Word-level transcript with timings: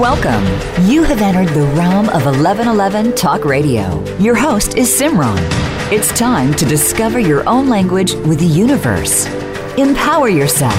Welcome. 0.00 0.46
You 0.88 1.02
have 1.02 1.20
entered 1.20 1.50
the 1.50 1.66
realm 1.76 2.08
of 2.08 2.24
1111 2.24 3.14
Talk 3.16 3.44
Radio. 3.44 4.02
Your 4.16 4.34
host 4.34 4.78
is 4.78 4.88
Simran. 4.88 5.36
It's 5.92 6.10
time 6.18 6.54
to 6.54 6.64
discover 6.64 7.20
your 7.20 7.46
own 7.46 7.68
language 7.68 8.14
with 8.14 8.38
the 8.38 8.46
universe. 8.46 9.26
Empower 9.76 10.30
yourself, 10.30 10.74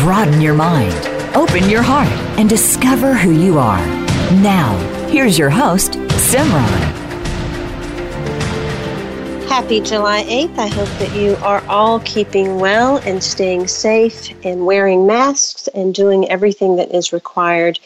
broaden 0.00 0.42
your 0.42 0.52
mind, 0.52 0.94
open 1.34 1.70
your 1.70 1.80
heart, 1.80 2.12
and 2.38 2.50
discover 2.50 3.14
who 3.14 3.30
you 3.32 3.58
are. 3.58 3.82
Now, 4.42 4.76
here's 5.08 5.38
your 5.38 5.48
host, 5.48 5.92
Simran. 5.92 6.68
Happy 9.48 9.80
July 9.80 10.22
8th. 10.24 10.58
I 10.58 10.66
hope 10.66 10.90
that 10.98 11.16
you 11.16 11.36
are 11.36 11.64
all 11.66 12.00
keeping 12.00 12.60
well 12.60 12.98
and 13.06 13.24
staying 13.24 13.68
safe 13.68 14.34
and 14.44 14.66
wearing 14.66 15.06
masks 15.06 15.66
and 15.68 15.94
doing 15.94 16.28
everything 16.28 16.76
that 16.76 16.94
is 16.94 17.10
required 17.10 17.78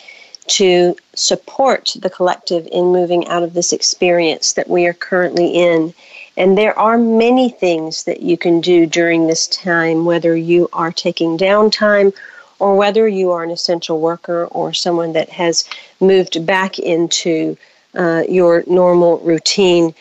to 0.50 0.96
support 1.14 1.96
the 2.00 2.10
collective 2.10 2.66
in 2.72 2.86
moving 2.86 3.26
out 3.28 3.44
of 3.44 3.54
this 3.54 3.72
experience 3.72 4.52
that 4.54 4.68
we 4.68 4.84
are 4.84 4.92
currently 4.92 5.46
in. 5.46 5.94
And 6.36 6.58
there 6.58 6.76
are 6.76 6.98
many 6.98 7.50
things 7.50 8.02
that 8.04 8.20
you 8.20 8.36
can 8.36 8.60
do 8.60 8.84
during 8.84 9.26
this 9.26 9.46
time, 9.46 10.04
whether 10.04 10.34
you 10.36 10.68
are 10.72 10.90
taking 10.90 11.38
downtime 11.38 12.12
or 12.58 12.76
whether 12.76 13.06
you 13.06 13.30
are 13.30 13.44
an 13.44 13.50
essential 13.50 14.00
worker 14.00 14.46
or 14.46 14.72
someone 14.72 15.12
that 15.12 15.28
has 15.28 15.68
moved 16.00 16.44
back 16.44 16.80
into 16.80 17.56
uh, 17.94 18.24
your 18.28 18.64
normal 18.66 19.18
routine. 19.20 19.94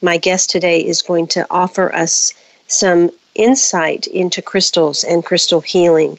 My 0.00 0.16
guest 0.16 0.48
today 0.48 0.78
is 0.78 1.02
going 1.02 1.26
to 1.28 1.46
offer 1.50 1.92
us 1.92 2.32
some 2.68 3.10
insight 3.34 4.06
into 4.06 4.42
crystals 4.42 5.02
and 5.02 5.24
crystal 5.24 5.60
healing 5.60 6.18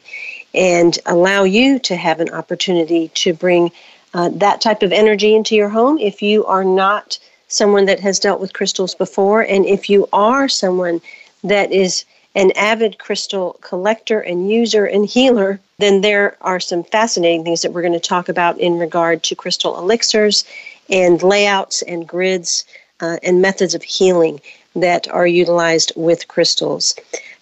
and 0.54 0.98
allow 1.06 1.44
you 1.44 1.78
to 1.78 1.96
have 1.96 2.20
an 2.20 2.30
opportunity 2.30 3.08
to 3.14 3.32
bring 3.32 3.70
uh, 4.14 4.28
that 4.32 4.60
type 4.60 4.82
of 4.82 4.92
energy 4.92 5.34
into 5.34 5.54
your 5.54 5.68
home 5.68 5.98
if 5.98 6.20
you 6.22 6.44
are 6.46 6.64
not 6.64 7.18
someone 7.48 7.86
that 7.86 8.00
has 8.00 8.18
dealt 8.18 8.40
with 8.40 8.52
crystals 8.52 8.94
before, 8.94 9.42
and 9.42 9.66
if 9.66 9.90
you 9.90 10.08
are 10.12 10.48
someone 10.48 11.00
that 11.42 11.72
is 11.72 12.04
an 12.36 12.52
avid 12.52 12.98
crystal 12.98 13.58
collector 13.60 14.20
and 14.20 14.50
user 14.50 14.84
and 14.84 15.06
healer, 15.06 15.58
then 15.78 16.00
there 16.00 16.36
are 16.42 16.60
some 16.60 16.84
fascinating 16.84 17.42
things 17.42 17.62
that 17.62 17.72
we're 17.72 17.82
going 17.82 17.92
to 17.92 18.00
talk 18.00 18.28
about 18.28 18.58
in 18.58 18.78
regard 18.78 19.22
to 19.22 19.34
crystal 19.34 19.78
elixirs 19.78 20.44
and 20.88 21.22
layouts 21.22 21.82
and 21.82 22.06
grids 22.06 22.64
uh, 23.00 23.16
and 23.22 23.42
methods 23.42 23.74
of 23.74 23.82
healing 23.82 24.40
that 24.76 25.08
are 25.08 25.26
utilized 25.26 25.92
with 25.96 26.28
crystals. 26.28 26.94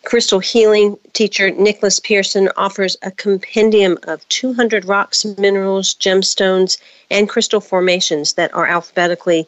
Crystal 0.05 0.39
healing 0.39 0.97
teacher 1.13 1.51
Nicholas 1.51 2.01
Pearson 2.01 2.49
offers 2.57 2.97
a 3.03 3.11
compendium 3.11 3.99
of 4.05 4.27
200 4.29 4.85
rocks, 4.85 5.25
minerals, 5.37 5.95
gemstones, 5.95 6.79
and 7.11 7.29
crystal 7.29 7.61
formations 7.61 8.35
that 8.35 8.55
are 8.55 8.67
alphabetically 8.67 9.47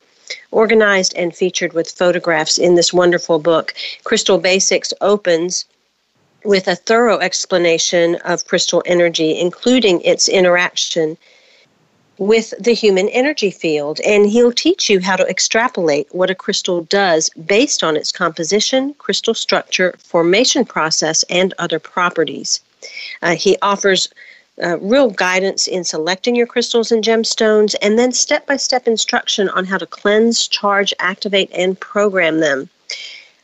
organized 0.50 1.14
and 1.16 1.34
featured 1.34 1.72
with 1.72 1.90
photographs 1.90 2.58
in 2.58 2.74
this 2.74 2.92
wonderful 2.92 3.38
book. 3.38 3.74
Crystal 4.04 4.38
Basics 4.38 4.92
opens 5.00 5.64
with 6.44 6.68
a 6.68 6.76
thorough 6.76 7.18
explanation 7.18 8.16
of 8.16 8.46
crystal 8.46 8.82
energy, 8.86 9.38
including 9.38 10.00
its 10.02 10.28
interaction 10.28 11.16
with 12.20 12.52
the 12.60 12.74
human 12.74 13.08
energy 13.08 13.50
field. 13.50 13.98
And 14.00 14.26
he'll 14.26 14.52
teach 14.52 14.90
you 14.90 15.00
how 15.00 15.16
to 15.16 15.26
extrapolate 15.26 16.06
what 16.14 16.30
a 16.30 16.34
crystal 16.34 16.82
does 16.82 17.30
based 17.30 17.82
on 17.82 17.96
its 17.96 18.12
composition, 18.12 18.94
crystal 18.94 19.32
structure, 19.32 19.94
formation 19.98 20.66
process, 20.66 21.24
and 21.30 21.54
other 21.58 21.78
properties. 21.78 22.60
Uh, 23.22 23.34
he 23.34 23.56
offers 23.62 24.06
uh, 24.62 24.78
real 24.80 25.08
guidance 25.08 25.66
in 25.66 25.82
selecting 25.82 26.36
your 26.36 26.46
crystals 26.46 26.92
and 26.92 27.02
gemstones, 27.02 27.74
and 27.80 27.98
then 27.98 28.12
step 28.12 28.46
by 28.46 28.56
step 28.56 28.86
instruction 28.86 29.48
on 29.48 29.64
how 29.64 29.78
to 29.78 29.86
cleanse, 29.86 30.46
charge, 30.46 30.92
activate, 30.98 31.50
and 31.54 31.80
program 31.80 32.40
them. 32.40 32.68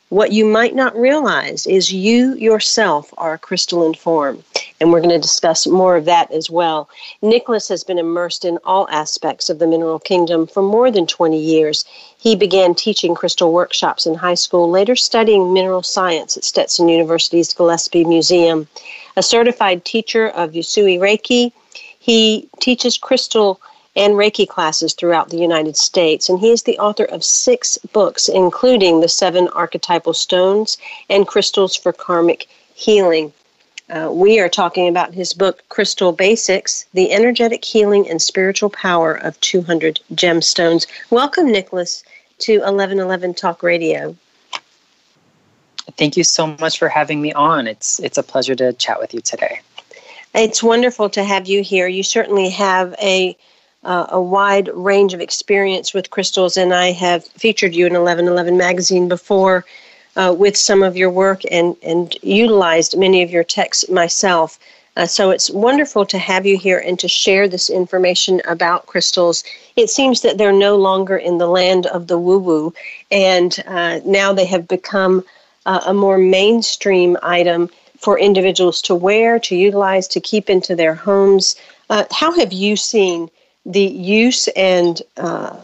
What 0.08 0.30
you 0.30 0.44
might 0.44 0.76
not 0.76 0.96
realize 0.96 1.66
is 1.66 1.92
you 1.92 2.34
yourself 2.34 3.12
are 3.18 3.34
a 3.34 3.38
crystalline 3.38 3.94
form, 3.94 4.44
and 4.80 4.92
we're 4.92 5.00
going 5.00 5.10
to 5.10 5.18
discuss 5.18 5.66
more 5.66 5.96
of 5.96 6.04
that 6.04 6.30
as 6.30 6.48
well. 6.48 6.88
Nicholas 7.22 7.66
has 7.70 7.82
been 7.82 7.98
immersed 7.98 8.44
in 8.44 8.60
all 8.64 8.88
aspects 8.88 9.50
of 9.50 9.58
the 9.58 9.66
mineral 9.66 9.98
kingdom 9.98 10.46
for 10.46 10.62
more 10.62 10.92
than 10.92 11.08
20 11.08 11.36
years. 11.36 11.84
He 12.16 12.36
began 12.36 12.72
teaching 12.72 13.16
crystal 13.16 13.52
workshops 13.52 14.06
in 14.06 14.14
high 14.14 14.34
school, 14.34 14.70
later 14.70 14.94
studying 14.94 15.52
mineral 15.52 15.82
science 15.82 16.36
at 16.36 16.44
Stetson 16.44 16.88
University's 16.88 17.52
Gillespie 17.52 18.04
Museum. 18.04 18.68
A 19.16 19.24
certified 19.24 19.84
teacher 19.84 20.28
of 20.28 20.52
Usui 20.52 21.00
Reiki, 21.00 21.50
he 21.98 22.48
teaches 22.60 22.96
crystal 22.96 23.60
and 23.96 24.14
Reiki 24.14 24.46
classes 24.46 24.92
throughout 24.92 25.30
the 25.30 25.38
United 25.38 25.76
States. 25.76 26.28
And 26.28 26.38
he 26.38 26.50
is 26.50 26.62
the 26.62 26.78
author 26.78 27.04
of 27.04 27.24
six 27.24 27.78
books, 27.92 28.28
including 28.28 29.00
The 29.00 29.08
Seven 29.08 29.48
Archetypal 29.48 30.12
Stones 30.12 30.76
and 31.08 31.26
Crystals 31.26 31.74
for 31.74 31.92
Karmic 31.92 32.46
Healing. 32.74 33.32
Uh, 33.88 34.10
we 34.12 34.38
are 34.38 34.48
talking 34.48 34.88
about 34.88 35.14
his 35.14 35.32
book, 35.32 35.62
Crystal 35.70 36.12
Basics 36.12 36.84
The 36.92 37.12
Energetic 37.12 37.64
Healing 37.64 38.08
and 38.10 38.20
Spiritual 38.20 38.68
Power 38.70 39.14
of 39.14 39.40
200 39.40 40.00
Gemstones. 40.12 40.86
Welcome, 41.10 41.50
Nicholas, 41.50 42.04
to 42.40 42.58
1111 42.58 43.34
Talk 43.34 43.62
Radio. 43.62 44.16
Thank 45.96 46.16
you 46.16 46.24
so 46.24 46.48
much 46.60 46.78
for 46.78 46.88
having 46.88 47.22
me 47.22 47.32
on. 47.32 47.66
It's, 47.66 48.00
it's 48.00 48.18
a 48.18 48.22
pleasure 48.22 48.56
to 48.56 48.72
chat 48.74 48.98
with 48.98 49.14
you 49.14 49.20
today. 49.20 49.60
It's 50.34 50.62
wonderful 50.62 51.08
to 51.10 51.24
have 51.24 51.46
you 51.46 51.62
here. 51.62 51.86
You 51.86 52.02
certainly 52.02 52.50
have 52.50 52.94
a 53.00 53.36
uh, 53.86 54.06
a 54.10 54.20
wide 54.20 54.68
range 54.74 55.14
of 55.14 55.20
experience 55.20 55.94
with 55.94 56.10
crystals, 56.10 56.56
and 56.56 56.74
I 56.74 56.90
have 56.90 57.24
featured 57.24 57.74
you 57.74 57.86
in 57.86 57.92
1111 57.92 58.56
magazine 58.56 59.08
before 59.08 59.64
uh, 60.16 60.34
with 60.36 60.56
some 60.56 60.82
of 60.82 60.96
your 60.96 61.10
work 61.10 61.42
and, 61.50 61.76
and 61.84 62.12
utilized 62.22 62.98
many 62.98 63.22
of 63.22 63.30
your 63.30 63.44
texts 63.44 63.88
myself. 63.88 64.58
Uh, 64.96 65.06
so 65.06 65.30
it's 65.30 65.50
wonderful 65.50 66.04
to 66.06 66.18
have 66.18 66.44
you 66.44 66.58
here 66.58 66.78
and 66.78 66.98
to 66.98 67.06
share 67.06 67.46
this 67.46 67.70
information 67.70 68.42
about 68.48 68.86
crystals. 68.86 69.44
It 69.76 69.88
seems 69.88 70.22
that 70.22 70.36
they're 70.36 70.52
no 70.52 70.74
longer 70.76 71.16
in 71.16 71.38
the 71.38 71.46
land 71.46 71.86
of 71.86 72.08
the 72.08 72.18
woo 72.18 72.38
woo, 72.38 72.74
and 73.12 73.62
uh, 73.68 74.00
now 74.04 74.32
they 74.32 74.46
have 74.46 74.66
become 74.66 75.22
uh, 75.64 75.82
a 75.86 75.94
more 75.94 76.18
mainstream 76.18 77.16
item 77.22 77.70
for 77.98 78.18
individuals 78.18 78.82
to 78.82 78.94
wear, 78.96 79.38
to 79.38 79.54
utilize, 79.54 80.08
to 80.08 80.20
keep 80.20 80.50
into 80.50 80.74
their 80.74 80.94
homes. 80.94 81.54
Uh, 81.88 82.04
how 82.10 82.32
have 82.32 82.52
you 82.52 82.74
seen 82.74 83.30
the 83.66 83.82
use 83.82 84.48
and 84.48 85.02
uh, 85.16 85.56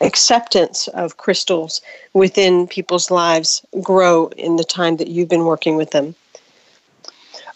acceptance 0.00 0.88
of 0.88 1.16
crystals 1.16 1.80
within 2.12 2.66
people's 2.66 3.10
lives 3.10 3.64
grow 3.80 4.26
in 4.36 4.56
the 4.56 4.64
time 4.64 4.96
that 4.96 5.08
you've 5.08 5.28
been 5.28 5.44
working 5.44 5.76
with 5.76 5.92
them? 5.92 6.14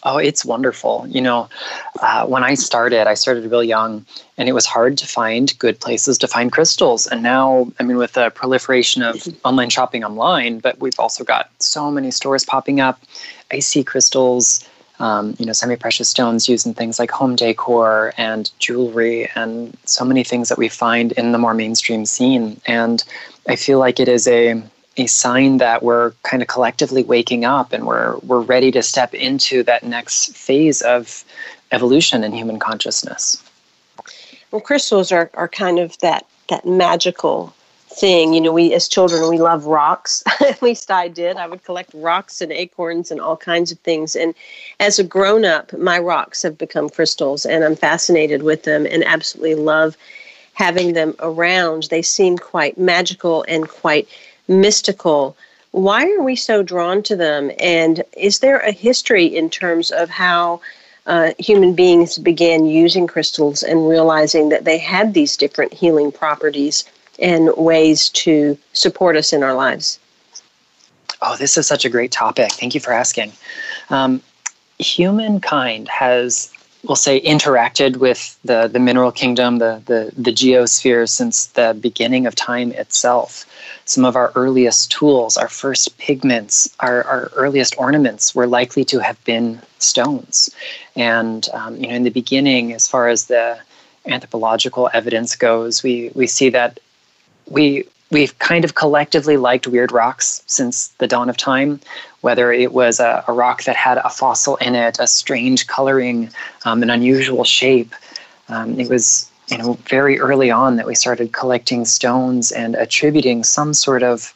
Oh, 0.04 0.18
it's 0.18 0.44
wonderful. 0.44 1.06
You 1.08 1.20
know, 1.20 1.48
uh, 2.00 2.24
when 2.24 2.44
I 2.44 2.54
started, 2.54 3.08
I 3.08 3.14
started 3.14 3.50
real 3.50 3.64
young, 3.64 4.06
and 4.38 4.48
it 4.48 4.52
was 4.52 4.64
hard 4.64 4.96
to 4.98 5.06
find 5.06 5.58
good 5.58 5.80
places 5.80 6.16
to 6.18 6.28
find 6.28 6.52
crystals. 6.52 7.08
And 7.08 7.20
now, 7.22 7.72
I 7.80 7.82
mean, 7.82 7.96
with 7.96 8.12
the 8.12 8.30
proliferation 8.30 9.02
of 9.02 9.26
online 9.44 9.70
shopping 9.70 10.04
online, 10.04 10.60
but 10.60 10.78
we've 10.78 10.98
also 11.00 11.24
got 11.24 11.50
so 11.58 11.90
many 11.90 12.12
stores 12.12 12.44
popping 12.44 12.80
up. 12.80 13.02
I 13.50 13.58
see 13.58 13.82
crystals 13.82 14.67
um, 15.00 15.36
you 15.38 15.46
know, 15.46 15.52
semi-precious 15.52 16.08
stones 16.08 16.48
used 16.48 16.66
in 16.66 16.74
things 16.74 16.98
like 16.98 17.10
home 17.10 17.36
decor 17.36 18.12
and 18.16 18.50
jewelry 18.58 19.28
and 19.34 19.76
so 19.84 20.04
many 20.04 20.24
things 20.24 20.48
that 20.48 20.58
we 20.58 20.68
find 20.68 21.12
in 21.12 21.32
the 21.32 21.38
more 21.38 21.54
mainstream 21.54 22.04
scene. 22.04 22.60
And 22.66 23.04
I 23.48 23.56
feel 23.56 23.78
like 23.78 24.00
it 24.00 24.08
is 24.08 24.26
a 24.26 24.62
a 24.96 25.06
sign 25.06 25.58
that 25.58 25.84
we're 25.84 26.10
kind 26.24 26.42
of 26.42 26.48
collectively 26.48 27.04
waking 27.04 27.44
up 27.44 27.72
and 27.72 27.86
we're 27.86 28.16
we're 28.18 28.40
ready 28.40 28.70
to 28.72 28.82
step 28.82 29.14
into 29.14 29.62
that 29.62 29.84
next 29.84 30.36
phase 30.36 30.82
of 30.82 31.24
evolution 31.70 32.24
in 32.24 32.32
human 32.32 32.58
consciousness. 32.58 33.42
Well, 34.50 34.60
crystals 34.60 35.12
are, 35.12 35.30
are 35.34 35.48
kind 35.48 35.78
of 35.78 35.96
that 35.98 36.26
that 36.48 36.66
magical 36.66 37.54
thing. 37.98 38.32
You 38.32 38.40
know, 38.40 38.52
we 38.52 38.72
as 38.74 38.88
children 38.88 39.28
we 39.28 39.38
love 39.38 39.66
rocks. 39.66 40.22
At 40.40 40.62
least 40.62 40.90
I 40.90 41.08
did. 41.08 41.36
I 41.36 41.46
would 41.46 41.64
collect 41.64 41.90
rocks 41.94 42.40
and 42.40 42.52
acorns 42.52 43.10
and 43.10 43.20
all 43.20 43.36
kinds 43.36 43.72
of 43.72 43.78
things. 43.80 44.14
And 44.14 44.34
as 44.80 44.98
a 44.98 45.04
grown 45.04 45.44
up, 45.44 45.72
my 45.76 45.98
rocks 45.98 46.42
have 46.42 46.56
become 46.56 46.88
crystals, 46.88 47.44
and 47.44 47.64
I'm 47.64 47.76
fascinated 47.76 48.42
with 48.42 48.62
them 48.62 48.86
and 48.86 49.04
absolutely 49.04 49.56
love 49.56 49.96
having 50.54 50.92
them 50.92 51.14
around. 51.20 51.84
They 51.84 52.02
seem 52.02 52.38
quite 52.38 52.78
magical 52.78 53.44
and 53.48 53.68
quite 53.68 54.08
mystical. 54.46 55.36
Why 55.72 56.10
are 56.10 56.22
we 56.22 56.36
so 56.36 56.62
drawn 56.62 57.02
to 57.04 57.16
them? 57.16 57.50
And 57.58 58.02
is 58.16 58.38
there 58.38 58.58
a 58.58 58.72
history 58.72 59.26
in 59.26 59.50
terms 59.50 59.90
of 59.90 60.08
how? 60.10 60.60
Uh, 61.06 61.32
human 61.38 61.74
beings 61.74 62.18
began 62.18 62.66
using 62.66 63.06
crystals 63.06 63.62
and 63.62 63.88
realizing 63.88 64.50
that 64.50 64.66
they 64.66 64.76
had 64.76 65.14
these 65.14 65.38
different 65.38 65.72
healing 65.72 66.12
properties 66.12 66.84
and 67.18 67.50
ways 67.56 68.08
to 68.10 68.58
support 68.72 69.16
us 69.16 69.32
in 69.32 69.42
our 69.42 69.54
lives? 69.54 69.98
Oh, 71.20 71.36
this 71.36 71.56
is 71.56 71.66
such 71.66 71.84
a 71.84 71.88
great 71.88 72.12
topic. 72.12 72.52
Thank 72.52 72.74
you 72.74 72.80
for 72.80 72.92
asking. 72.92 73.32
Um, 73.90 74.22
humankind 74.78 75.88
has 75.88 76.52
we'll 76.84 76.96
say 76.96 77.20
interacted 77.20 77.96
with 77.96 78.38
the, 78.44 78.68
the 78.68 78.78
mineral 78.78 79.12
kingdom, 79.12 79.58
the, 79.58 79.82
the, 79.86 80.12
the 80.16 80.30
geosphere 80.30 81.08
since 81.08 81.46
the 81.48 81.76
beginning 81.80 82.26
of 82.26 82.34
time 82.34 82.72
itself. 82.72 83.44
Some 83.84 84.04
of 84.04 84.16
our 84.16 84.32
earliest 84.34 84.90
tools, 84.90 85.36
our 85.36 85.48
first 85.48 85.98
pigments, 85.98 86.74
our, 86.80 87.02
our 87.04 87.30
earliest 87.34 87.76
ornaments 87.78 88.34
were 88.34 88.46
likely 88.46 88.84
to 88.86 89.00
have 89.00 89.22
been 89.24 89.60
stones. 89.78 90.50
And 90.94 91.48
um, 91.52 91.76
you 91.76 91.88
know, 91.88 91.94
in 91.94 92.04
the 92.04 92.10
beginning, 92.10 92.72
as 92.72 92.86
far 92.86 93.08
as 93.08 93.26
the 93.26 93.58
anthropological 94.06 94.88
evidence 94.94 95.34
goes, 95.36 95.82
we, 95.82 96.10
we 96.14 96.26
see 96.26 96.48
that 96.50 96.78
we 97.50 97.84
we've 98.10 98.38
kind 98.38 98.64
of 98.64 98.74
collectively 98.74 99.36
liked 99.36 99.66
weird 99.66 99.92
rocks 99.92 100.42
since 100.46 100.88
the 100.98 101.06
dawn 101.06 101.28
of 101.28 101.36
time, 101.36 101.78
whether 102.22 102.50
it 102.50 102.72
was 102.72 103.00
a, 103.00 103.22
a 103.28 103.32
rock 103.32 103.64
that 103.64 103.76
had 103.76 103.98
a 103.98 104.08
fossil 104.08 104.56
in 104.56 104.74
it, 104.74 104.98
a 104.98 105.06
strange 105.06 105.66
coloring, 105.66 106.30
um, 106.64 106.82
an 106.82 106.90
unusual 106.90 107.44
shape. 107.44 107.94
Um, 108.48 108.80
it 108.80 108.88
was 108.88 109.30
you 109.48 109.58
know 109.58 109.74
very 109.88 110.18
early 110.18 110.50
on 110.50 110.76
that 110.76 110.86
we 110.86 110.94
started 110.94 111.32
collecting 111.32 111.84
stones 111.84 112.50
and 112.50 112.74
attributing 112.74 113.44
some 113.44 113.74
sort 113.74 114.02
of 114.02 114.34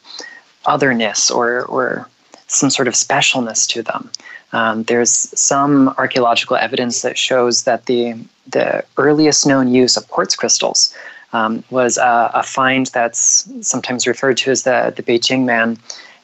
otherness 0.65 1.29
or 1.31 1.65
or 1.65 2.07
some 2.47 2.69
sort 2.69 2.87
of 2.87 2.93
specialness 2.93 3.67
to 3.67 3.81
them. 3.81 4.09
Um, 4.51 4.83
there's 4.83 5.09
some 5.09 5.89
archaeological 5.97 6.57
evidence 6.57 7.01
that 7.01 7.17
shows 7.17 7.63
that 7.63 7.85
the 7.87 8.15
the 8.47 8.83
earliest 8.97 9.47
known 9.47 9.73
use 9.73 9.97
of 9.97 10.07
quartz 10.09 10.35
crystals 10.35 10.95
um, 11.33 11.63
was 11.71 11.97
a, 11.97 12.31
a, 12.33 12.43
find 12.43 12.85
that's 12.87 13.49
sometimes 13.61 14.07
referred 14.07 14.37
to 14.37 14.51
as 14.51 14.63
the, 14.63 14.93
the 14.95 15.03
Beijing 15.03 15.45
Man. 15.45 15.77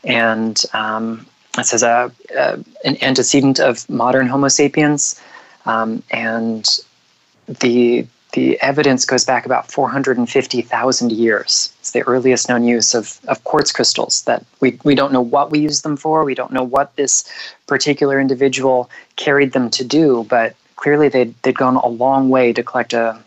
And 0.03 0.61
um, 0.73 1.25
this 1.57 1.73
is 1.73 1.83
a, 1.83 2.11
a, 2.35 2.63
an 2.85 2.97
antecedent 3.01 3.59
of 3.59 3.89
modern 3.89 4.27
Homo 4.27 4.47
sapiens. 4.47 5.19
Um, 5.65 6.03
and 6.11 6.67
the, 7.47 8.05
the 8.33 8.61
evidence 8.61 9.03
goes 9.03 9.25
back 9.25 9.47
about 9.47 9.71
450,000 9.71 11.11
years. 11.11 11.73
It's 11.79 11.91
the 11.91 12.03
earliest 12.03 12.47
known 12.47 12.63
use 12.63 12.93
of, 12.93 13.19
of 13.27 13.43
quartz 13.43 13.71
crystals 13.71 14.21
that 14.23 14.45
we, 14.61 14.79
we 14.83 14.93
don't 14.93 15.11
know 15.11 15.21
what 15.21 15.49
we 15.49 15.59
use 15.59 15.81
them 15.81 15.97
for. 15.97 16.23
We 16.23 16.35
don't 16.35 16.53
know 16.53 16.63
what 16.63 16.95
this 16.95 17.27
particular 17.65 18.19
individual 18.19 18.89
carried 19.15 19.53
them 19.53 19.71
to 19.71 19.83
do, 19.83 20.25
but 20.29 20.55
clearly 20.75 21.09
they'd, 21.09 21.33
they'd 21.41 21.57
gone 21.57 21.75
a 21.77 21.87
long 21.87 22.29
way 22.29 22.53
to 22.53 22.61
collect 22.61 22.93
a 22.93 23.19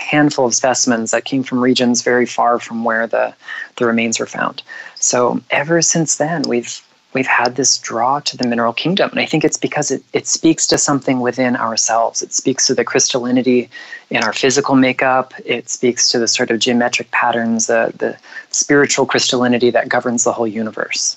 handful 0.00 0.46
of 0.46 0.54
specimens 0.54 1.10
that 1.10 1.24
came 1.24 1.42
from 1.42 1.60
regions 1.60 2.02
very 2.02 2.26
far 2.26 2.58
from 2.58 2.84
where 2.84 3.06
the, 3.06 3.34
the 3.76 3.86
remains 3.86 4.18
were 4.18 4.26
found. 4.26 4.62
So 4.96 5.40
ever 5.50 5.82
since 5.82 6.16
then, 6.16 6.42
we've 6.48 6.82
we've 7.12 7.26
had 7.26 7.56
this 7.56 7.78
draw 7.78 8.20
to 8.20 8.36
the 8.36 8.46
mineral 8.46 8.72
kingdom. 8.72 9.10
And 9.10 9.20
I 9.20 9.26
think 9.26 9.44
it's 9.44 9.56
because 9.56 9.90
it, 9.90 10.02
it 10.12 10.26
speaks 10.26 10.66
to 10.68 10.78
something 10.78 11.20
within 11.20 11.56
ourselves. 11.56 12.22
It 12.22 12.32
speaks 12.32 12.66
to 12.68 12.74
the 12.74 12.84
crystallinity 12.84 13.68
in 14.10 14.22
our 14.22 14.32
physical 14.32 14.76
makeup. 14.76 15.34
It 15.44 15.68
speaks 15.68 16.08
to 16.10 16.18
the 16.18 16.28
sort 16.28 16.50
of 16.50 16.60
geometric 16.60 17.10
patterns, 17.10 17.66
the, 17.66 17.92
the 17.98 18.16
spiritual 18.50 19.06
crystallinity 19.06 19.72
that 19.72 19.88
governs 19.88 20.24
the 20.24 20.32
whole 20.32 20.46
universe. 20.46 21.16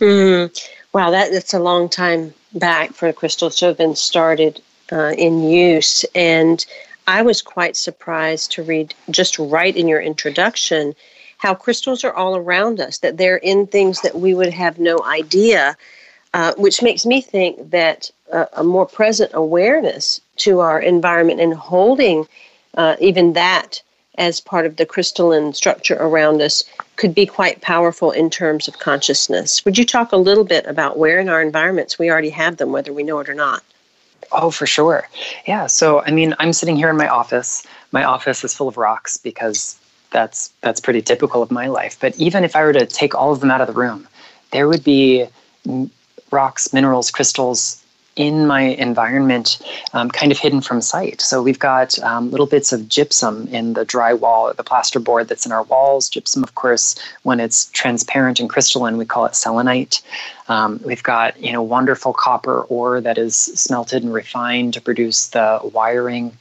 Mm. 0.00 0.50
Wow, 0.94 1.10
that, 1.10 1.32
that's 1.32 1.52
a 1.54 1.58
long 1.58 1.88
time 1.88 2.32
back 2.54 2.92
for 2.92 3.12
crystals 3.12 3.56
to 3.56 3.66
have 3.66 3.76
been 3.76 3.96
started 3.96 4.62
uh, 4.92 5.12
in 5.18 5.42
use. 5.42 6.04
And 6.14 6.64
I 7.06 7.22
was 7.22 7.42
quite 7.42 7.76
surprised 7.76 8.52
to 8.52 8.62
read 8.62 8.94
just 9.10 9.38
right 9.38 9.76
in 9.76 9.88
your 9.88 10.00
introduction 10.00 10.94
how 11.38 11.54
crystals 11.54 12.04
are 12.04 12.14
all 12.14 12.36
around 12.36 12.80
us, 12.80 12.98
that 12.98 13.18
they're 13.18 13.36
in 13.36 13.66
things 13.66 14.00
that 14.00 14.14
we 14.14 14.34
would 14.34 14.52
have 14.52 14.78
no 14.78 14.98
idea, 15.04 15.76
uh, 16.32 16.54
which 16.56 16.82
makes 16.82 17.04
me 17.04 17.20
think 17.20 17.70
that 17.70 18.10
uh, 18.32 18.46
a 18.54 18.64
more 18.64 18.86
present 18.86 19.30
awareness 19.34 20.20
to 20.36 20.60
our 20.60 20.80
environment 20.80 21.40
and 21.40 21.52
holding 21.52 22.26
uh, 22.76 22.96
even 22.98 23.34
that 23.34 23.82
as 24.16 24.40
part 24.40 24.64
of 24.64 24.76
the 24.76 24.86
crystalline 24.86 25.52
structure 25.52 25.96
around 26.00 26.40
us 26.40 26.64
could 26.96 27.14
be 27.14 27.26
quite 27.26 27.60
powerful 27.60 28.10
in 28.12 28.30
terms 28.30 28.68
of 28.68 28.78
consciousness. 28.78 29.64
Would 29.64 29.76
you 29.76 29.84
talk 29.84 30.12
a 30.12 30.16
little 30.16 30.44
bit 30.44 30.64
about 30.66 30.98
where 30.98 31.18
in 31.18 31.28
our 31.28 31.42
environments 31.42 31.98
we 31.98 32.10
already 32.10 32.30
have 32.30 32.56
them, 32.56 32.72
whether 32.72 32.92
we 32.92 33.02
know 33.02 33.18
it 33.18 33.28
or 33.28 33.34
not? 33.34 33.62
Oh, 34.34 34.50
for 34.50 34.66
sure. 34.66 35.08
Yeah. 35.46 35.66
So, 35.68 36.02
I 36.02 36.10
mean, 36.10 36.34
I'm 36.40 36.52
sitting 36.52 36.76
here 36.76 36.90
in 36.90 36.96
my 36.96 37.08
office. 37.08 37.64
My 37.92 38.04
office 38.04 38.42
is 38.44 38.52
full 38.52 38.68
of 38.68 38.76
rocks 38.76 39.16
because 39.16 39.78
that's 40.10 40.52
that's 40.60 40.80
pretty 40.80 41.02
typical 41.02 41.42
of 41.42 41.50
my 41.50 41.68
life. 41.68 41.96
But 42.00 42.16
even 42.16 42.44
if 42.44 42.56
I 42.56 42.64
were 42.64 42.72
to 42.72 42.86
take 42.86 43.14
all 43.14 43.32
of 43.32 43.40
them 43.40 43.50
out 43.50 43.60
of 43.60 43.68
the 43.68 43.72
room, 43.72 44.08
there 44.50 44.68
would 44.68 44.82
be 44.84 45.26
rocks, 46.30 46.72
minerals, 46.72 47.10
crystals 47.10 47.83
in 48.16 48.46
my 48.46 48.60
environment, 48.60 49.58
um, 49.92 50.08
kind 50.08 50.30
of 50.30 50.38
hidden 50.38 50.60
from 50.60 50.80
sight. 50.80 51.20
So 51.20 51.42
we've 51.42 51.58
got 51.58 51.98
um, 52.00 52.30
little 52.30 52.46
bits 52.46 52.72
of 52.72 52.88
gypsum 52.88 53.48
in 53.48 53.72
the 53.72 53.84
drywall, 53.84 54.54
the 54.54 54.62
plasterboard 54.62 55.26
that's 55.28 55.44
in 55.44 55.52
our 55.52 55.64
walls. 55.64 56.08
Gypsum, 56.08 56.44
of 56.44 56.54
course, 56.54 56.94
when 57.24 57.40
it's 57.40 57.66
transparent 57.70 58.38
and 58.38 58.48
crystalline, 58.48 58.98
we 58.98 59.04
call 59.04 59.26
it 59.26 59.34
selenite. 59.34 60.00
Um, 60.48 60.80
we've 60.84 61.02
got 61.02 61.40
you 61.42 61.52
know 61.52 61.62
wonderful 61.62 62.12
copper 62.12 62.62
ore 62.62 63.00
that 63.00 63.18
is 63.18 63.34
smelted 63.36 64.02
and 64.02 64.12
refined 64.12 64.74
to 64.74 64.80
produce 64.80 65.28
the 65.28 65.60
wiring 65.72 66.36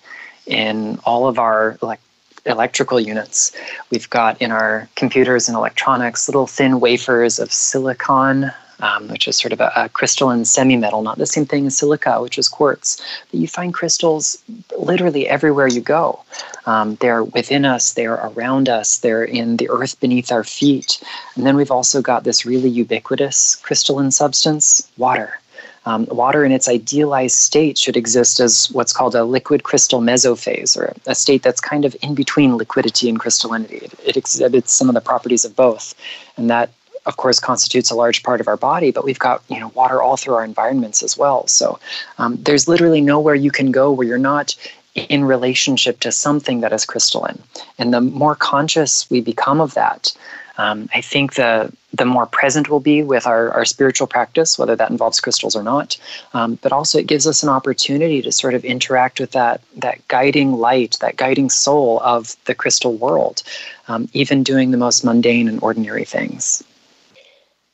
in 0.45 0.99
all 1.05 1.27
of 1.27 1.39
our 1.39 1.77
like 1.81 1.99
electrical 2.45 2.99
units. 2.99 3.55
We've 3.89 4.09
got 4.09 4.41
in 4.41 4.51
our 4.51 4.89
computers 4.95 5.47
and 5.47 5.55
electronics 5.55 6.27
little 6.27 6.47
thin 6.47 6.79
wafers 6.79 7.39
of 7.39 7.53
silicon 7.53 8.51
um, 8.79 9.07
which 9.09 9.27
is 9.27 9.37
sort 9.37 9.53
of 9.53 9.61
a, 9.61 9.71
a 9.75 9.89
crystalline 9.89 10.45
semi-metal, 10.45 11.01
not 11.01 11.17
the 11.17 11.25
same 11.25 11.45
thing 11.45 11.65
as 11.67 11.77
silica, 11.77 12.21
which 12.21 12.37
is 12.37 12.47
quartz. 12.47 13.01
But 13.31 13.39
you 13.39 13.47
find 13.47 13.73
crystals 13.73 14.43
literally 14.77 15.27
everywhere 15.27 15.67
you 15.67 15.81
go. 15.81 16.23
Um, 16.65 16.95
they're 16.95 17.23
within 17.23 17.65
us, 17.65 17.93
they're 17.93 18.15
around 18.15 18.69
us, 18.69 18.99
they're 18.99 19.23
in 19.23 19.57
the 19.57 19.69
earth 19.69 19.99
beneath 19.99 20.31
our 20.31 20.43
feet. 20.43 21.01
And 21.35 21.45
then 21.45 21.55
we've 21.55 21.71
also 21.71 22.01
got 22.01 22.23
this 22.23 22.45
really 22.45 22.69
ubiquitous 22.69 23.55
crystalline 23.57 24.11
substance, 24.11 24.87
water. 24.97 25.39
Um, 25.85 26.05
water 26.05 26.45
in 26.45 26.53
its 26.53 26.69
idealized 26.69 27.35
state 27.35 27.77
should 27.77 27.97
exist 27.97 28.39
as 28.39 28.71
what's 28.71 28.93
called 28.93 29.15
a 29.15 29.25
liquid 29.25 29.63
crystal 29.63 29.99
mesophase, 29.99 30.77
or 30.77 30.93
a 31.07 31.13
state 31.13 31.43
that's 31.43 31.59
kind 31.59 31.83
of 31.83 31.93
in 32.01 32.15
between 32.15 32.55
liquidity 32.55 33.09
and 33.09 33.19
crystallinity. 33.19 33.83
It, 33.83 33.93
it 34.05 34.17
exhibits 34.17 34.71
some 34.71 34.87
of 34.87 34.95
the 34.95 35.01
properties 35.01 35.43
of 35.43 35.57
both, 35.57 35.93
and 36.37 36.49
that 36.49 36.69
of 37.05 37.17
course 37.17 37.39
constitutes 37.39 37.91
a 37.91 37.95
large 37.95 38.23
part 38.23 38.41
of 38.41 38.47
our 38.47 38.57
body 38.57 38.91
but 38.91 39.03
we've 39.03 39.19
got 39.19 39.41
you 39.49 39.59
know 39.59 39.69
water 39.69 40.01
all 40.01 40.17
through 40.17 40.35
our 40.35 40.45
environments 40.45 41.03
as 41.03 41.17
well 41.17 41.47
so 41.47 41.79
um, 42.17 42.37
there's 42.43 42.67
literally 42.67 43.01
nowhere 43.01 43.35
you 43.35 43.51
can 43.51 43.71
go 43.71 43.91
where 43.91 44.07
you're 44.07 44.17
not 44.17 44.55
in 44.95 45.25
relationship 45.25 45.99
to 45.99 46.11
something 46.11 46.61
that 46.61 46.71
is 46.71 46.85
crystalline 46.85 47.41
and 47.77 47.93
the 47.93 48.01
more 48.01 48.35
conscious 48.35 49.09
we 49.09 49.21
become 49.21 49.59
of 49.59 49.73
that 49.73 50.13
um, 50.57 50.87
I 50.93 51.01
think 51.01 51.33
the 51.33 51.71
the 51.93 52.05
more 52.05 52.25
present 52.25 52.69
we'll 52.69 52.79
be 52.79 53.03
with 53.03 53.25
our, 53.27 53.51
our 53.51 53.65
spiritual 53.65 54.07
practice, 54.07 54.57
whether 54.57 54.75
that 54.75 54.89
involves 54.89 55.19
crystals 55.19 55.55
or 55.55 55.63
not. 55.63 55.97
Um, 56.33 56.57
but 56.61 56.71
also, 56.71 56.97
it 56.99 57.07
gives 57.07 57.27
us 57.27 57.43
an 57.43 57.49
opportunity 57.49 58.21
to 58.21 58.31
sort 58.31 58.53
of 58.53 58.63
interact 58.63 59.19
with 59.19 59.31
that 59.31 59.61
that 59.77 60.07
guiding 60.07 60.53
light, 60.53 60.97
that 61.01 61.17
guiding 61.17 61.49
soul 61.49 61.99
of 62.01 62.35
the 62.45 62.53
crystal 62.53 62.93
world, 62.93 63.41
um, 63.87 64.09
even 64.13 64.43
doing 64.43 64.71
the 64.71 64.77
most 64.77 65.03
mundane 65.03 65.47
and 65.47 65.61
ordinary 65.63 66.05
things. 66.05 66.63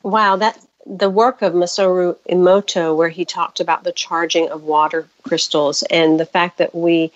Wow, 0.04 0.38
that 0.38 0.60
the 0.86 1.10
work 1.10 1.42
of 1.42 1.54
Masaru 1.54 2.16
Emoto, 2.30 2.96
where 2.96 3.10
he 3.10 3.26
talked 3.26 3.60
about 3.60 3.84
the 3.84 3.92
charging 3.92 4.50
of 4.50 4.64
water 4.64 5.08
crystals 5.24 5.84
and 5.84 6.20
the 6.20 6.26
fact 6.26 6.58
that 6.58 6.74
we 6.74 7.12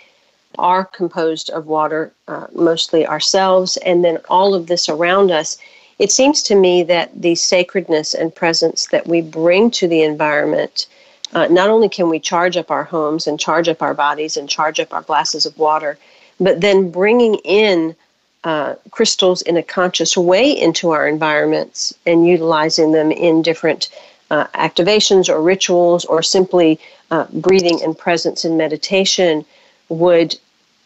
are 0.59 0.85
composed 0.85 1.49
of 1.49 1.65
water, 1.65 2.11
uh, 2.27 2.47
mostly 2.53 3.07
ourselves, 3.07 3.77
and 3.77 4.03
then 4.03 4.19
all 4.29 4.53
of 4.53 4.67
this 4.67 4.89
around 4.89 5.31
us. 5.31 5.57
It 5.97 6.11
seems 6.11 6.43
to 6.43 6.55
me 6.55 6.83
that 6.83 7.09
the 7.19 7.35
sacredness 7.35 8.13
and 8.13 8.35
presence 8.35 8.87
that 8.87 9.07
we 9.07 9.21
bring 9.21 9.71
to 9.71 9.87
the 9.87 10.03
environment, 10.03 10.87
uh, 11.33 11.47
not 11.47 11.69
only 11.69 11.89
can 11.89 12.09
we 12.09 12.19
charge 12.19 12.57
up 12.57 12.69
our 12.69 12.83
homes 12.83 13.25
and 13.25 13.39
charge 13.39 13.69
up 13.69 13.81
our 13.81 13.93
bodies 13.93 14.37
and 14.37 14.49
charge 14.49 14.79
up 14.79 14.93
our 14.93 15.01
glasses 15.01 15.45
of 15.45 15.57
water, 15.57 15.97
but 16.39 16.61
then 16.61 16.91
bringing 16.91 17.35
in 17.45 17.95
uh, 18.43 18.75
crystals 18.91 19.41
in 19.41 19.57
a 19.57 19.63
conscious 19.63 20.17
way 20.17 20.51
into 20.51 20.91
our 20.91 21.07
environments 21.07 21.93
and 22.05 22.27
utilizing 22.27 22.91
them 22.91 23.11
in 23.11 23.41
different 23.41 23.89
uh, 24.31 24.47
activations 24.55 25.29
or 25.29 25.41
rituals 25.41 26.05
or 26.05 26.21
simply 26.21 26.79
uh, 27.11 27.25
breathing 27.33 27.81
and 27.83 27.97
presence 27.97 28.43
in 28.43 28.57
meditation 28.57 29.45
would 29.89 30.37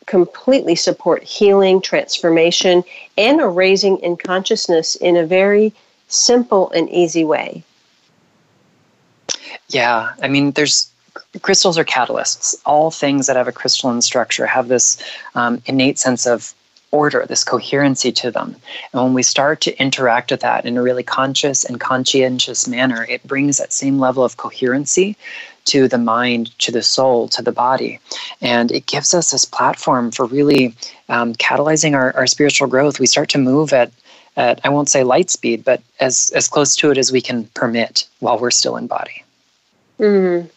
completely 0.06 0.76
support 0.76 1.24
healing, 1.24 1.82
transformation, 1.82 2.84
and 3.18 3.42
a 3.42 3.48
raising 3.48 3.98
in 4.00 4.18
consciousness 4.18 4.96
in 4.96 5.18
a 5.18 5.26
very 5.26 5.74
simple 6.08 6.70
and 6.72 6.90
easy 6.90 7.24
way. 7.24 7.64
Yeah, 9.70 10.14
I 10.22 10.28
mean, 10.28 10.52
there's 10.52 10.90
crystals 11.42 11.78
are 11.78 11.84
catalysts. 11.84 12.56
All 12.66 12.92
things 12.92 13.28
that 13.28 13.36
have 13.36 13.48
a 13.48 13.52
crystalline 13.52 14.02
structure 14.02 14.46
have 14.46 14.68
this 14.68 15.02
um, 15.36 15.62
innate 15.66 16.00
sense 16.00 16.26
of 16.26 16.54
order, 16.92 17.26
this 17.28 17.44
coherency 17.44 18.12
to 18.12 18.32
them. 18.32 18.56
And 18.94 19.04
when 19.04 19.14
we 19.14 19.24
start 19.24 19.62
to 19.62 19.78
interact 19.80 20.32
with 20.32 20.42
that 20.42 20.66
in 20.66 20.78
a 20.78 20.82
really 20.82 21.04
conscious 21.04 21.66
and 21.66 21.80
conscientious 21.80 22.68
manner, 22.68 23.06
it 23.10 23.28
brings 23.28 23.58
that 23.58 23.74
same 23.74 24.00
level 24.00 24.24
of 24.24 24.38
coherency 24.38 25.18
to 25.66 25.88
the 25.88 25.98
mind, 25.98 26.58
to 26.60 26.72
the 26.72 26.82
soul, 26.82 27.28
to 27.28 27.42
the 27.42 27.52
body. 27.52 28.00
And 28.42 28.72
it 28.72 28.86
gives 28.86 29.14
us 29.14 29.32
this 29.32 29.44
platform 29.44 30.12
for 30.12 30.26
really 30.26 30.76
um, 31.10 31.34
catalyzing 31.36 31.94
our, 31.94 32.16
our 32.16 32.28
spiritual 32.28 32.68
growth. 32.68 33.00
We 33.00 33.08
start 33.08 33.30
to 33.30 33.38
move 33.38 33.74
at, 33.74 33.92
at, 34.38 34.62
I 34.64 34.70
won't 34.70 34.90
say 34.90 35.04
light 35.04 35.30
speed, 35.30 35.66
but 35.66 35.82
as, 36.00 36.32
as 36.36 36.48
close 36.48 36.76
to 36.78 36.92
it 36.92 36.98
as 36.98 37.12
we 37.12 37.22
can 37.22 37.46
permit 37.48 38.08
while 38.20 38.40
we're 38.40 38.52
still 38.52 38.78
in 38.78 38.88
body. 38.88 39.24
Mm-hmm. 40.00 40.48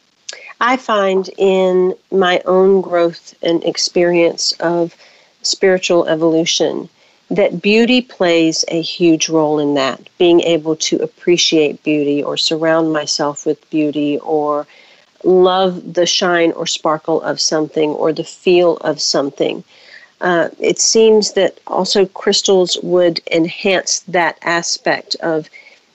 I 0.61 0.77
find 0.77 1.29
in 1.39 1.95
my 2.13 2.43
own 2.45 2.83
growth 2.83 3.35
and 3.43 3.65
experience 3.65 4.53
of 4.61 4.95
spiritual 5.43 6.07
evolution 6.07 6.89
that 7.31 7.63
beauty 7.63 8.03
plays 8.03 8.65
a 8.69 8.83
huge 8.83 9.29
role 9.29 9.61
in 9.61 9.75
that. 9.75 10.01
Being 10.19 10.41
able 10.41 10.77
to 10.77 10.97
appreciate 10.97 11.83
beauty 11.85 12.23
or 12.23 12.37
surround 12.37 12.93
myself 12.93 13.47
with 13.47 13.71
beauty 13.71 14.19
or 14.19 14.67
love 15.23 15.95
the 15.95 16.07
shine 16.07 16.51
or 16.53 16.67
sparkle 16.67 17.21
of 17.23 17.41
something 17.41 17.91
or 17.91 18.13
the 18.13 18.25
feel 18.25 18.79
of 18.79 19.01
something. 19.01 19.63
Uh, 20.21 20.49
it 20.59 20.79
seems 20.79 21.33
that 21.33 21.59
also 21.67 22.05
crystals 22.07 22.79
would 22.83 23.21
enhance 23.31 24.01
that 24.01 24.39
aspect 24.43 25.15
of 25.21 25.49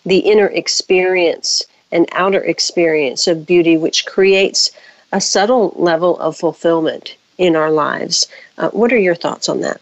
the 0.06 0.20
inner 0.20 0.48
experience 0.48 1.64
and 1.92 2.08
outer 2.14 2.44
experience 2.44 3.28
of 3.28 3.46
beauty, 3.46 3.78
which 3.78 4.06
creates 4.06 4.72
a 5.12 5.22
subtle 5.22 5.74
level 5.75 6.18
of 6.20 6.38
fulfillment 6.38 7.16
in 7.38 7.56
our 7.56 7.72
lives. 7.72 8.27
Uh, 8.58 8.70
what 8.70 8.92
are 8.92 8.98
your 8.98 9.15
thoughts 9.15 9.50
on 9.50 9.62
that? 9.62 9.82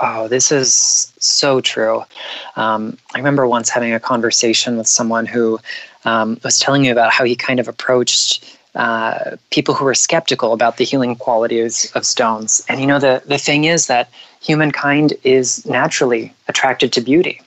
Oh, 0.00 0.28
this 0.28 0.52
is 0.52 1.12
so 1.18 1.60
true. 1.60 2.04
Um, 2.56 2.98
I 3.14 3.18
remember 3.18 3.48
once 3.48 3.68
having 3.68 3.92
a 3.92 4.00
conversation 4.00 4.76
with 4.76 4.86
someone 4.86 5.26
who 5.26 5.58
um, 6.04 6.38
was 6.44 6.58
telling 6.60 6.82
me 6.82 6.90
about 6.90 7.12
how 7.12 7.24
he 7.24 7.34
kind 7.34 7.58
of 7.58 7.66
approached 7.66 8.58
uh, 8.74 9.36
people 9.50 9.74
who 9.74 9.84
were 9.84 9.94
skeptical 9.94 10.52
about 10.52 10.76
the 10.76 10.84
healing 10.84 11.16
qualities 11.16 11.90
of 11.96 12.06
stones. 12.06 12.64
And 12.68 12.80
you 12.80 12.86
know, 12.86 13.00
the, 13.00 13.22
the 13.26 13.38
thing 13.38 13.64
is 13.64 13.88
that 13.88 14.08
humankind 14.40 15.14
is 15.24 15.66
naturally 15.66 16.32
attracted 16.46 16.92
to 16.92 17.00
beauty. 17.00 17.40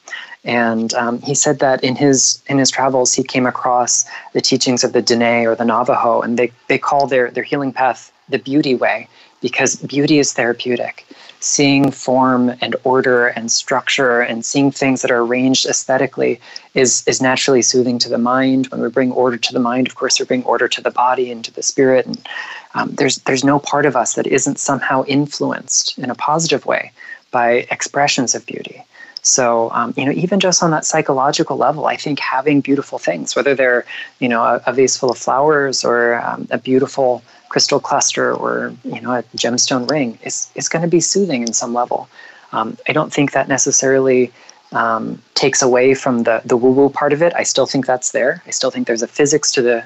And 0.44 0.94
um, 0.96 1.22
he 1.22 1.36
said 1.36 1.60
that 1.60 1.84
in 1.84 1.96
his 1.96 2.42
in 2.48 2.58
his 2.58 2.72
travels, 2.72 3.14
he 3.14 3.24
came 3.24 3.46
across 3.46 4.06
the 4.34 4.42
teachings 4.42 4.84
of 4.84 4.92
the 4.92 5.04
Diné 5.04 5.46
or 5.46 5.56
the 5.56 5.64
Navajo, 5.64 6.22
and 6.22 6.38
they, 6.38 6.52
they 6.68 6.80
call 6.80 7.06
their, 7.06 7.30
their 7.30 7.44
healing 7.44 7.72
path 7.72 8.12
the 8.32 8.40
beauty 8.40 8.76
way 8.76 9.08
because 9.42 9.76
beauty 9.76 10.20
is 10.20 10.34
therapeutic. 10.34 11.06
Seeing 11.40 11.90
form 11.90 12.54
and 12.62 12.76
order 12.84 13.28
and 13.28 13.52
structure 13.52 14.22
and 14.22 14.46
seeing 14.46 14.72
things 14.72 15.02
that 15.02 15.10
are 15.10 15.22
arranged 15.22 15.66
aesthetically 15.66 16.40
is, 16.76 17.04
is 17.08 17.20
naturally 17.20 17.64
soothing 17.64 17.98
to 18.00 18.10
the 18.10 18.20
mind. 18.20 18.68
When 18.68 18.80
we 18.80 18.90
bring 18.90 19.12
order 19.12 19.38
to 19.38 19.54
the 19.54 19.60
mind, 19.60 19.88
of 19.88 19.96
course, 19.96 20.20
we 20.20 20.26
bring 20.26 20.44
order 20.44 20.68
to 20.68 20.82
the 20.82 20.92
body 20.92 21.32
and 21.32 21.44
to 21.44 21.52
the 21.52 21.64
spirit. 21.64 22.06
And 22.06 22.28
um, 22.76 22.92
there's, 22.94 23.18
there's 23.20 23.44
no 23.44 23.58
part 23.58 23.88
of 23.88 23.96
us 23.96 24.14
that 24.14 24.28
isn't 24.28 24.60
somehow 24.60 25.04
influenced 25.06 25.98
in 25.98 26.12
a 26.12 26.16
positive 26.16 26.68
way 26.68 26.92
by 27.32 27.66
expressions 27.72 28.36
of 28.36 28.46
beauty. 28.46 28.84
So, 29.24 29.70
um, 29.72 29.94
you 29.98 30.06
know, 30.06 30.12
even 30.12 30.40
just 30.40 30.64
on 30.64 30.72
that 30.72 30.86
psychological 30.86 31.58
level, 31.58 31.86
I 31.86 31.96
think 31.96 32.20
having 32.20 32.62
beautiful 32.62 32.98
things, 32.98 33.36
whether 33.36 33.54
they're, 33.56 33.86
you 34.20 34.28
know, 34.28 34.44
a, 34.44 34.62
a 34.66 34.74
vase 34.74 34.98
full 34.98 35.12
of 35.12 35.18
flowers 35.18 35.84
or 35.84 36.22
um, 36.22 36.48
a 36.50 36.58
beautiful 36.58 37.24
crystal 37.52 37.82
cluster 37.82 38.34
or, 38.34 38.74
you 38.86 39.02
know, 39.02 39.12
a 39.12 39.24
gemstone 39.36 39.86
ring 39.92 40.18
is, 40.24 40.50
is 40.56 40.70
going 40.70 40.84
to 40.84 40.88
be 40.88 41.02
soothing 41.02 41.42
in 41.48 41.52
some 41.52 41.74
level. 41.82 42.08
Um, 42.54 42.78
I 42.88 42.94
don't 42.94 43.12
think 43.12 43.34
that 43.34 43.50
necessarily 43.50 44.32
um, 44.72 45.22
takes 45.36 45.62
away 45.62 45.94
from 45.94 46.24
the, 46.24 46.42
the 46.46 46.56
woo 46.56 46.72
woo 46.72 46.90
part 46.90 47.12
of 47.12 47.22
it. 47.22 47.34
I 47.36 47.44
still 47.44 47.66
think 47.66 47.86
that's 47.86 48.12
there. 48.12 48.42
I 48.48 48.52
still 48.52 48.72
think 48.72 48.88
there's 48.88 49.02
a 49.02 49.08
physics 49.20 49.52
to 49.56 49.62
the, 49.62 49.84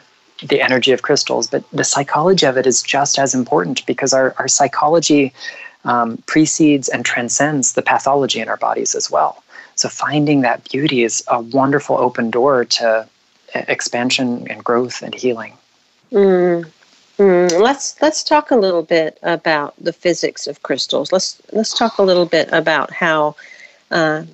the 0.52 0.62
energy 0.62 0.92
of 0.92 1.02
crystals, 1.02 1.48
but 1.48 1.64
the 1.72 1.84
psychology 1.84 2.46
of 2.46 2.56
it 2.56 2.68
is 2.68 2.84
just 2.84 3.18
as 3.18 3.34
important 3.34 3.84
because 3.88 4.14
our, 4.14 4.36
our 4.38 4.48
psychology 4.48 5.34
um, 5.86 6.22
precedes 6.28 6.88
and 6.88 7.04
transcends 7.04 7.74
the 7.74 7.82
pathology 7.82 8.40
in 8.42 8.48
our 8.48 8.58
bodies 8.58 8.94
as 8.94 9.10
well. 9.10 9.44
So 9.74 9.90
finding 9.90 10.42
that 10.42 10.70
beauty 10.70 11.04
is 11.04 11.24
a 11.28 11.42
wonderful 11.42 11.98
open 11.98 12.30
door 12.30 12.64
to 12.78 13.08
expansion 13.56 14.46
and 14.52 14.64
growth 14.64 15.02
and 15.02 15.16
healing. 15.16 15.54
Mm. 16.12 16.70
Let's 17.66 18.00
let's 18.00 18.24
talk 18.24 18.52
a 18.52 18.56
little 18.56 18.84
bit 18.84 19.18
about 19.24 19.74
the 19.82 19.92
physics 19.92 20.46
of 20.46 20.62
crystals. 20.62 21.12
Let's 21.12 21.42
let's 21.52 21.74
talk 21.74 21.98
a 21.98 22.04
little 22.04 22.28
bit 22.28 22.48
about 22.52 22.94
how 22.94 23.36
uh, 23.90 24.26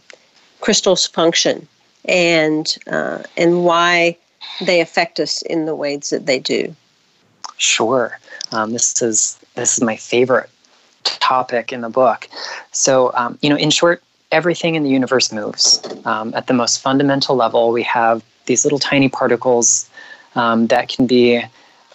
crystals 0.59 1.07
function 1.07 1.65
and 2.03 2.75
uh, 2.87 3.23
and 3.37 3.63
why 3.63 4.17
they 4.65 4.81
affect 4.81 5.17
us 5.17 5.41
in 5.43 5.65
the 5.65 5.73
ways 5.73 6.09
that 6.09 6.25
they 6.25 6.39
do. 6.39 6.75
Sure, 7.55 8.19
um, 8.51 8.73
this 8.73 9.01
is 9.01 9.39
this 9.55 9.77
is 9.77 9.81
my 9.81 9.95
favorite 9.95 10.49
topic 11.05 11.71
in 11.71 11.79
the 11.79 11.89
book. 11.89 12.27
So, 12.73 13.13
um, 13.15 13.37
you 13.41 13.49
know, 13.49 13.55
in 13.55 13.69
short, 13.69 14.03
everything 14.33 14.75
in 14.75 14.83
the 14.83 14.89
universe 14.89 15.31
moves. 15.31 15.81
Um, 16.03 16.33
at 16.33 16.47
the 16.47 16.53
most 16.53 16.81
fundamental 16.81 17.37
level, 17.37 17.71
we 17.71 17.83
have 17.83 18.23
these 18.47 18.65
little 18.65 18.79
tiny 18.79 19.07
particles 19.07 19.89
um, 20.35 20.67
that 20.67 20.89
can 20.89 21.07
be 21.07 21.41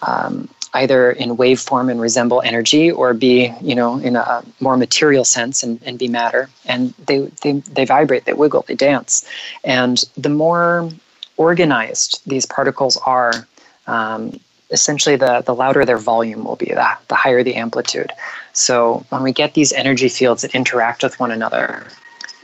um, 0.01 0.49
either 0.83 1.11
in 1.13 1.37
wave 1.37 1.61
form 1.61 1.89
and 1.89 2.01
resemble 2.01 2.41
energy 2.43 2.91
or 2.91 3.15
be, 3.15 3.53
you 3.61 3.75
know, 3.75 3.99
in 3.99 4.15
a 4.17 4.45
more 4.61 4.77
material 4.77 5.25
sense 5.25 5.63
and, 5.63 5.81
and 5.87 5.99
be 5.99 6.09
matter. 6.09 6.49
And 6.67 6.93
they, 7.07 7.19
they, 7.43 7.53
they 7.77 7.85
vibrate, 7.85 8.25
they 8.25 8.35
wiggle, 8.35 8.65
they 8.69 8.75
dance. 8.75 9.27
And 9.65 9.97
the 10.17 10.29
more 10.29 10.91
organized 11.37 12.21
these 12.27 12.47
particles 12.47 12.97
are, 13.07 13.47
um, 13.87 14.39
essentially 14.71 15.17
the, 15.17 15.43
the 15.47 15.55
louder 15.55 15.85
their 15.85 15.99
volume 15.99 16.45
will 16.45 16.57
be, 16.57 16.67
the, 16.67 16.89
the 17.09 17.15
higher 17.15 17.43
the 17.43 17.55
amplitude. 17.55 18.11
So 18.53 19.05
when 19.11 19.23
we 19.23 19.33
get 19.33 19.55
these 19.55 19.73
energy 19.73 20.09
fields 20.09 20.43
that 20.43 20.55
interact 20.55 21.03
with 21.03 21.19
one 21.21 21.31
another, 21.31 21.87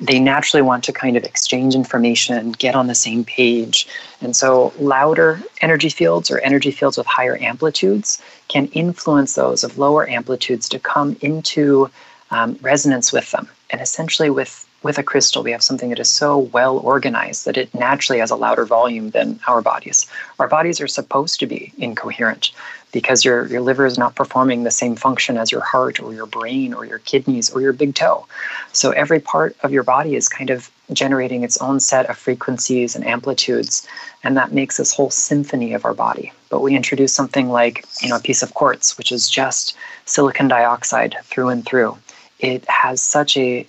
they 0.03 0.19
naturally 0.19 0.63
want 0.63 0.83
to 0.85 0.93
kind 0.93 1.17
of 1.17 1.23
exchange 1.23 1.77
information, 1.77 2.53
get 2.53 2.75
on 2.75 2.89
the 2.89 2.95
same 2.95 3.25
page. 3.25 3.87
And 4.21 4.35
so 4.35 4.73
louder 4.81 5.41
energy 5.61 5.91
fields 5.91 6.29
or 6.29 6.41
energy 6.41 6.73
fields 6.73 6.99
with 6.99 7.07
higher 7.07 7.39
amplitudes 7.41 8.21
can 8.49 8.67
influence 8.69 9.35
those 9.35 9.63
of 9.63 9.79
lower 9.79 10.09
amplitudes 10.11 10.69
to 10.71 10.81
come 10.81 11.17
into 11.21 11.89
um, 12.33 12.59
resonance 12.63 13.13
with 13.13 13.31
them. 13.31 13.49
And 13.71 13.81
essentially 13.81 14.29
with 14.29 14.67
with 14.83 14.99
a 14.99 15.03
crystal, 15.03 15.43
we 15.43 15.53
have 15.53 15.63
something 15.63 15.91
that 15.91 15.99
is 15.99 16.11
so 16.11 16.39
well 16.39 16.79
organized 16.79 17.45
that 17.47 17.57
it 17.57 17.75
naturally 17.75 18.21
has 18.21 18.31
a 18.31 18.37
louder 18.37 18.65
volume 18.65 19.11
than 19.11 19.39
our 19.47 19.63
bodies. 19.63 20.07
Our 20.39 20.49
bodies 20.49 20.81
are 20.81 20.89
supposed 20.89 21.41
to 21.41 21.47
be 21.47 21.73
incoherent 21.79 22.53
because 22.93 23.25
your, 23.25 23.47
your 23.47 23.63
liver 23.63 23.87
is 23.87 23.99
not 23.99 24.15
performing 24.15 24.65
the 24.65 24.71
same 24.71 24.97
function 24.97 25.39
as 25.39 25.51
your 25.51 25.63
heart 25.63 25.99
or 25.99 26.13
your 26.13 26.27
brain 26.27 26.75
or 26.75 26.85
your 26.85 26.99
kidneys 26.99 27.51
or 27.51 27.61
your 27.61 27.73
big 27.73 27.95
toe. 27.95 28.27
So 28.73 28.91
every 28.91 29.19
part 29.19 29.57
of 29.63 29.73
your 29.73 29.83
body 29.83 30.15
is 30.15 30.29
kind 30.29 30.51
of 30.51 30.71
generating 30.93 31.43
its 31.43 31.57
own 31.59 31.81
set 31.81 32.11
of 32.11 32.19
frequencies 32.19 32.95
and 32.95 33.07
amplitudes, 33.07 33.89
and 34.23 34.37
that 34.37 34.53
makes 34.53 34.77
this 34.77 34.95
whole 34.95 35.11
symphony 35.11 35.73
of 35.73 35.85
our 35.87 35.95
body. 35.95 36.33
But 36.51 36.61
we 36.61 36.77
introduce 36.77 37.15
something 37.15 37.49
like, 37.49 37.87
you 38.03 38.11
know, 38.11 38.17
a 38.17 38.21
piece 38.21 38.43
of 38.43 38.53
quartz, 38.55 38.99
which 38.99 39.11
is 39.11 39.31
just 39.31 39.75
silicon 40.05 40.49
dioxide 40.49 41.17
through 41.25 41.49
and 41.49 41.65
through. 41.65 41.97
It 42.41 42.69
has 42.69 43.01
such 43.01 43.37
a 43.37 43.67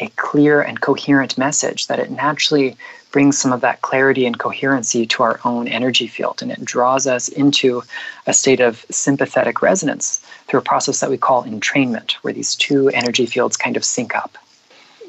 a 0.00 0.08
clear 0.16 0.60
and 0.60 0.80
coherent 0.80 1.36
message 1.38 1.86
that 1.86 1.98
it 1.98 2.10
naturally 2.10 2.76
brings 3.10 3.38
some 3.38 3.52
of 3.52 3.60
that 3.62 3.80
clarity 3.82 4.26
and 4.26 4.38
coherency 4.38 5.06
to 5.06 5.22
our 5.22 5.40
own 5.44 5.66
energy 5.66 6.06
field 6.06 6.42
and 6.42 6.50
it 6.50 6.64
draws 6.64 7.06
us 7.06 7.28
into 7.28 7.82
a 8.26 8.32
state 8.32 8.60
of 8.60 8.84
sympathetic 8.90 9.62
resonance 9.62 10.18
through 10.46 10.60
a 10.60 10.62
process 10.62 11.00
that 11.00 11.10
we 11.10 11.16
call 11.16 11.44
entrainment 11.44 12.12
where 12.22 12.32
these 12.32 12.54
two 12.54 12.88
energy 12.90 13.26
fields 13.26 13.56
kind 13.56 13.76
of 13.76 13.84
sync 13.84 14.14
up. 14.14 14.36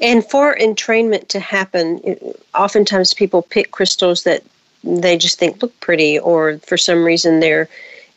And 0.00 0.24
for 0.24 0.56
entrainment 0.56 1.28
to 1.28 1.40
happen 1.40 2.00
oftentimes 2.54 3.12
people 3.12 3.42
pick 3.42 3.70
crystals 3.70 4.24
that 4.24 4.42
they 4.82 5.18
just 5.18 5.38
think 5.38 5.60
look 5.60 5.78
pretty 5.80 6.18
or 6.18 6.58
for 6.58 6.78
some 6.78 7.04
reason 7.04 7.40
they're 7.40 7.68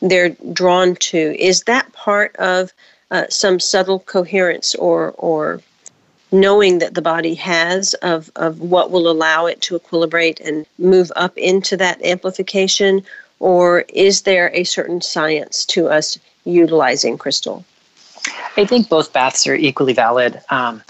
they're 0.01 0.29
drawn 0.51 0.95
to. 0.95 1.17
Is 1.39 1.63
that 1.63 1.91
part 1.93 2.35
of 2.37 2.73
uh, 3.11 3.25
some 3.29 3.59
subtle 3.59 3.99
coherence 3.99 4.75
or 4.75 5.11
or 5.17 5.61
knowing 6.33 6.79
that 6.79 6.95
the 6.95 7.01
body 7.01 7.35
has 7.35 7.93
of, 7.95 8.31
of 8.35 8.59
what 8.59 8.91
will 8.91 9.09
allow 9.09 9.45
it 9.45 9.61
to 9.61 9.77
equilibrate 9.79 10.45
and 10.45 10.65
move 10.79 11.11
up 11.15 11.37
into 11.37 11.77
that 11.77 12.03
amplification? 12.03 13.03
Or 13.39 13.81
is 13.89 14.23
there 14.23 14.49
a 14.53 14.63
certain 14.63 14.99
science 14.99 15.63
to 15.67 15.87
us 15.87 16.17
utilizing 16.43 17.17
crystal? 17.17 17.63
I 18.57 18.65
think 18.65 18.89
both 18.89 19.13
baths 19.13 19.45
are 19.47 19.55
equally 19.55 19.93
valid. 19.93 20.41
Um, 20.49 20.81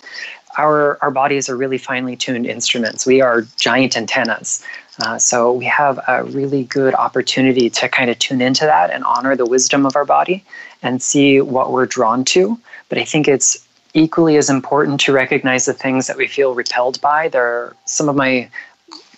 our, 0.57 0.97
our 1.01 1.11
bodies 1.11 1.49
are 1.49 1.57
really 1.57 1.77
finely 1.77 2.15
tuned 2.15 2.45
instruments. 2.45 3.05
We 3.05 3.21
are 3.21 3.41
giant 3.59 3.97
antennas. 3.97 4.63
Uh, 5.03 5.17
so 5.17 5.51
we 5.51 5.65
have 5.65 5.99
a 6.07 6.23
really 6.23 6.65
good 6.65 6.93
opportunity 6.93 7.69
to 7.71 7.89
kind 7.89 8.09
of 8.11 8.19
tune 8.19 8.41
into 8.41 8.65
that 8.65 8.91
and 8.91 9.03
honor 9.03 9.35
the 9.35 9.45
wisdom 9.45 9.85
of 9.85 9.95
our 9.95 10.05
body 10.05 10.43
and 10.83 11.01
see 11.01 11.41
what 11.41 11.71
we're 11.71 11.87
drawn 11.87 12.23
to. 12.25 12.59
But 12.89 12.99
I 12.99 13.03
think 13.03 13.27
it's 13.27 13.62
equally 13.93 14.37
as 14.37 14.49
important 14.49 14.99
to 15.01 15.13
recognize 15.13 15.65
the 15.65 15.73
things 15.73 16.07
that 16.07 16.17
we 16.17 16.27
feel 16.27 16.55
repelled 16.55 16.99
by. 17.01 17.27
There 17.27 17.45
are 17.45 17.75
some 17.85 18.09
of 18.09 18.15
my 18.15 18.49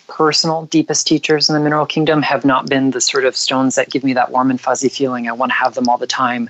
personal 0.08 0.66
deepest 0.66 1.06
teachers 1.06 1.48
in 1.48 1.54
the 1.54 1.60
mineral 1.60 1.86
kingdom 1.86 2.22
have 2.22 2.44
not 2.44 2.68
been 2.68 2.90
the 2.90 3.00
sort 3.00 3.24
of 3.24 3.36
stones 3.36 3.74
that 3.74 3.90
give 3.90 4.04
me 4.04 4.12
that 4.12 4.30
warm 4.30 4.50
and 4.50 4.60
fuzzy 4.60 4.88
feeling. 4.88 5.28
I 5.28 5.32
want 5.32 5.50
to 5.50 5.56
have 5.56 5.74
them 5.74 5.88
all 5.88 5.98
the 5.98 6.06
time 6.06 6.48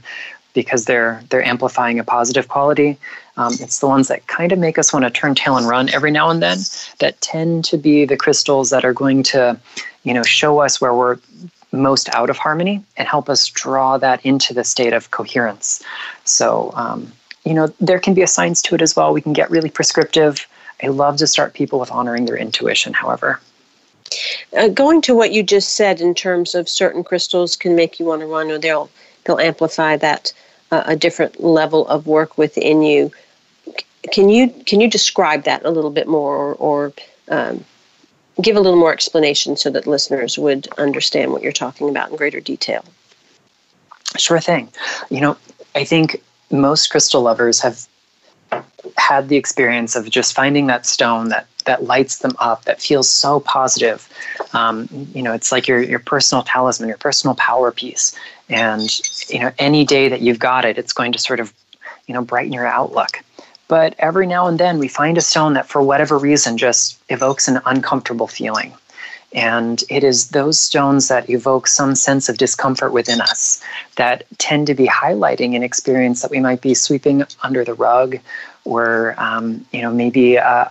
because 0.54 0.86
they're 0.86 1.22
they're 1.28 1.44
amplifying 1.44 1.98
a 1.98 2.04
positive 2.04 2.48
quality. 2.48 2.96
Um, 3.36 3.52
it's 3.60 3.80
the 3.80 3.86
ones 3.86 4.08
that 4.08 4.26
kind 4.26 4.52
of 4.52 4.58
make 4.58 4.78
us 4.78 4.92
want 4.92 5.04
to 5.04 5.10
turn 5.10 5.34
tail 5.34 5.56
and 5.56 5.68
run 5.68 5.90
every 5.90 6.10
now 6.10 6.30
and 6.30 6.42
then. 6.42 6.58
That 7.00 7.20
tend 7.20 7.64
to 7.66 7.76
be 7.76 8.06
the 8.06 8.16
crystals 8.16 8.70
that 8.70 8.84
are 8.84 8.94
going 8.94 9.22
to, 9.24 9.58
you 10.04 10.14
know, 10.14 10.22
show 10.22 10.60
us 10.60 10.80
where 10.80 10.94
we're 10.94 11.18
most 11.72 12.08
out 12.14 12.30
of 12.30 12.38
harmony 12.38 12.82
and 12.96 13.06
help 13.06 13.28
us 13.28 13.48
draw 13.48 13.98
that 13.98 14.24
into 14.24 14.54
the 14.54 14.64
state 14.64 14.94
of 14.94 15.10
coherence. 15.10 15.82
So, 16.24 16.72
um, 16.74 17.12
you 17.46 17.54
know, 17.54 17.72
there 17.80 18.00
can 18.00 18.12
be 18.12 18.22
a 18.22 18.26
science 18.26 18.60
to 18.62 18.74
it 18.74 18.82
as 18.82 18.96
well. 18.96 19.12
We 19.12 19.22
can 19.22 19.32
get 19.32 19.50
really 19.52 19.70
prescriptive. 19.70 20.46
I 20.82 20.88
love 20.88 21.16
to 21.18 21.28
start 21.28 21.54
people 21.54 21.78
with 21.78 21.92
honoring 21.92 22.24
their 22.24 22.36
intuition, 22.36 22.92
however. 22.92 23.40
Uh, 24.56 24.68
going 24.68 25.00
to 25.02 25.14
what 25.14 25.32
you 25.32 25.44
just 25.44 25.76
said 25.76 26.00
in 26.00 26.12
terms 26.12 26.56
of 26.56 26.68
certain 26.68 27.04
crystals 27.04 27.54
can 27.54 27.76
make 27.76 28.00
you 28.00 28.06
want 28.06 28.20
to 28.20 28.26
run 28.26 28.50
or 28.50 28.58
they'll 28.58 28.90
they'll 29.24 29.38
amplify 29.38 29.96
that 29.96 30.32
uh, 30.70 30.82
a 30.86 30.96
different 30.96 31.42
level 31.42 31.86
of 31.88 32.06
work 32.06 32.36
within 32.38 32.82
you 32.82 33.10
can 34.12 34.28
you 34.28 34.48
can 34.66 34.80
you 34.80 34.88
describe 34.88 35.42
that 35.42 35.64
a 35.64 35.70
little 35.70 35.90
bit 35.90 36.06
more 36.06 36.36
or, 36.36 36.54
or 36.54 36.92
um, 37.28 37.64
give 38.40 38.56
a 38.56 38.60
little 38.60 38.78
more 38.78 38.92
explanation 38.92 39.56
so 39.56 39.70
that 39.70 39.88
listeners 39.88 40.38
would 40.38 40.68
understand 40.78 41.32
what 41.32 41.42
you're 41.42 41.50
talking 41.50 41.88
about 41.88 42.10
in 42.10 42.16
greater 42.16 42.40
detail 42.40 42.84
sure 44.16 44.38
thing 44.38 44.68
you 45.10 45.20
know 45.20 45.36
i 45.74 45.82
think 45.82 46.22
most 46.50 46.88
crystal 46.90 47.22
lovers 47.22 47.60
have 47.60 47.86
had 48.96 49.28
the 49.28 49.36
experience 49.36 49.96
of 49.96 50.08
just 50.08 50.34
finding 50.34 50.66
that 50.68 50.86
stone 50.86 51.28
that 51.28 51.46
that 51.64 51.82
lights 51.82 52.18
them 52.18 52.30
up 52.38 52.64
that 52.64 52.80
feels 52.80 53.08
so 53.08 53.40
positive. 53.40 54.08
Um, 54.52 54.88
you 55.12 55.22
know 55.22 55.32
it's 55.32 55.50
like 55.50 55.66
your 55.66 55.80
your 55.80 55.98
personal 55.98 56.42
talisman 56.42 56.88
your 56.88 56.98
personal 56.98 57.34
power 57.34 57.72
piece. 57.72 58.14
And 58.48 58.88
you 59.28 59.40
know 59.40 59.52
any 59.58 59.84
day 59.84 60.08
that 60.08 60.20
you've 60.20 60.38
got 60.38 60.64
it 60.64 60.78
it's 60.78 60.92
going 60.92 61.12
to 61.12 61.18
sort 61.18 61.40
of 61.40 61.52
you 62.06 62.14
know 62.14 62.22
brighten 62.22 62.52
your 62.52 62.66
outlook. 62.66 63.20
But 63.68 63.94
every 63.98 64.26
now 64.26 64.46
and 64.46 64.60
then 64.60 64.78
we 64.78 64.86
find 64.86 65.18
a 65.18 65.20
stone 65.20 65.54
that, 65.54 65.66
for 65.66 65.82
whatever 65.82 66.18
reason, 66.18 66.56
just 66.56 67.00
evokes 67.08 67.48
an 67.48 67.60
uncomfortable 67.66 68.28
feeling. 68.28 68.72
And 69.36 69.84
it 69.90 70.02
is 70.02 70.30
those 70.30 70.58
stones 70.58 71.08
that 71.08 71.28
evoke 71.28 71.66
some 71.66 71.94
sense 71.94 72.30
of 72.30 72.38
discomfort 72.38 72.92
within 72.92 73.20
us 73.20 73.62
that 73.96 74.24
tend 74.38 74.66
to 74.68 74.74
be 74.74 74.86
highlighting 74.86 75.54
an 75.54 75.62
experience 75.62 76.22
that 76.22 76.30
we 76.30 76.40
might 76.40 76.62
be 76.62 76.72
sweeping 76.72 77.22
under 77.42 77.62
the 77.62 77.74
rug, 77.74 78.18
or 78.64 79.14
um, 79.18 79.64
you 79.72 79.82
know 79.82 79.92
maybe 79.92 80.38
uh, 80.38 80.64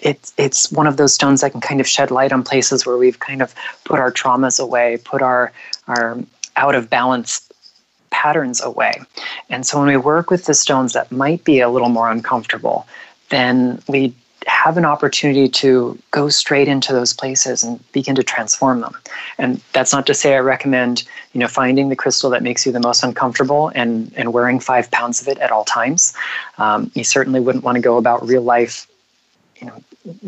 it's 0.00 0.32
it's 0.38 0.72
one 0.72 0.86
of 0.86 0.96
those 0.96 1.12
stones 1.12 1.42
that 1.42 1.52
can 1.52 1.60
kind 1.60 1.80
of 1.82 1.86
shed 1.86 2.10
light 2.10 2.32
on 2.32 2.42
places 2.42 2.86
where 2.86 2.96
we've 2.96 3.18
kind 3.18 3.42
of 3.42 3.54
put 3.84 4.00
our 4.00 4.10
traumas 4.10 4.58
away, 4.58 4.98
put 5.04 5.20
our 5.20 5.52
our 5.86 6.18
out 6.56 6.74
of 6.74 6.88
balance 6.88 7.46
patterns 8.08 8.62
away. 8.62 8.94
And 9.50 9.66
so 9.66 9.78
when 9.78 9.88
we 9.88 9.98
work 9.98 10.30
with 10.30 10.46
the 10.46 10.54
stones 10.54 10.94
that 10.94 11.12
might 11.12 11.44
be 11.44 11.60
a 11.60 11.68
little 11.68 11.90
more 11.90 12.10
uncomfortable, 12.10 12.86
then 13.28 13.82
we 13.86 14.14
have 14.46 14.76
an 14.76 14.84
opportunity 14.84 15.48
to 15.48 15.98
go 16.10 16.28
straight 16.28 16.68
into 16.68 16.92
those 16.92 17.12
places 17.12 17.62
and 17.62 17.80
begin 17.92 18.14
to 18.14 18.22
transform 18.22 18.80
them. 18.80 18.94
And 19.38 19.60
that's 19.72 19.92
not 19.92 20.06
to 20.06 20.14
say 20.14 20.34
I 20.34 20.40
recommend, 20.40 21.04
you 21.32 21.40
know, 21.40 21.48
finding 21.48 21.88
the 21.88 21.96
crystal 21.96 22.30
that 22.30 22.42
makes 22.42 22.64
you 22.66 22.72
the 22.72 22.80
most 22.80 23.02
uncomfortable 23.02 23.70
and, 23.74 24.12
and 24.16 24.32
wearing 24.32 24.60
five 24.60 24.90
pounds 24.90 25.20
of 25.20 25.28
it 25.28 25.38
at 25.38 25.50
all 25.50 25.64
times. 25.64 26.14
Um, 26.58 26.90
you 26.94 27.04
certainly 27.04 27.40
wouldn't 27.40 27.64
want 27.64 27.76
to 27.76 27.82
go 27.82 27.96
about 27.96 28.26
real 28.26 28.42
life, 28.42 28.86
you 29.60 29.66
know, 29.66 29.82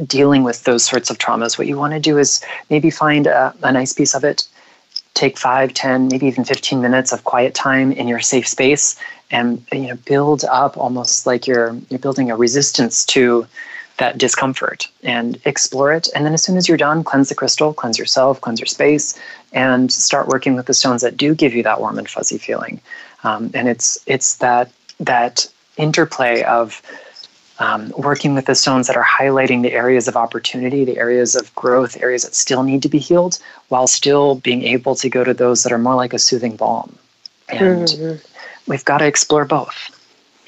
dealing 0.06 0.42
with 0.42 0.64
those 0.64 0.84
sorts 0.84 1.10
of 1.10 1.18
traumas. 1.18 1.58
What 1.58 1.66
you 1.66 1.76
want 1.76 1.92
to 1.94 2.00
do 2.00 2.18
is 2.18 2.42
maybe 2.70 2.90
find 2.90 3.26
a, 3.26 3.54
a 3.62 3.72
nice 3.72 3.92
piece 3.92 4.14
of 4.14 4.24
it 4.24 4.46
take 5.14 5.38
five, 5.38 5.72
ten, 5.72 6.08
maybe 6.08 6.26
even 6.26 6.44
15 6.44 6.80
minutes 6.80 7.10
of 7.10 7.24
quiet 7.24 7.54
time 7.54 7.90
in 7.90 8.06
your 8.06 8.20
safe 8.20 8.46
space 8.46 8.96
and 9.30 9.64
you 9.72 9.88
know 9.88 9.96
build 10.04 10.44
up 10.44 10.76
almost 10.76 11.26
like 11.26 11.46
you're 11.46 11.76
you're 11.88 11.98
building 11.98 12.30
a 12.30 12.36
resistance 12.36 13.04
to 13.04 13.46
that 13.98 14.18
discomfort 14.18 14.88
and 15.02 15.40
explore 15.44 15.92
it 15.92 16.08
and 16.14 16.24
then 16.24 16.34
as 16.34 16.42
soon 16.42 16.56
as 16.56 16.68
you're 16.68 16.76
done 16.76 17.02
cleanse 17.02 17.28
the 17.28 17.34
crystal 17.34 17.72
cleanse 17.72 17.98
yourself 17.98 18.40
cleanse 18.40 18.60
your 18.60 18.66
space 18.66 19.18
and 19.52 19.90
start 19.90 20.28
working 20.28 20.54
with 20.54 20.66
the 20.66 20.74
stones 20.74 21.02
that 21.02 21.16
do 21.16 21.34
give 21.34 21.54
you 21.54 21.62
that 21.62 21.80
warm 21.80 21.98
and 21.98 22.08
fuzzy 22.08 22.38
feeling 22.38 22.80
um, 23.24 23.50
and 23.54 23.68
it's 23.68 23.98
it's 24.06 24.36
that 24.36 24.70
that 25.00 25.46
interplay 25.76 26.42
of 26.42 26.82
um, 27.58 27.92
working 27.96 28.34
with 28.34 28.46
the 28.46 28.54
stones 28.54 28.86
that 28.86 28.96
are 28.96 29.04
highlighting 29.04 29.62
the 29.62 29.72
areas 29.72 30.08
of 30.08 30.16
opportunity, 30.16 30.84
the 30.84 30.98
areas 30.98 31.34
of 31.34 31.54
growth, 31.54 31.96
areas 32.02 32.22
that 32.22 32.34
still 32.34 32.62
need 32.62 32.82
to 32.82 32.88
be 32.88 32.98
healed, 32.98 33.38
while 33.68 33.86
still 33.86 34.36
being 34.36 34.62
able 34.62 34.94
to 34.96 35.08
go 35.08 35.24
to 35.24 35.32
those 35.32 35.62
that 35.62 35.72
are 35.72 35.78
more 35.78 35.94
like 35.94 36.12
a 36.12 36.18
soothing 36.18 36.56
balm. 36.56 36.94
And 37.48 37.88
mm-hmm. 37.88 38.70
we've 38.70 38.84
got 38.84 38.98
to 38.98 39.06
explore 39.06 39.44
both. 39.44 39.95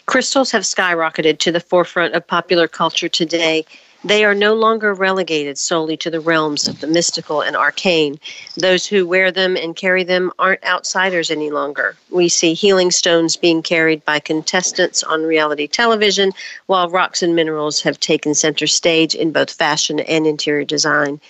Crystals 0.08 0.50
have 0.52 0.62
skyrocketed 0.62 1.38
to 1.40 1.52
the 1.52 1.60
forefront 1.60 2.14
of 2.14 2.26
popular 2.26 2.66
culture 2.66 3.10
today 3.10 3.66
they 4.04 4.24
are 4.24 4.34
no 4.34 4.54
longer 4.54 4.94
relegated 4.94 5.58
solely 5.58 5.96
to 5.96 6.10
the 6.10 6.20
realms 6.20 6.68
of 6.68 6.80
the 6.80 6.86
mystical 6.86 7.42
and 7.42 7.56
arcane. 7.56 8.20
Those 8.56 8.86
who 8.86 9.04
wear 9.04 9.32
them 9.32 9.56
and 9.56 9.74
carry 9.74 10.04
them 10.04 10.30
aren't 10.38 10.64
outsiders 10.64 11.32
any 11.32 11.50
longer. 11.50 11.96
We 12.08 12.28
see 12.28 12.54
healing 12.54 12.92
stones 12.92 13.36
being 13.36 13.60
carried 13.60 14.04
by 14.04 14.20
contestants 14.20 15.02
on 15.02 15.24
reality 15.24 15.66
television, 15.66 16.30
while 16.66 16.88
rocks 16.88 17.24
and 17.24 17.34
minerals 17.34 17.82
have 17.82 17.98
taken 17.98 18.36
center 18.36 18.68
stage 18.68 19.16
in 19.16 19.32
both 19.32 19.50
fashion 19.50 19.98
and 19.98 20.28
interior 20.28 20.64
design 20.64 21.20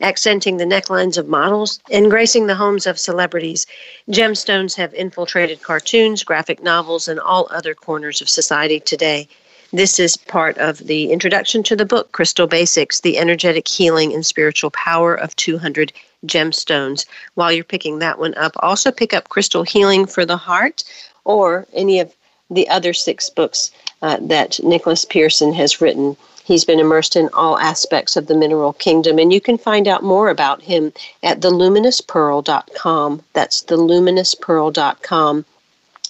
accenting 0.00 0.56
the 0.56 0.64
necklines 0.64 1.18
of 1.18 1.28
models 1.28 1.80
and 1.90 2.10
gracing 2.10 2.46
the 2.46 2.54
homes 2.54 2.86
of 2.86 2.98
celebrities. 2.98 3.66
Gemstones 4.10 4.76
have 4.76 4.94
infiltrated 4.94 5.62
cartoons, 5.62 6.22
graphic 6.22 6.62
novels, 6.62 7.08
and 7.08 7.18
all 7.18 7.48
other 7.50 7.74
corners 7.74 8.20
of 8.20 8.28
society 8.28 8.80
today. 8.80 9.28
This 9.72 9.98
is 9.98 10.16
part 10.16 10.56
of 10.56 10.78
the 10.78 11.12
introduction 11.12 11.62
to 11.64 11.76
the 11.76 11.84
book, 11.84 12.12
Crystal 12.12 12.46
Basics 12.46 13.00
The 13.00 13.18
Energetic 13.18 13.68
Healing 13.68 14.14
and 14.14 14.24
Spiritual 14.24 14.70
Power 14.70 15.14
of 15.14 15.36
200 15.36 15.92
Gemstones. 16.24 17.04
While 17.34 17.52
you're 17.52 17.64
picking 17.64 17.98
that 17.98 18.18
one 18.18 18.34
up, 18.34 18.52
also 18.60 18.90
pick 18.90 19.12
up 19.12 19.28
Crystal 19.28 19.64
Healing 19.64 20.06
for 20.06 20.24
the 20.24 20.38
Heart 20.38 20.84
or 21.24 21.66
any 21.74 22.00
of 22.00 22.14
the 22.50 22.68
other 22.68 22.94
six 22.94 23.28
books 23.28 23.70
uh, 24.00 24.16
that 24.22 24.58
Nicholas 24.62 25.04
Pearson 25.04 25.52
has 25.52 25.80
written. 25.82 26.16
He's 26.48 26.64
been 26.64 26.80
immersed 26.80 27.14
in 27.14 27.28
all 27.34 27.58
aspects 27.58 28.16
of 28.16 28.26
the 28.26 28.34
mineral 28.34 28.72
kingdom, 28.72 29.18
and 29.18 29.30
you 29.30 29.38
can 29.38 29.58
find 29.58 29.86
out 29.86 30.02
more 30.02 30.30
about 30.30 30.62
him 30.62 30.94
at 31.22 31.40
theluminouspearl.com. 31.40 33.22
That's 33.34 33.62
theluminouspearl.com. 33.64 35.44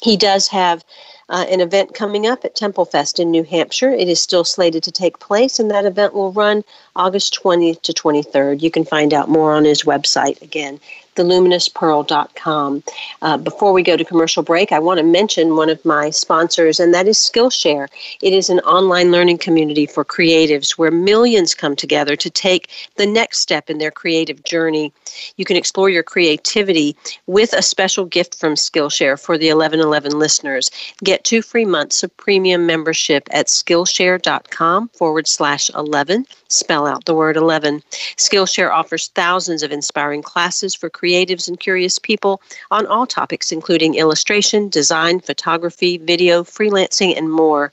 He 0.00 0.16
does 0.16 0.46
have 0.46 0.84
uh, 1.28 1.44
an 1.50 1.60
event 1.60 1.92
coming 1.92 2.28
up 2.28 2.44
at 2.44 2.54
Temple 2.54 2.84
Fest 2.84 3.18
in 3.18 3.32
New 3.32 3.42
Hampshire. 3.42 3.90
It 3.90 4.08
is 4.08 4.20
still 4.20 4.44
slated 4.44 4.84
to 4.84 4.92
take 4.92 5.18
place, 5.18 5.58
and 5.58 5.72
that 5.72 5.84
event 5.84 6.14
will 6.14 6.30
run 6.30 6.62
August 6.94 7.36
20th 7.42 7.82
to 7.82 7.92
23rd. 7.92 8.62
You 8.62 8.70
can 8.70 8.84
find 8.84 9.12
out 9.12 9.28
more 9.28 9.52
on 9.52 9.64
his 9.64 9.82
website 9.82 10.40
again, 10.40 10.78
theluminouspearl.com. 11.18 12.82
Uh, 13.22 13.36
before 13.36 13.72
we 13.72 13.82
go 13.82 13.96
to 13.96 14.04
commercial 14.04 14.42
break, 14.42 14.70
I 14.72 14.78
want 14.78 14.98
to 14.98 15.04
mention 15.04 15.56
one 15.56 15.68
of 15.68 15.84
my 15.84 16.10
sponsors, 16.10 16.78
and 16.78 16.94
that 16.94 17.08
is 17.08 17.18
Skillshare. 17.18 17.88
It 18.22 18.32
is 18.32 18.48
an 18.48 18.60
online 18.60 19.10
learning 19.10 19.38
community 19.38 19.86
for 19.86 20.04
creatives 20.04 20.78
where 20.78 20.90
millions 20.90 21.54
come 21.54 21.74
together 21.74 22.14
to 22.16 22.30
take 22.30 22.70
the 22.96 23.06
next 23.06 23.38
step 23.38 23.68
in 23.68 23.78
their 23.78 23.90
creative 23.90 24.44
journey. 24.44 24.92
You 25.36 25.44
can 25.44 25.56
explore 25.56 25.90
your 25.90 26.04
creativity 26.04 26.96
with 27.26 27.52
a 27.52 27.62
special 27.62 28.04
gift 28.04 28.36
from 28.36 28.54
Skillshare 28.54 29.20
for 29.20 29.36
the 29.36 29.48
1111 29.48 30.18
listeners. 30.18 30.70
Get 31.02 31.24
two 31.24 31.42
free 31.42 31.64
months 31.64 32.02
of 32.02 32.16
premium 32.16 32.64
membership 32.64 33.28
at 33.32 33.46
Skillshare.com 33.46 34.88
forward 34.90 35.26
slash 35.26 35.70
11. 35.74 36.26
Spell 36.50 36.86
out 36.86 37.04
the 37.04 37.14
word 37.14 37.36
11. 37.36 37.82
Skillshare 38.16 38.72
offers 38.72 39.08
thousands 39.08 39.62
of 39.62 39.70
inspiring 39.70 40.22
classes 40.22 40.74
for 40.74 40.88
creatives 40.88 41.46
and 41.46 41.60
curious 41.60 41.98
people 41.98 42.40
on 42.70 42.86
all 42.86 43.06
topics, 43.06 43.52
including 43.52 43.96
illustration, 43.96 44.70
design, 44.70 45.20
photography, 45.20 45.98
video, 45.98 46.42
freelancing, 46.42 47.16
and 47.18 47.30
more. 47.30 47.70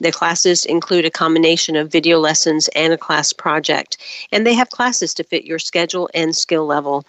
The 0.00 0.12
classes 0.12 0.66
include 0.66 1.06
a 1.06 1.10
combination 1.10 1.76
of 1.76 1.90
video 1.90 2.18
lessons 2.18 2.68
and 2.76 2.92
a 2.92 2.98
class 2.98 3.32
project, 3.32 3.96
and 4.30 4.46
they 4.46 4.54
have 4.54 4.68
classes 4.68 5.14
to 5.14 5.24
fit 5.24 5.46
your 5.46 5.58
schedule 5.58 6.10
and 6.12 6.36
skill 6.36 6.66
level. 6.66 7.06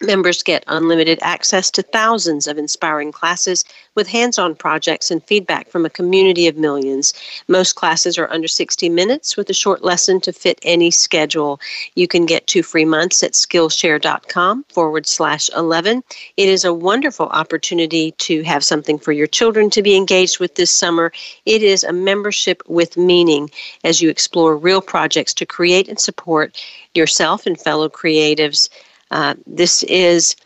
Members 0.00 0.42
get 0.42 0.62
unlimited 0.66 1.18
access 1.22 1.70
to 1.70 1.82
thousands 1.82 2.46
of 2.46 2.58
inspiring 2.58 3.12
classes 3.12 3.64
with 3.94 4.06
hands 4.06 4.38
on 4.38 4.54
projects 4.54 5.10
and 5.10 5.24
feedback 5.24 5.70
from 5.70 5.86
a 5.86 5.90
community 5.90 6.46
of 6.46 6.58
millions. 6.58 7.14
Most 7.48 7.76
classes 7.76 8.18
are 8.18 8.30
under 8.30 8.46
60 8.46 8.90
minutes 8.90 9.38
with 9.38 9.48
a 9.48 9.54
short 9.54 9.82
lesson 9.82 10.20
to 10.20 10.34
fit 10.34 10.58
any 10.62 10.90
schedule. 10.90 11.58
You 11.94 12.06
can 12.08 12.26
get 12.26 12.46
two 12.46 12.62
free 12.62 12.84
months 12.84 13.22
at 13.22 13.32
Skillshare.com 13.32 14.64
forward 14.68 15.06
slash 15.06 15.48
11. 15.56 16.04
It 16.36 16.48
is 16.48 16.66
a 16.66 16.74
wonderful 16.74 17.28
opportunity 17.28 18.10
to 18.12 18.42
have 18.42 18.62
something 18.64 18.98
for 18.98 19.12
your 19.12 19.26
children 19.26 19.70
to 19.70 19.82
be 19.82 19.96
engaged 19.96 20.40
with 20.40 20.56
this 20.56 20.70
summer. 20.70 21.10
It 21.46 21.62
is 21.62 21.82
a 21.84 21.92
membership 21.92 22.62
with 22.66 22.98
meaning 22.98 23.50
as 23.82 24.02
you 24.02 24.10
explore 24.10 24.58
real 24.58 24.82
projects 24.82 25.32
to 25.34 25.46
create 25.46 25.88
and 25.88 25.98
support 25.98 26.62
yourself 26.94 27.46
and 27.46 27.58
fellow 27.58 27.88
creatives. 27.88 28.68
Uh, 29.10 29.34
this 29.46 29.82
is 29.84 30.36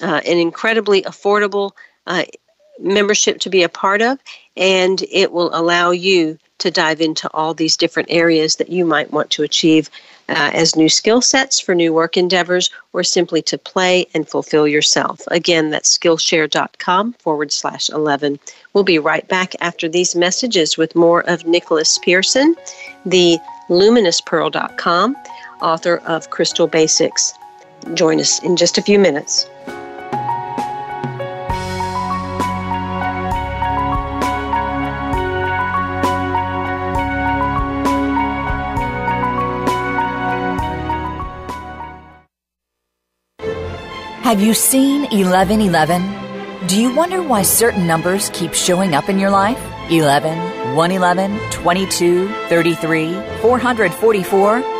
uh, 0.00 0.20
an 0.26 0.38
incredibly 0.38 1.02
affordable 1.02 1.72
uh, 2.06 2.24
membership 2.78 3.38
to 3.40 3.50
be 3.50 3.62
a 3.62 3.68
part 3.68 4.02
of, 4.02 4.18
and 4.56 5.04
it 5.10 5.32
will 5.32 5.54
allow 5.54 5.90
you 5.90 6.38
to 6.58 6.70
dive 6.70 7.00
into 7.00 7.28
all 7.32 7.54
these 7.54 7.76
different 7.76 8.08
areas 8.10 8.56
that 8.56 8.68
you 8.68 8.84
might 8.84 9.12
want 9.12 9.30
to 9.30 9.42
achieve 9.42 9.90
uh, 10.28 10.50
as 10.54 10.76
new 10.76 10.88
skill 10.88 11.20
sets 11.20 11.58
for 11.58 11.74
new 11.74 11.92
work 11.92 12.16
endeavors 12.16 12.70
or 12.92 13.02
simply 13.02 13.42
to 13.42 13.58
play 13.58 14.06
and 14.14 14.28
fulfill 14.28 14.68
yourself. 14.68 15.22
Again, 15.28 15.70
that's 15.70 15.98
Skillshare.com 15.98 17.14
forward 17.14 17.50
slash 17.50 17.90
11. 17.90 18.38
We'll 18.72 18.84
be 18.84 18.98
right 18.98 19.26
back 19.26 19.54
after 19.60 19.88
these 19.88 20.14
messages 20.14 20.76
with 20.76 20.94
more 20.94 21.28
of 21.28 21.46
Nicholas 21.46 21.98
Pearson, 21.98 22.54
the 23.04 23.38
luminouspearl.com, 23.68 25.16
author 25.62 25.96
of 26.06 26.30
Crystal 26.30 26.68
Basics. 26.68 27.34
Join 27.94 28.20
us 28.20 28.42
in 28.42 28.56
just 28.56 28.78
a 28.78 28.82
few 28.82 28.98
minutes. 28.98 29.48
Have 44.30 44.40
you 44.40 44.54
seen 44.54 45.02
1111? 45.10 46.68
Do 46.68 46.80
you 46.80 46.94
wonder 46.94 47.20
why 47.20 47.42
certain 47.42 47.84
numbers 47.84 48.30
keep 48.32 48.54
showing 48.54 48.94
up 48.94 49.08
in 49.08 49.18
your 49.18 49.30
life? 49.30 49.58
11, 49.90 50.76
111, 50.76 51.50
22, 51.50 52.28
33, 52.48 53.12
444? 53.40 54.79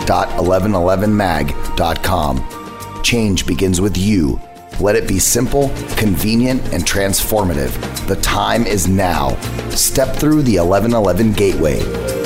courses.1111mag.com. 0.06 3.02
Change 3.02 3.46
begins 3.46 3.80
with 3.80 3.96
you. 3.96 4.38
Let 4.80 4.96
it 4.96 5.08
be 5.08 5.18
simple, 5.18 5.70
convenient, 5.96 6.62
and 6.72 6.84
transformative. 6.84 8.06
The 8.06 8.16
time 8.16 8.66
is 8.66 8.86
now. 8.86 9.30
Step 9.70 10.14
through 10.14 10.42
the 10.42 10.58
1111 10.58 11.32
gateway. 11.32 11.80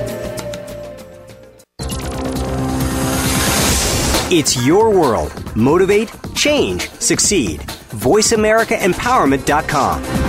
It's 4.31 4.63
your 4.63 4.91
world. 4.91 5.33
Motivate, 5.55 6.11
change, 6.35 6.87
succeed. 6.91 7.61
VoiceAmericaEmpowerment.com. 7.61 10.28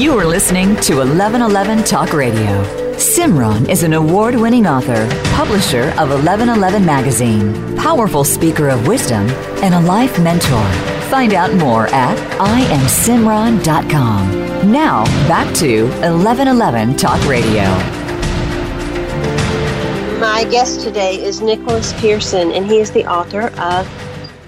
You 0.00 0.16
are 0.18 0.24
listening 0.24 0.76
to 0.76 0.96
1111 0.96 1.84
Talk 1.84 2.14
Radio. 2.14 2.64
Simran 2.94 3.68
is 3.68 3.82
an 3.82 3.92
award 3.92 4.34
winning 4.34 4.66
author, 4.66 5.06
publisher 5.34 5.90
of 5.98 6.08
1111 6.08 6.86
Magazine, 6.86 7.76
powerful 7.76 8.24
speaker 8.24 8.70
of 8.70 8.88
wisdom, 8.88 9.28
and 9.62 9.74
a 9.74 9.80
life 9.80 10.18
mentor. 10.18 10.66
Find 11.10 11.34
out 11.34 11.52
more 11.52 11.88
at 11.88 12.16
IamSimran.com. 12.38 14.72
Now, 14.72 15.04
back 15.28 15.54
to 15.56 15.82
1111 15.82 16.96
Talk 16.96 17.22
Radio. 17.28 17.64
My 20.18 20.46
guest 20.50 20.80
today 20.80 21.22
is 21.22 21.42
Nicholas 21.42 21.92
Pearson, 22.00 22.52
and 22.52 22.64
he 22.64 22.78
is 22.78 22.90
the 22.90 23.04
author 23.04 23.48
of 23.60 23.86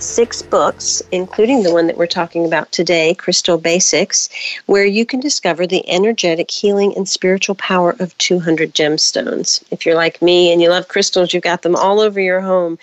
six 0.03 0.43
books, 0.43 1.03
including 1.13 1.63
the 1.63 1.73
one 1.73 1.87
that 1.87 1.97
we're 1.97 2.07
talking 2.07 2.45
about 2.45 2.71
today, 2.73 3.15
Crystal 3.15 3.57
Basics, 3.57 4.29
where 4.67 4.85
you 4.85 5.07
can 5.07 5.21
discover 5.21 5.67
the 5.67 5.89
energetic 5.89 6.51
healing 6.51 6.95
and 6.97 7.09
spiritual 7.09 7.55
power 7.55 7.95
of 8.01 8.17
200 8.19 8.75
gemstones. 8.75 9.63
If 9.71 9.87
you're 9.87 9.95
like 9.95 10.21
me 10.21 10.53
and 10.53 10.61
you 10.61 10.71
love 10.71 10.89
crystals, 10.89 11.33
you've 11.33 11.43
got 11.43 11.63
them 11.63 11.77
all 11.77 12.01
over 12.01 12.21
your 12.21 12.41
home. 12.41 12.79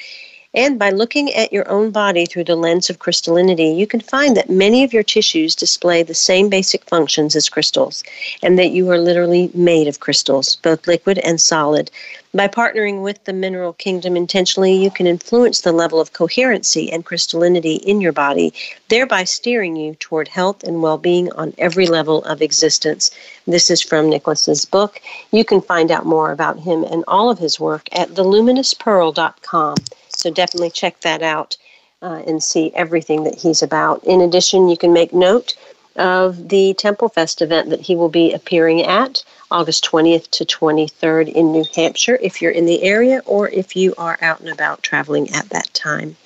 And 0.55 0.79
by 0.79 0.89
looking 0.89 1.31
at 1.35 1.53
your 1.53 1.69
own 1.69 1.91
body 1.91 2.25
through 2.25 2.45
the 2.45 2.55
lens 2.55 2.89
of 2.89 2.97
crystallinity, 2.97 3.77
you 3.77 3.85
can 3.85 3.99
find 3.99 4.35
that 4.35 4.49
many 4.49 4.83
of 4.83 4.91
your 4.91 5.03
tissues 5.03 5.53
display 5.55 6.01
the 6.01 6.15
same 6.15 6.49
basic 6.49 6.83
functions 6.85 7.35
as 7.35 7.49
crystals, 7.49 8.03
and 8.41 8.57
that 8.57 8.71
you 8.71 8.89
are 8.89 8.97
literally 8.97 9.51
made 9.53 9.87
of 9.87 9.99
crystals, 9.99 10.55
both 10.55 10.87
liquid 10.87 11.19
and 11.19 11.39
solid. 11.39 11.91
By 12.33 12.47
partnering 12.47 13.03
with 13.03 13.23
the 13.25 13.33
mineral 13.33 13.73
kingdom 13.73 14.17
intentionally, 14.17 14.73
you 14.73 14.89
can 14.89 15.05
influence 15.05 15.61
the 15.61 15.71
level 15.71 15.99
of 15.99 16.13
coherency 16.13 16.91
and 16.91 17.05
crystallinity 17.05 17.77
in 17.81 18.01
your 18.01 18.11
body, 18.11 18.51
thereby 18.87 19.25
steering 19.25 19.75
you 19.75 19.93
toward 19.99 20.27
health 20.27 20.63
and 20.63 20.81
well 20.81 20.97
being 20.97 21.31
on 21.33 21.53
every 21.59 21.85
level 21.85 22.23
of 22.23 22.41
existence. 22.41 23.11
This 23.45 23.69
is 23.69 23.83
from 23.83 24.09
Nicholas's 24.09 24.65
book. 24.65 24.99
You 25.31 25.45
can 25.45 25.61
find 25.61 25.91
out 25.91 26.07
more 26.07 26.31
about 26.31 26.57
him 26.57 26.83
and 26.85 27.03
all 27.07 27.29
of 27.29 27.37
his 27.37 27.59
work 27.59 27.87
at 27.91 28.09
theluminouspearl.com. 28.09 29.75
So 30.19 30.29
definitely 30.29 30.71
check 30.71 30.99
that 30.99 31.21
out 31.21 31.55
uh, 32.01 32.21
and 32.27 32.43
see 32.43 32.73
everything 32.75 33.23
that 33.23 33.35
he's 33.35 33.61
about. 33.61 34.03
In 34.03 34.19
addition, 34.19 34.67
you 34.67 34.75
can 34.75 34.91
make 34.91 35.13
note 35.13 35.55
of 35.95 36.49
the 36.49 36.73
Temple 36.73 37.07
Fest 37.07 37.41
event 37.41 37.69
that 37.69 37.79
he 37.79 37.95
will 37.95 38.09
be 38.09 38.33
appearing 38.33 38.81
at 38.81 39.23
August 39.49 39.85
20th 39.85 40.29
to 40.31 40.43
23rd 40.43 41.31
in 41.31 41.53
New 41.53 41.63
Hampshire 41.73 42.19
if 42.21 42.41
you're 42.41 42.51
in 42.51 42.65
the 42.65 42.83
area 42.83 43.21
or 43.25 43.47
if 43.47 43.77
you 43.77 43.93
are 43.97 44.17
out 44.21 44.41
and 44.41 44.49
about 44.49 44.83
traveling 44.83 45.29
at 45.33 45.47
that 45.51 45.73
time. 45.73 46.17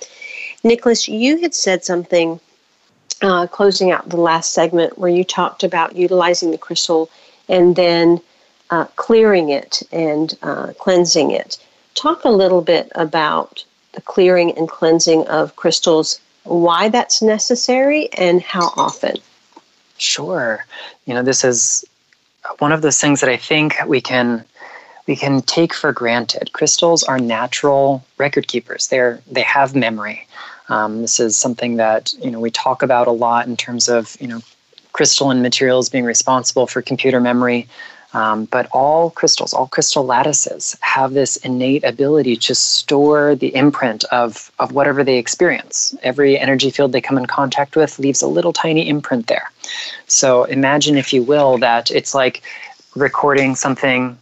Nicholas, 0.64 1.08
you 1.08 1.42
had 1.42 1.54
said 1.54 1.86
something 1.86 2.40
uh, 3.22 3.46
closing 3.46 3.92
out 3.92 4.10
the 4.10 4.18
last 4.18 4.54
segment 4.54 4.98
where 4.98 5.12
you 5.12 5.24
talked 5.24 5.64
about 5.64 5.96
utilizing 5.96 6.50
the 6.50 6.58
crystal 6.58 7.12
and 7.48 7.76
then 7.76 8.20
uh, 8.72 8.86
clearing 8.96 9.50
it 9.50 9.84
and 9.92 10.36
uh, 10.42 10.74
cleansing 10.80 11.30
it. 11.30 11.60
Talk 11.94 12.26
a 12.26 12.30
little 12.30 12.62
bit 12.62 12.92
about 12.96 13.64
the 13.94 14.02
clearing 14.02 14.58
and 14.58 14.68
cleansing 14.68 15.28
of 15.28 15.56
crystals, 15.56 16.20
why 16.44 16.90
that's 16.90 17.22
necessary, 17.22 18.10
and 18.14 18.42
how 18.42 18.74
often. 18.76 19.16
Sure. 19.98 20.66
You 21.06 21.14
know, 21.14 21.24
this 21.24 21.44
is 21.44 21.86
one 22.60 22.72
of 22.72 22.82
those 22.82 23.00
things 23.00 23.22
that 23.22 23.30
I 23.30 23.38
think 23.38 23.76
we 23.88 24.02
can 24.02 24.44
we 25.08 25.16
can 25.16 25.42
take 25.42 25.74
for 25.74 25.92
granted. 25.92 26.54
Crystals 26.54 27.04
are 27.04 27.20
natural 27.20 28.04
record 28.18 28.48
keepers. 28.48 28.88
They're 28.88 29.22
they 29.30 29.42
have 29.42 29.76
memory. 29.76 30.28
Um, 30.70 31.02
this 31.02 31.20
is 31.20 31.38
something 31.38 31.76
that 31.78 32.14
you 32.14 32.32
know 32.32 32.40
we 32.40 32.52
talk 32.52 32.84
about 32.84 33.08
a 33.08 33.12
lot 33.12 33.48
in 33.48 33.58
terms 33.58 33.90
of 33.90 34.18
you 34.20 34.28
know 34.28 34.42
crystalline 34.94 35.42
materials 35.42 35.90
being 35.90 36.06
responsible 36.06 36.68
for 36.68 36.82
computer 36.82 37.20
memory. 37.20 37.68
Um, 38.13 38.45
but 38.45 38.67
all 38.71 39.10
crystals, 39.10 39.54
all 39.54 39.67
crystal 39.67 40.06
lattices 40.06 40.78
have 40.82 41.13
this 41.13 41.38
innate 41.38 41.84
ability 41.84 42.36
to 42.38 42.56
store 42.56 43.36
the 43.36 43.56
imprint 43.56 44.04
of, 44.06 44.52
of 44.60 44.71
whatever 44.71 45.04
they 45.04 45.17
experience. 45.17 45.95
Every 46.04 46.38
energy 46.38 46.69
field 46.69 46.91
they 46.91 47.02
come 47.02 47.17
in 47.17 47.26
contact 47.26 47.76
with 47.76 47.97
leaves 47.97 48.21
a 48.21 48.28
little 48.28 48.54
tiny 48.54 48.88
imprint 48.88 49.28
there. 49.28 49.52
So 50.08 50.43
imagine, 50.43 50.95
if 50.95 51.12
you 51.12 51.23
will, 51.23 51.58
that 51.60 51.89
it's 51.89 52.13
like 52.13 52.43
recording 52.95 53.56
something 53.56 54.17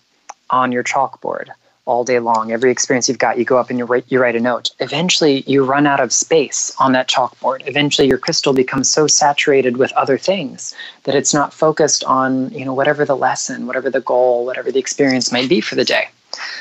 on 0.49 0.71
your 0.71 0.84
chalkboard 0.84 1.49
all 1.86 2.04
day 2.04 2.20
long. 2.20 2.52
Every 2.52 2.72
experience 2.72 3.10
you've 3.10 3.17
got, 3.17 3.38
you 3.38 3.46
go 3.46 3.58
up 3.58 3.70
and 3.70 3.80
you 3.80 3.86
write, 3.86 4.06
you 4.08 4.22
write 4.22 4.36
a 4.36 4.39
note. 4.39 4.72
Eventually, 4.80 5.41
you 5.48 5.63
run 5.65 5.88
out 5.88 6.00
of 6.00 6.13
space 6.13 6.74
on 6.80 6.91
that 6.91 7.10
chalkboard. 7.10 7.67
Eventually, 7.67 8.08
your 8.08 8.17
crystal 8.17 8.54
becomes 8.54 8.89
so 8.89 9.08
saturated 9.08 9.78
with 9.78 9.91
other 9.94 10.17
things 10.17 10.76
that 11.04 11.15
it's 11.15 11.34
not 11.34 11.54
focused 11.54 12.04
on, 12.04 12.52
you 12.52 12.63
know, 12.65 12.74
whatever 12.74 13.04
the 13.04 13.15
lesson, 13.17 13.67
whatever 13.67 13.89
the 13.89 14.02
goal, 14.02 14.46
whatever 14.46 14.72
the 14.72 14.80
experience 14.80 15.32
might 15.32 15.50
be 15.50 15.60
for 15.60 15.76
the 15.76 15.86
day. 15.86 16.08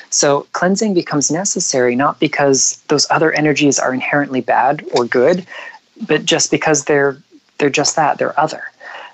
So 0.09 0.47
cleansing 0.53 0.95
becomes 0.95 1.31
necessary 1.31 1.95
not 1.95 2.19
because 2.19 2.83
those 2.89 3.07
other 3.11 3.33
energies 3.33 3.79
are 3.79 3.95
inherently 3.95 4.41
bad 4.41 4.85
or 4.93 5.05
good, 5.05 5.47
but 6.09 6.25
just 6.25 6.51
because 6.51 6.85
they're 6.85 7.17
they're 7.59 7.71
just 7.71 7.95
that, 7.97 8.19
they're 8.19 8.39
other. 8.41 8.63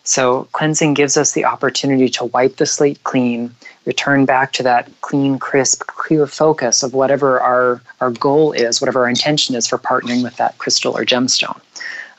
So 0.04 0.44
cleansing 0.52 0.94
gives 0.94 1.16
us 1.16 1.32
the 1.32 1.44
opportunity 1.44 2.08
to 2.10 2.26
wipe 2.26 2.56
the 2.56 2.66
slate 2.66 3.02
clean 3.02 3.52
return 3.86 4.26
back 4.26 4.52
to 4.52 4.62
that 4.64 4.90
clean, 5.00 5.38
crisp, 5.38 5.86
clear 5.86 6.26
focus 6.26 6.82
of 6.82 6.92
whatever 6.92 7.40
our, 7.40 7.80
our 8.00 8.10
goal 8.10 8.52
is, 8.52 8.80
whatever 8.80 9.04
our 9.04 9.08
intention 9.08 9.54
is 9.54 9.66
for 9.66 9.78
partnering 9.78 10.22
with 10.22 10.36
that 10.36 10.58
crystal 10.58 10.96
or 10.96 11.04
gemstone. 11.04 11.60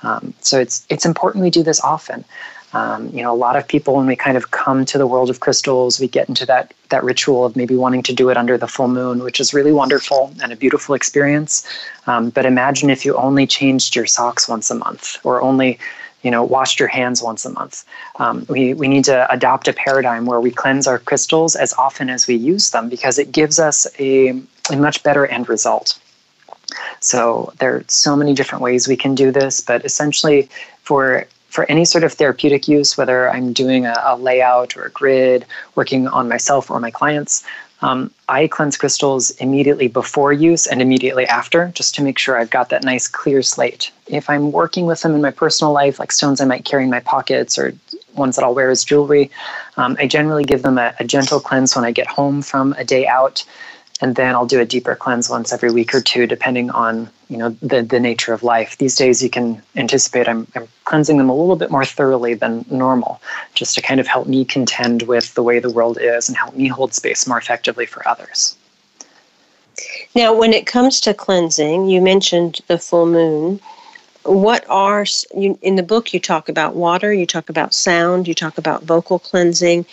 Um, 0.04 0.34
so 0.42 0.60
it's 0.60 0.86
it's 0.90 1.06
important 1.06 1.44
we 1.44 1.50
do 1.50 1.64
this 1.64 1.82
often. 1.82 2.24
Um, 2.74 3.10
you 3.14 3.24
know, 3.24 3.34
a 3.34 3.36
lot 3.36 3.56
of 3.56 3.68
people 3.68 3.96
when 3.96 4.06
we 4.06 4.16
kind 4.16 4.38
of 4.38 4.52
come 4.52 4.86
to 4.86 4.98
the 4.98 5.08
world 5.08 5.30
of 5.30 5.40
crystals, 5.40 6.00
we 6.00 6.08
get 6.08 6.30
into 6.30 6.46
that 6.46 6.74
that 6.90 7.04
ritual 7.04 7.46
of 7.46 7.56
maybe 7.56 7.76
wanting 7.76 8.04
to 8.04 8.14
do 8.14 8.30
it 8.30 8.38
under 8.38 8.58
the 8.58 8.68
full 8.68 8.88
moon, 8.88 9.24
which 9.24 9.40
is 9.40 9.54
really 9.54 9.72
wonderful 9.72 10.34
and 10.42 10.52
a 10.52 10.56
beautiful 10.56 10.94
experience. 10.94 11.68
Um, 12.06 12.30
but 12.30 12.46
imagine 12.46 12.90
if 12.90 13.06
you 13.06 13.16
only 13.16 13.48
changed 13.48 13.96
your 13.96 14.06
socks 14.06 14.48
once 14.48 14.70
a 14.70 14.76
month, 14.76 15.18
or 15.24 15.42
only 15.42 15.80
you 16.28 16.32
know, 16.32 16.44
washed 16.44 16.78
your 16.78 16.90
hands 16.90 17.24
once 17.24 17.46
a 17.46 17.50
month. 17.50 17.86
Um, 18.18 18.46
we, 18.50 18.74
we 18.74 18.90
need 18.90 19.06
to 19.06 19.32
adopt 19.32 19.70
a 19.70 19.72
paradigm 19.72 20.26
where 20.26 20.42
we 20.42 20.52
cleanse 20.52 20.86
our 20.86 21.00
crystals 21.00 21.56
as 21.56 21.72
often 21.76 22.10
as 22.10 22.28
we 22.28 22.36
use 22.36 22.72
them 22.72 22.90
because 22.90 23.18
it 23.18 23.32
gives 23.32 23.60
us 23.60 23.88
a, 23.98 24.12
a 24.70 24.76
much 24.76 25.04
better 25.04 25.26
end 25.26 25.48
result. 25.48 25.98
So 27.00 27.54
there 27.60 27.76
are 27.76 27.86
so 27.88 28.18
many 28.18 28.34
different 28.34 28.62
ways 28.62 28.90
we 28.90 28.98
can 28.98 29.16
do 29.16 29.32
this, 29.32 29.62
but 29.62 29.86
essentially 29.86 30.50
for 30.82 31.26
for 31.48 31.64
any 31.72 31.86
sort 31.86 32.04
of 32.04 32.12
therapeutic 32.12 32.68
use, 32.68 32.98
whether 32.98 33.32
I'm 33.32 33.54
doing 33.54 33.86
a, 33.86 33.96
a 34.04 34.18
layout 34.18 34.76
or 34.76 34.84
a 34.84 34.92
grid, 34.92 35.46
working 35.76 36.06
on 36.10 36.28
myself 36.28 36.70
or 36.70 36.82
my 36.82 36.92
clients, 36.92 37.42
um, 37.82 38.12
I 38.28 38.48
cleanse 38.48 38.78
crystals 38.78 39.32
immediately 39.32 39.88
before 39.88 40.34
use 40.34 40.66
and 40.66 40.82
immediately 40.82 41.26
after, 41.28 41.72
just 41.76 41.94
to 41.96 42.04
make 42.04 42.18
sure 42.18 42.38
I've 42.38 42.50
got 42.50 42.70
that 42.70 42.84
nice 42.84 43.08
clear 43.08 43.44
slate. 43.44 43.92
If 44.08 44.30
I'm 44.30 44.52
working 44.52 44.86
with 44.86 45.02
them 45.02 45.14
in 45.14 45.22
my 45.22 45.32
personal 45.32 45.74
life, 45.74 46.00
like 46.00 46.12
stones 46.12 46.42
I 46.42 46.46
might 46.46 46.66
carry 46.66 46.84
in 46.84 46.90
my 46.90 47.02
pockets 47.02 47.58
or 47.58 47.74
ones 48.16 48.36
that 48.36 48.44
I'll 48.44 48.56
wear 48.56 48.72
as 48.72 48.84
jewelry, 48.84 49.30
um, 49.78 49.96
I 50.00 50.08
generally 50.08 50.44
give 50.44 50.64
them 50.64 50.78
a, 50.80 50.94
a 51.00 51.04
gentle 51.04 51.40
cleanse 51.40 51.76
when 51.76 51.86
I 51.86 51.92
get 51.92 52.08
home 52.08 52.42
from 52.42 52.74
a 52.74 52.84
day 52.84 53.06
out 53.06 53.46
and 54.02 54.16
then 54.16 54.36
I'll 54.36 54.46
do 54.46 54.60
a 54.60 54.66
deeper 54.66 54.96
cleanse 54.96 55.30
once 55.30 55.52
every 55.52 55.72
week 55.72 55.94
or 55.94 56.02
two, 56.02 56.28
depending 56.28 56.70
on 56.70 57.10
you 57.30 57.38
know 57.38 57.50
the 57.62 57.82
the 57.82 58.00
nature 58.00 58.34
of 58.34 58.44
life. 58.44 58.78
These 58.78 58.96
days, 58.96 59.24
you 59.24 59.30
can 59.30 59.62
anticipate 59.76 60.28
I'm, 60.28 60.48
I'm 60.56 60.68
cleansing 60.86 61.18
them 61.18 61.30
a 61.30 61.36
little 61.36 61.56
bit 61.56 61.72
more 61.72 61.86
thoroughly 61.86 62.34
than 62.34 62.66
normal, 62.70 63.22
just 63.54 63.76
to 63.76 63.82
kind 63.82 64.00
of 64.00 64.08
help 64.08 64.28
me 64.28 64.46
contend 64.46 65.04
with 65.04 65.34
the 65.34 65.44
way 65.44 65.60
the 65.60 65.72
world 65.72 65.98
is 66.00 66.28
and 66.28 66.38
help 66.38 66.56
me 66.56 66.68
hold 66.68 66.94
space 66.94 67.28
more 67.28 67.38
effectively 67.38 67.86
for 67.86 68.08
others. 68.08 68.56
Now, 70.16 70.34
when 70.34 70.54
it 70.54 70.66
comes 70.66 71.00
to 71.02 71.14
cleansing, 71.14 71.88
you 71.88 72.02
mentioned 72.02 72.62
the 72.68 72.80
full 72.80 73.06
moon. 73.06 73.60
What 74.24 74.66
are 74.70 75.06
you, 75.36 75.58
in 75.62 75.76
the 75.76 75.84
book? 75.84 76.14
You 76.14 76.20
talk 76.20 76.50
about 76.50 76.76
water, 76.76 77.14
you 77.14 77.26
talk 77.26 77.50
about 77.50 77.74
sound, 77.74 78.28
you 78.28 78.34
talk 78.34 78.58
about 78.58 78.84
vocal 78.84 79.20
cleansing 79.20 79.86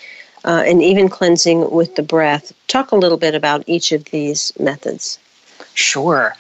uh, 0.45 0.63
and 0.67 0.83
even 0.83 1.09
cleansing 1.09 1.71
with 1.71 1.97
the 1.97 2.03
breath. 2.03 2.53
Talk 2.69 2.93
a 2.93 2.97
little 2.97 3.19
bit 3.19 3.35
about 3.35 3.65
each 3.67 3.93
of 3.93 4.05
these 4.07 4.53
methods. 4.59 5.19
Sure. 5.75 6.35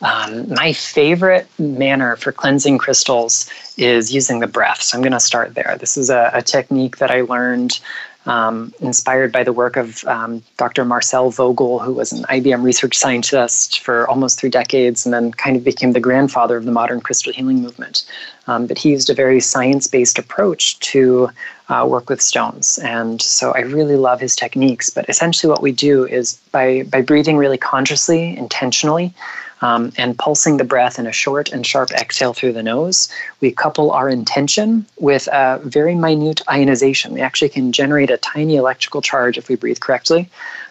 Um, 0.00 0.48
my 0.48 0.72
favorite 0.72 1.46
manner 1.58 2.16
for 2.16 2.32
cleansing 2.32 2.78
crystals 2.78 3.48
is 3.76 4.12
using 4.12 4.40
the 4.40 4.48
breath. 4.48 4.82
So 4.82 4.96
I'm 4.96 5.02
going 5.02 5.12
to 5.12 5.20
start 5.20 5.54
there. 5.54 5.76
This 5.78 5.96
is 5.96 6.10
a, 6.10 6.30
a 6.34 6.42
technique 6.42 6.96
that 6.96 7.10
I 7.10 7.20
learned 7.20 7.78
um, 8.26 8.72
inspired 8.80 9.32
by 9.32 9.42
the 9.42 9.52
work 9.52 9.76
of 9.76 10.04
um, 10.04 10.42
Dr. 10.56 10.84
Marcel 10.84 11.30
Vogel, 11.30 11.80
who 11.80 11.92
was 11.92 12.12
an 12.12 12.24
IBM 12.24 12.62
research 12.62 12.96
scientist 12.96 13.80
for 13.80 14.08
almost 14.08 14.38
three 14.38 14.50
decades 14.50 15.04
and 15.04 15.12
then 15.12 15.32
kind 15.32 15.56
of 15.56 15.64
became 15.64 15.92
the 15.92 16.00
grandfather 16.00 16.56
of 16.56 16.64
the 16.64 16.72
modern 16.72 17.00
crystal 17.00 17.32
healing 17.32 17.60
movement. 17.60 18.04
Um, 18.46 18.66
but 18.66 18.78
he 18.78 18.90
used 18.90 19.10
a 19.10 19.14
very 19.14 19.40
science 19.40 19.86
based 19.86 20.18
approach 20.18 20.78
to 20.80 21.30
uh, 21.68 21.86
work 21.88 22.08
with 22.08 22.20
stones. 22.20 22.78
And 22.78 23.20
so 23.22 23.52
I 23.52 23.60
really 23.60 23.96
love 23.96 24.20
his 24.20 24.36
techniques. 24.36 24.90
But 24.90 25.08
essentially, 25.08 25.50
what 25.50 25.62
we 25.62 25.72
do 25.72 26.06
is 26.06 26.36
by, 26.52 26.82
by 26.84 27.02
breathing 27.02 27.36
really 27.36 27.58
consciously, 27.58 28.36
intentionally, 28.36 29.14
um, 29.62 29.92
and 29.96 30.18
pulsing 30.18 30.56
the 30.56 30.64
breath 30.64 30.98
in 30.98 31.06
a 31.06 31.12
short 31.12 31.50
and 31.50 31.66
sharp 31.66 31.90
exhale 31.92 32.34
through 32.34 32.52
the 32.52 32.62
nose, 32.62 33.08
we 33.40 33.52
couple 33.52 33.90
our 33.92 34.08
intention 34.08 34.84
with 34.98 35.28
a 35.28 35.60
very 35.64 35.94
minute 35.94 36.42
ionization. 36.50 37.14
We 37.14 37.20
actually 37.20 37.48
can 37.48 37.72
generate 37.72 38.10
a 38.10 38.18
tiny 38.18 38.56
electrical 38.56 39.00
charge 39.00 39.38
if 39.38 39.48
we 39.48 39.54
breathe 39.56 39.80
correctly. 39.80 40.28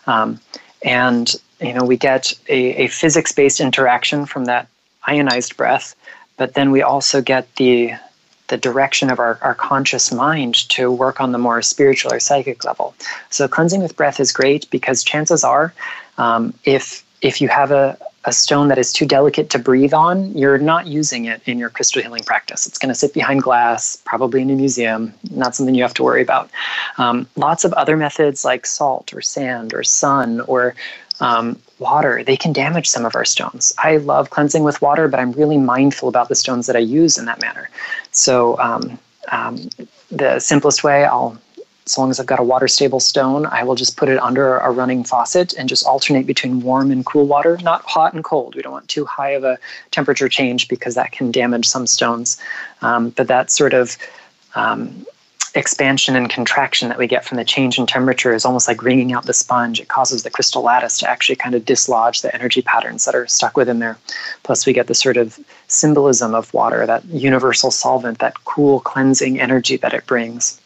Um, 0.08 0.39
and 0.84 1.34
you 1.62 1.73
know, 1.73 1.86
we 1.86 1.97
get 1.97 2.34
a, 2.49 2.84
a 2.84 2.88
physics 2.88 3.32
based 3.32 3.60
interaction 3.60 4.25
from 4.25 4.45
that 4.45 4.67
ionized 5.06 5.56
breath, 5.58 5.95
but 6.38 6.54
then 6.54 6.71
we 6.71 6.82
also 6.82 7.21
get 7.21 7.56
the 7.56 7.93
the 8.47 8.58
direction 8.58 9.10
of 9.10 9.17
our, 9.17 9.39
our 9.41 9.56
conscious 9.56 10.12
mind 10.12 10.56
to 10.67 10.91
work 10.91 11.21
on 11.21 11.32
the 11.32 11.38
more 11.38 11.62
spiritual 11.62 12.12
or 12.12 12.19
psychic 12.19 12.65
level. 12.65 12.93
So 13.30 13.47
cleansing 13.47 13.82
with 13.82 13.95
breath 13.95 14.19
is 14.19 14.34
great 14.34 14.69
because 14.69 15.06
chances 15.06 15.45
are, 15.45 15.73
um, 16.17 16.54
if 16.65 17.06
if 17.21 17.39
you 17.39 17.47
have 17.47 17.71
a, 17.71 17.97
a 18.26 18.32
stone 18.32 18.68
that 18.68 18.78
is 18.78 18.94
too 18.94 19.06
delicate 19.06 19.50
to 19.50 19.60
breathe 19.60 19.94
on, 19.94 20.32
you're 20.38 20.58
not 20.58 20.86
using 20.86 21.26
it 21.26 21.42
in 21.46 21.58
your 21.58 21.70
crystal 21.70 22.02
healing 22.02 22.24
practice. 22.24 22.68
It's 22.68 22.78
going 22.78 22.90
to 22.90 22.96
sit 22.96 23.14
behind 23.14 23.42
glass, 23.42 23.98
probably 24.06 24.42
in 24.42 24.50
a 24.52 24.56
museum, 24.56 25.14
not 25.32 25.56
something 25.56 25.74
you 25.74 25.82
have 25.82 25.94
to 25.96 26.04
worry 26.04 26.22
about. 26.22 26.50
Um, 26.98 27.28
lots 27.36 27.64
of 27.64 27.74
other 27.74 27.98
methods 27.98 28.46
like 28.46 28.66
salt 28.66 29.14
or 29.14 29.22
sand 29.22 29.74
or 29.74 29.84
sun 29.84 30.42
or 30.42 30.76
um, 31.20 31.60
water, 31.80 32.24
they 32.24 32.38
can 32.38 32.54
damage 32.54 32.88
some 32.88 33.06
of 33.06 33.16
our 33.16 33.26
stones. 33.26 33.74
I 33.78 33.98
love 33.98 34.30
cleansing 34.30 34.64
with 34.64 34.82
water, 34.82 35.08
but 35.08 35.20
I'm 35.20 35.32
really 35.32 35.58
mindful 35.58 36.10
about 36.10 36.30
the 36.30 36.36
stones 36.36 36.68
that 36.68 36.76
I 36.76 36.80
use 36.80 37.18
in 37.18 37.26
that 37.26 37.42
manner. 37.42 37.70
So 38.12 38.60
um, 38.60 39.00
um 39.32 39.70
the 40.10 40.40
simplest 40.40 40.84
way, 40.84 41.06
I'll 41.06 41.38
as 41.86 41.98
long 41.98 42.12
as 42.12 42.20
I've 42.20 42.26
got 42.26 42.39
a 42.39 42.44
water 42.44 42.67
stable 42.67 43.00
stone, 43.00 43.46
I 43.48 43.63
will 43.63 43.76
just 43.76 43.98
put 43.98 44.08
it 44.08 44.20
under 44.20 44.58
a 44.58 44.70
running 44.70 45.04
faucet 45.04 45.54
and 45.58 45.67
just 45.67 45.86
alternate 45.86 46.28
between 46.28 46.62
warm 46.62 46.91
and 46.91 47.06
cool 47.06 47.26
water, 47.26 47.58
not 47.63 47.84
hot 47.86 48.13
and 48.13 48.24
cold. 48.24 48.56
We 48.56 48.62
don't 48.62 48.72
want 48.72 48.88
too 48.88 49.06
high 49.06 49.32
of 49.32 49.44
a 49.44 49.58
temperature 49.89 50.30
change 50.30 50.67
because 50.67 50.96
that 50.96 51.12
can 51.12 51.32
damage 51.32 51.65
some 51.65 51.88
stones. 51.88 52.39
Um, 52.82 53.10
but 53.10 53.28
that 53.28 53.50
sort 53.50 53.74
of 53.74 53.98
um, 54.54 55.06
expansion 55.56 56.15
and 56.15 56.30
contraction 56.30 56.88
that 56.89 56.98
we 56.98 57.08
get 57.08 57.26
from 57.26 57.38
the 57.38 57.44
change 57.44 57.78
in 57.78 57.86
temperature 57.86 58.34
is 58.34 58.46
almost 58.46 58.67
like 58.67 58.84
wringing 58.84 59.12
out 59.12 59.26
the 59.26 59.34
sponge. 59.34 59.80
It 59.80 59.88
causes 59.88 60.24
the 60.24 60.30
crystal 60.30 60.62
lattice 60.62 61.00
to 61.00 61.10
actually 61.10 61.36
kind 61.36 61.56
of 61.56 61.65
dislodge 61.65 62.22
the 62.22 62.34
energy 62.34 62.62
patterns 62.62 63.06
that 63.06 63.15
are 63.15 63.28
stuck 63.28 63.58
within 63.58 63.80
there. 63.80 63.98
Plus, 64.44 64.67
we 64.67 64.74
get 64.74 64.88
the 64.88 64.94
sort 64.94 65.17
of 65.17 65.39
symbolism 65.67 66.36
of 66.36 66.54
water, 66.54 66.86
that 66.86 67.04
universal 67.06 67.72
solvent, 67.72 68.20
that 68.20 68.36
cool 68.46 68.82
cleansing 68.82 69.39
energy 69.39 69.78
that 69.78 69.96
it 69.96 70.06
brings. 70.06 70.61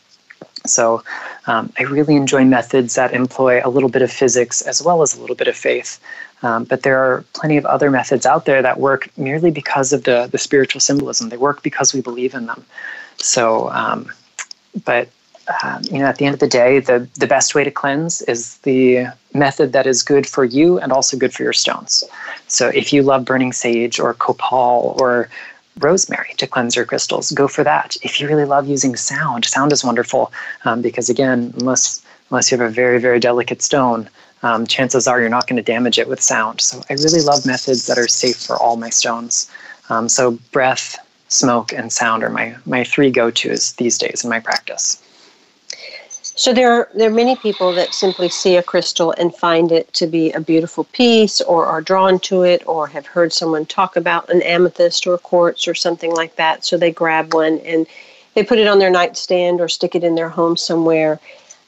So 0.67 1.03
um, 1.47 1.71
I 1.79 1.83
really 1.83 2.15
enjoy 2.15 2.45
methods 2.45 2.95
that 2.95 3.13
employ 3.13 3.61
a 3.63 3.69
little 3.69 3.89
bit 3.89 4.01
of 4.01 4.11
physics 4.11 4.61
as 4.61 4.81
well 4.81 5.01
as 5.01 5.15
a 5.15 5.21
little 5.21 5.35
bit 5.35 5.47
of 5.47 5.55
faith. 5.55 5.99
Um, 6.43 6.65
but 6.65 6.83
there 6.83 6.99
are 6.99 7.23
plenty 7.33 7.57
of 7.57 7.65
other 7.65 7.89
methods 7.89 8.25
out 8.25 8.45
there 8.45 8.61
that 8.61 8.79
work 8.79 9.09
merely 9.17 9.51
because 9.51 9.93
of 9.93 10.03
the, 10.03 10.27
the 10.31 10.37
spiritual 10.37 10.81
symbolism. 10.81 11.29
They 11.29 11.37
work 11.37 11.63
because 11.63 11.93
we 11.93 12.01
believe 12.01 12.33
in 12.33 12.45
them. 12.45 12.65
So, 13.17 13.69
um, 13.69 14.11
but 14.83 15.09
uh, 15.47 15.79
you 15.83 15.99
know, 15.99 16.05
at 16.05 16.17
the 16.17 16.25
end 16.25 16.33
of 16.33 16.39
the 16.39 16.47
day, 16.47 16.79
the, 16.79 17.07
the 17.15 17.27
best 17.27 17.55
way 17.55 17.63
to 17.63 17.71
cleanse 17.71 18.21
is 18.23 18.57
the 18.59 19.07
method 19.33 19.73
that 19.73 19.85
is 19.85 20.01
good 20.01 20.27
for 20.27 20.43
you 20.43 20.79
and 20.79 20.91
also 20.91 21.17
good 21.17 21.33
for 21.33 21.43
your 21.43 21.53
stones. 21.53 22.03
So 22.47 22.69
if 22.69 22.91
you 22.91 23.03
love 23.03 23.25
burning 23.25 23.53
sage 23.53 23.99
or 23.99 24.13
copal 24.15 24.95
or 24.99 25.29
rosemary 25.79 26.33
to 26.37 26.47
cleanse 26.47 26.75
your 26.75 26.85
crystals, 26.85 27.31
go 27.31 27.47
for 27.47 27.63
that. 27.63 27.97
If 28.01 28.19
you 28.19 28.27
really 28.27 28.45
love 28.45 28.67
using 28.67 28.95
sound, 28.95 29.45
sound 29.45 29.71
is 29.71 29.83
wonderful 29.83 30.31
um, 30.63 30.81
because 30.81 31.09
again, 31.09 31.53
unless 31.57 32.01
unless 32.29 32.51
you 32.51 32.57
have 32.57 32.67
a 32.67 32.73
very 32.73 32.99
very 32.99 33.19
delicate 33.19 33.61
stone, 33.61 34.09
um, 34.43 34.65
chances 34.67 35.07
are 35.07 35.19
you're 35.19 35.29
not 35.29 35.47
going 35.47 35.57
to 35.57 35.63
damage 35.63 35.99
it 35.99 36.07
with 36.07 36.21
sound. 36.21 36.61
So 36.61 36.81
I 36.89 36.93
really 36.93 37.21
love 37.21 37.45
methods 37.45 37.87
that 37.87 37.97
are 37.97 38.07
safe 38.07 38.37
for 38.37 38.55
all 38.57 38.77
my 38.77 38.89
stones. 38.89 39.51
Um, 39.89 40.09
so 40.09 40.31
breath, 40.51 40.97
smoke, 41.27 41.73
and 41.73 41.91
sound 41.91 42.23
are 42.23 42.29
my 42.29 42.55
my 42.65 42.83
three 42.83 43.11
go 43.11 43.31
tos 43.31 43.73
these 43.73 43.97
days 43.97 44.23
in 44.23 44.29
my 44.29 44.39
practice. 44.39 45.01
So 46.37 46.51
there 46.53 46.69
are 46.73 46.89
there 46.93 47.09
are 47.09 47.13
many 47.13 47.37
people 47.37 47.71
that 47.73 47.93
simply 47.93 48.27
see 48.27 48.57
a 48.57 48.63
crystal 48.63 49.13
and 49.17 49.33
find 49.33 49.71
it 49.71 49.93
to 49.93 50.05
be 50.05 50.33
a 50.33 50.41
beautiful 50.41 50.83
piece, 50.83 51.39
or 51.39 51.65
are 51.65 51.81
drawn 51.81 52.19
to 52.21 52.43
it, 52.43 52.61
or 52.67 52.87
have 52.87 53.05
heard 53.05 53.31
someone 53.31 53.65
talk 53.65 53.95
about 53.95 54.29
an 54.29 54.41
amethyst 54.41 55.07
or 55.07 55.17
quartz 55.17 55.65
or 55.65 55.73
something 55.73 56.13
like 56.13 56.35
that. 56.35 56.65
So 56.65 56.77
they 56.77 56.91
grab 56.91 57.33
one 57.33 57.59
and 57.59 57.87
they 58.33 58.43
put 58.43 58.59
it 58.59 58.67
on 58.67 58.79
their 58.79 58.89
nightstand 58.89 59.61
or 59.61 59.69
stick 59.69 59.95
it 59.95 60.03
in 60.03 60.15
their 60.15 60.27
home 60.27 60.57
somewhere, 60.57 61.21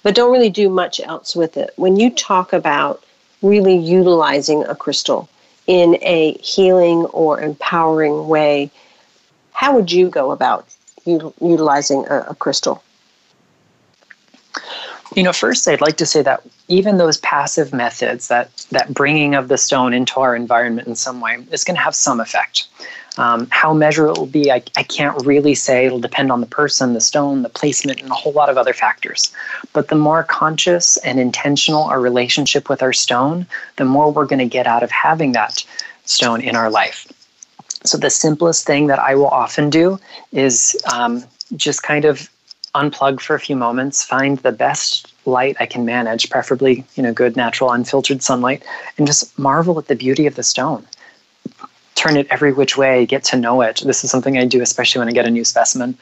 but 0.03 0.15
don't 0.15 0.33
really 0.33 0.49
do 0.49 0.67
much 0.69 0.99
else 0.99 1.33
with 1.33 1.55
it. 1.55 1.71
When 1.77 1.95
you 1.95 2.09
talk 2.09 2.51
about 2.51 3.01
really 3.41 3.77
utilizing 3.77 4.65
a 4.65 4.75
crystal 4.75 5.29
in 5.67 5.97
a 6.01 6.33
healing 6.39 7.05
or 7.13 7.39
empowering 7.39 8.27
way, 8.27 8.69
how 9.53 9.73
would 9.75 9.93
you 9.93 10.09
go 10.09 10.31
about 10.31 10.67
utilizing 11.05 12.05
a, 12.09 12.25
a 12.31 12.35
crystal? 12.35 12.83
You 15.17 15.23
know, 15.23 15.33
first, 15.33 15.67
I'd 15.67 15.81
like 15.81 15.97
to 15.97 16.05
say 16.05 16.21
that 16.21 16.43
even 16.67 16.97
those 16.97 17.17
passive 17.17 17.73
methods, 17.73 18.27
that 18.27 18.55
that 18.69 18.93
bringing 18.93 19.33
of 19.33 19.47
the 19.47 19.57
stone 19.57 19.91
into 19.91 20.19
our 20.19 20.35
environment 20.35 20.87
in 20.87 20.95
some 20.95 21.21
way, 21.21 21.43
is 21.51 21.63
going 21.63 21.75
to 21.75 21.81
have 21.81 21.95
some 21.95 22.19
effect. 22.19 22.67
Um, 23.17 23.47
how 23.49 23.73
measured 23.73 24.11
it 24.11 24.19
will 24.19 24.27
be, 24.27 24.51
I, 24.51 24.61
I 24.75 24.83
can't 24.83 25.25
really 25.25 25.55
say. 25.55 25.87
It'll 25.87 25.99
depend 25.99 26.31
on 26.31 26.39
the 26.39 26.45
person, 26.45 26.93
the 26.93 27.01
stone, 27.01 27.41
the 27.41 27.49
placement, 27.49 27.99
and 27.99 28.11
a 28.11 28.13
whole 28.13 28.31
lot 28.31 28.47
of 28.47 28.59
other 28.59 28.73
factors. 28.73 29.33
But 29.73 29.87
the 29.87 29.95
more 29.95 30.23
conscious 30.23 30.97
and 30.97 31.19
intentional 31.19 31.85
our 31.85 31.99
relationship 31.99 32.69
with 32.69 32.83
our 32.83 32.93
stone, 32.93 33.47
the 33.77 33.85
more 33.85 34.11
we're 34.11 34.27
going 34.27 34.37
to 34.37 34.45
get 34.45 34.67
out 34.67 34.83
of 34.83 34.91
having 34.91 35.31
that 35.31 35.65
stone 36.05 36.41
in 36.41 36.55
our 36.55 36.69
life. 36.69 37.11
So 37.85 37.97
the 37.97 38.11
simplest 38.11 38.67
thing 38.67 38.85
that 38.85 38.99
I 38.99 39.15
will 39.15 39.29
often 39.29 39.71
do 39.71 39.99
is 40.31 40.79
um, 40.93 41.23
just 41.55 41.81
kind 41.81 42.05
of 42.05 42.29
unplug 42.81 43.19
for 43.19 43.35
a 43.35 43.39
few 43.39 43.55
moments, 43.55 44.03
find 44.03 44.37
the 44.39 44.51
best 44.51 45.13
light 45.25 45.57
I 45.59 45.65
can 45.65 45.85
manage, 45.85 46.29
preferably, 46.29 46.85
you 46.95 47.03
know, 47.03 47.13
good 47.13 47.35
natural 47.35 47.71
unfiltered 47.71 48.21
sunlight, 48.21 48.63
and 48.97 49.07
just 49.07 49.37
marvel 49.37 49.77
at 49.79 49.87
the 49.87 49.95
beauty 49.95 50.25
of 50.27 50.35
the 50.35 50.43
stone. 50.43 50.85
Turn 51.95 52.15
it 52.15 52.27
every 52.29 52.53
which 52.53 52.77
way, 52.77 53.05
get 53.05 53.23
to 53.25 53.37
know 53.37 53.61
it. 53.61 53.81
This 53.83 54.03
is 54.03 54.11
something 54.11 54.37
I 54.37 54.45
do, 54.45 54.61
especially 54.61 54.99
when 54.99 55.09
I 55.09 55.11
get 55.11 55.25
a 55.25 55.31
new 55.31 55.43
specimen. 55.43 55.97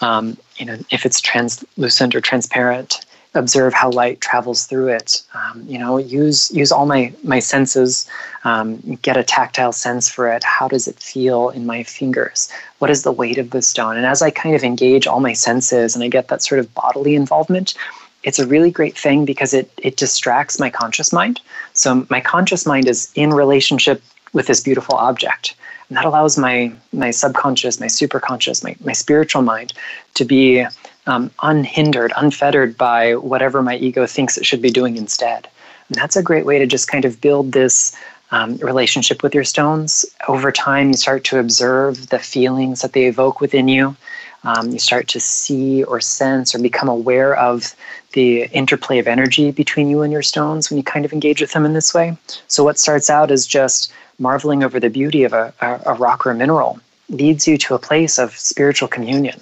Um, 0.00 0.36
you 0.56 0.66
know, 0.66 0.76
if 0.90 1.06
it's 1.06 1.20
translucent 1.20 2.14
or 2.14 2.20
transparent, 2.20 3.00
observe 3.34 3.74
how 3.74 3.90
light 3.90 4.20
travels 4.20 4.66
through 4.66 4.88
it. 4.88 5.22
Um, 5.34 5.64
you 5.68 5.78
know, 5.78 5.98
use 5.98 6.50
use 6.50 6.72
all 6.72 6.86
my 6.86 7.12
my 7.22 7.38
senses. 7.38 8.08
Um, 8.44 8.98
get 9.02 9.16
a 9.16 9.24
tactile 9.24 9.72
sense 9.72 10.08
for 10.08 10.30
it. 10.30 10.44
How 10.44 10.68
does 10.68 10.88
it 10.88 10.98
feel 10.98 11.50
in 11.50 11.66
my 11.66 11.82
fingers? 11.82 12.50
What 12.78 12.90
is 12.90 13.02
the 13.02 13.12
weight 13.12 13.38
of 13.38 13.50
the 13.50 13.62
stone? 13.62 13.96
And 13.96 14.06
as 14.06 14.22
I 14.22 14.30
kind 14.30 14.54
of 14.54 14.64
engage 14.64 15.06
all 15.06 15.20
my 15.20 15.34
senses 15.34 15.94
and 15.94 16.04
I 16.04 16.08
get 16.08 16.28
that 16.28 16.42
sort 16.42 16.58
of 16.58 16.72
bodily 16.74 17.14
involvement, 17.14 17.74
it's 18.22 18.38
a 18.38 18.46
really 18.46 18.70
great 18.70 18.96
thing 18.96 19.24
because 19.24 19.54
it 19.54 19.70
it 19.78 19.96
distracts 19.96 20.58
my 20.58 20.70
conscious 20.70 21.12
mind. 21.12 21.40
So 21.74 22.06
my 22.10 22.20
conscious 22.20 22.66
mind 22.66 22.88
is 22.88 23.10
in 23.14 23.30
relationship 23.30 24.02
with 24.32 24.46
this 24.46 24.60
beautiful 24.60 24.96
object. 24.96 25.54
And 25.88 25.96
that 25.96 26.04
allows 26.04 26.38
my 26.38 26.72
my 26.92 27.10
subconscious, 27.10 27.80
my 27.80 27.86
superconscious, 27.86 28.62
my, 28.62 28.76
my 28.84 28.92
spiritual 28.92 29.42
mind 29.42 29.72
to 30.14 30.24
be 30.24 30.64
um, 31.08 31.30
unhindered, 31.42 32.12
unfettered 32.16 32.76
by 32.76 33.16
whatever 33.16 33.62
my 33.62 33.76
ego 33.76 34.06
thinks 34.06 34.36
it 34.36 34.46
should 34.46 34.62
be 34.62 34.70
doing 34.70 34.96
instead. 34.96 35.48
And 35.88 35.96
that's 35.96 36.16
a 36.16 36.22
great 36.22 36.44
way 36.44 36.58
to 36.58 36.66
just 36.66 36.88
kind 36.88 37.06
of 37.06 37.20
build 37.20 37.52
this 37.52 37.96
um, 38.30 38.58
relationship 38.58 39.22
with 39.22 39.34
your 39.34 39.44
stones. 39.44 40.04
Over 40.28 40.52
time, 40.52 40.88
you 40.88 40.94
start 40.94 41.24
to 41.24 41.38
observe 41.38 42.10
the 42.10 42.18
feelings 42.18 42.82
that 42.82 42.92
they 42.92 43.06
evoke 43.06 43.40
within 43.40 43.68
you. 43.68 43.96
Um, 44.44 44.70
you 44.70 44.78
start 44.78 45.08
to 45.08 45.20
see 45.20 45.82
or 45.84 45.98
sense 45.98 46.54
or 46.54 46.58
become 46.58 46.88
aware 46.88 47.34
of 47.34 47.74
the 48.12 48.42
interplay 48.52 48.98
of 48.98 49.08
energy 49.08 49.50
between 49.50 49.88
you 49.88 50.02
and 50.02 50.12
your 50.12 50.22
stones 50.22 50.70
when 50.70 50.76
you 50.76 50.84
kind 50.84 51.04
of 51.06 51.12
engage 51.12 51.40
with 51.40 51.52
them 51.52 51.64
in 51.64 51.72
this 51.72 51.94
way. 51.94 52.16
So, 52.48 52.62
what 52.62 52.78
starts 52.78 53.10
out 53.10 53.30
as 53.30 53.46
just 53.46 53.92
marveling 54.18 54.62
over 54.62 54.78
the 54.78 54.90
beauty 54.90 55.24
of 55.24 55.32
a, 55.32 55.52
a, 55.60 55.80
a 55.86 55.94
rock 55.94 56.26
or 56.26 56.30
a 56.30 56.34
mineral 56.34 56.78
leads 57.08 57.48
you 57.48 57.56
to 57.56 57.74
a 57.74 57.78
place 57.78 58.18
of 58.18 58.36
spiritual 58.36 58.88
communion. 58.88 59.40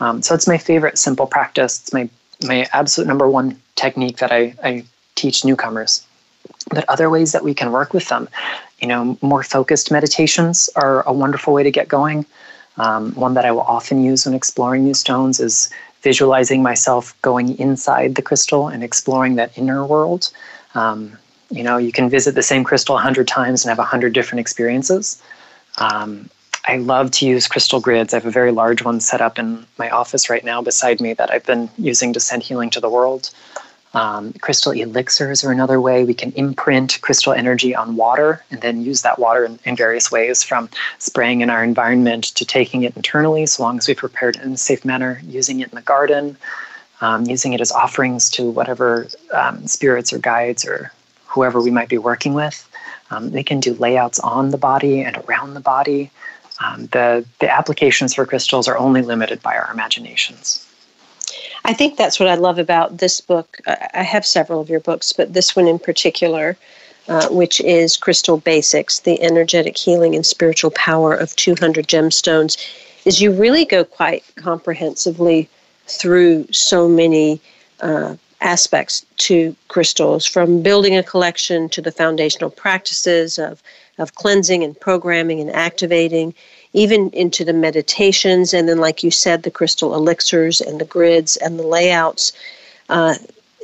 Um, 0.00 0.22
so 0.22 0.34
it's 0.34 0.46
my 0.46 0.58
favorite 0.58 0.98
simple 0.98 1.26
practice. 1.26 1.80
It's 1.80 1.92
my 1.92 2.08
my 2.44 2.66
absolute 2.72 3.08
number 3.08 3.28
one 3.28 3.60
technique 3.76 4.18
that 4.18 4.30
I, 4.30 4.54
I 4.62 4.84
teach 5.14 5.44
newcomers. 5.44 6.06
But 6.68 6.84
other 6.88 7.08
ways 7.08 7.32
that 7.32 7.44
we 7.44 7.54
can 7.54 7.72
work 7.72 7.94
with 7.94 8.08
them, 8.08 8.28
you 8.80 8.88
know, 8.88 9.16
more 9.22 9.42
focused 9.42 9.90
meditations 9.90 10.68
are 10.76 11.02
a 11.02 11.12
wonderful 11.12 11.54
way 11.54 11.62
to 11.62 11.70
get 11.70 11.88
going. 11.88 12.26
Um, 12.76 13.12
one 13.12 13.34
that 13.34 13.46
I 13.46 13.52
will 13.52 13.62
often 13.62 14.04
use 14.04 14.26
when 14.26 14.34
exploring 14.34 14.84
new 14.84 14.92
stones 14.92 15.40
is 15.40 15.70
visualizing 16.02 16.62
myself 16.62 17.20
going 17.22 17.58
inside 17.58 18.14
the 18.14 18.22
crystal 18.22 18.68
and 18.68 18.84
exploring 18.84 19.36
that 19.36 19.56
inner 19.56 19.84
world. 19.84 20.30
Um, 20.74 21.16
you 21.50 21.62
know, 21.62 21.78
you 21.78 21.92
can 21.92 22.10
visit 22.10 22.34
the 22.34 22.42
same 22.42 22.64
crystal 22.64 22.96
a 22.96 23.00
hundred 23.00 23.28
times 23.28 23.64
and 23.64 23.70
have 23.70 23.78
a 23.78 23.84
hundred 23.84 24.12
different 24.12 24.40
experiences. 24.40 25.22
Um, 25.78 26.28
I 26.66 26.78
love 26.78 27.12
to 27.12 27.26
use 27.26 27.46
crystal 27.46 27.80
grids. 27.80 28.12
I 28.12 28.16
have 28.16 28.26
a 28.26 28.30
very 28.30 28.50
large 28.50 28.82
one 28.82 28.98
set 29.00 29.20
up 29.20 29.38
in 29.38 29.66
my 29.78 29.88
office 29.90 30.28
right 30.28 30.44
now 30.44 30.60
beside 30.62 31.00
me 31.00 31.14
that 31.14 31.30
I've 31.30 31.46
been 31.46 31.70
using 31.78 32.12
to 32.12 32.20
send 32.20 32.42
healing 32.42 32.70
to 32.70 32.80
the 32.80 32.90
world. 32.90 33.30
Um, 33.94 34.32
crystal 34.34 34.72
elixirs 34.72 35.44
are 35.44 35.52
another 35.52 35.80
way 35.80 36.04
we 36.04 36.12
can 36.12 36.32
imprint 36.32 37.00
crystal 37.00 37.32
energy 37.32 37.74
on 37.74 37.96
water 37.96 38.44
and 38.50 38.60
then 38.60 38.82
use 38.82 39.02
that 39.02 39.18
water 39.18 39.44
in, 39.44 39.58
in, 39.64 39.74
various 39.74 40.10
ways 40.10 40.42
from 40.42 40.68
spraying 40.98 41.40
in 41.40 41.48
our 41.48 41.64
environment 41.64 42.24
to 42.34 42.44
taking 42.44 42.82
it 42.82 42.94
internally, 42.94 43.46
so 43.46 43.62
long 43.62 43.78
as 43.78 43.88
we 43.88 43.94
prepare 43.94 44.28
it 44.28 44.36
in 44.36 44.52
a 44.52 44.56
safe 44.56 44.84
manner, 44.84 45.22
using 45.24 45.60
it 45.60 45.70
in 45.70 45.74
the 45.76 45.80
garden, 45.80 46.36
um, 47.00 47.24
using 47.24 47.54
it 47.54 47.60
as 47.60 47.72
offerings 47.72 48.28
to 48.30 48.50
whatever 48.50 49.06
um, 49.32 49.66
spirits 49.66 50.12
or 50.12 50.18
guides 50.18 50.66
or 50.66 50.92
whoever 51.26 51.62
we 51.62 51.70
might 51.70 51.88
be 51.88 51.96
working 51.96 52.34
with. 52.34 52.68
Um, 53.10 53.30
they 53.30 53.44
can 53.44 53.60
do 53.60 53.72
layouts 53.74 54.18
on 54.18 54.50
the 54.50 54.58
body 54.58 55.00
and 55.00 55.16
around 55.18 55.54
the 55.54 55.60
body 55.60 56.10
um, 56.64 56.86
the, 56.86 57.24
the 57.40 57.50
applications 57.50 58.14
for 58.14 58.26
crystals 58.26 58.68
are 58.68 58.78
only 58.78 59.02
limited 59.02 59.42
by 59.42 59.56
our 59.56 59.70
imaginations. 59.72 60.66
I 61.64 61.72
think 61.72 61.96
that's 61.96 62.20
what 62.20 62.28
I 62.28 62.36
love 62.36 62.58
about 62.58 62.98
this 62.98 63.20
book. 63.20 63.60
I 63.66 64.02
have 64.02 64.24
several 64.24 64.60
of 64.60 64.70
your 64.70 64.80
books, 64.80 65.12
but 65.12 65.32
this 65.32 65.56
one 65.56 65.66
in 65.66 65.78
particular, 65.78 66.56
uh, 67.08 67.28
which 67.28 67.60
is 67.60 67.96
Crystal 67.96 68.36
Basics 68.36 69.00
The 69.00 69.20
Energetic 69.20 69.76
Healing 69.76 70.14
and 70.14 70.24
Spiritual 70.24 70.70
Power 70.70 71.14
of 71.14 71.34
200 71.36 71.88
Gemstones, 71.88 72.56
is 73.04 73.20
you 73.20 73.32
really 73.32 73.64
go 73.64 73.84
quite 73.84 74.24
comprehensively 74.36 75.48
through 75.86 76.46
so 76.52 76.88
many 76.88 77.40
uh, 77.80 78.16
aspects 78.46 79.04
to 79.16 79.54
crystals, 79.68 80.24
from 80.24 80.62
building 80.62 80.96
a 80.96 81.02
collection 81.02 81.68
to 81.68 81.82
the 81.82 81.92
foundational 81.92 82.50
practices 82.50 83.38
of 83.38 83.62
of 83.98 84.14
cleansing 84.14 84.62
and 84.62 84.78
programming 84.78 85.40
and 85.40 85.50
activating, 85.68 86.34
even 86.72 87.08
into 87.10 87.44
the 87.44 87.52
meditations, 87.52 88.52
and 88.52 88.68
then, 88.68 88.78
like 88.78 89.02
you 89.02 89.10
said, 89.10 89.42
the 89.42 89.50
crystal 89.50 89.94
elixirs 89.94 90.60
and 90.60 90.78
the 90.78 90.84
grids 90.84 91.36
and 91.38 91.58
the 91.58 91.66
layouts. 91.66 92.32
Uh, 92.90 93.14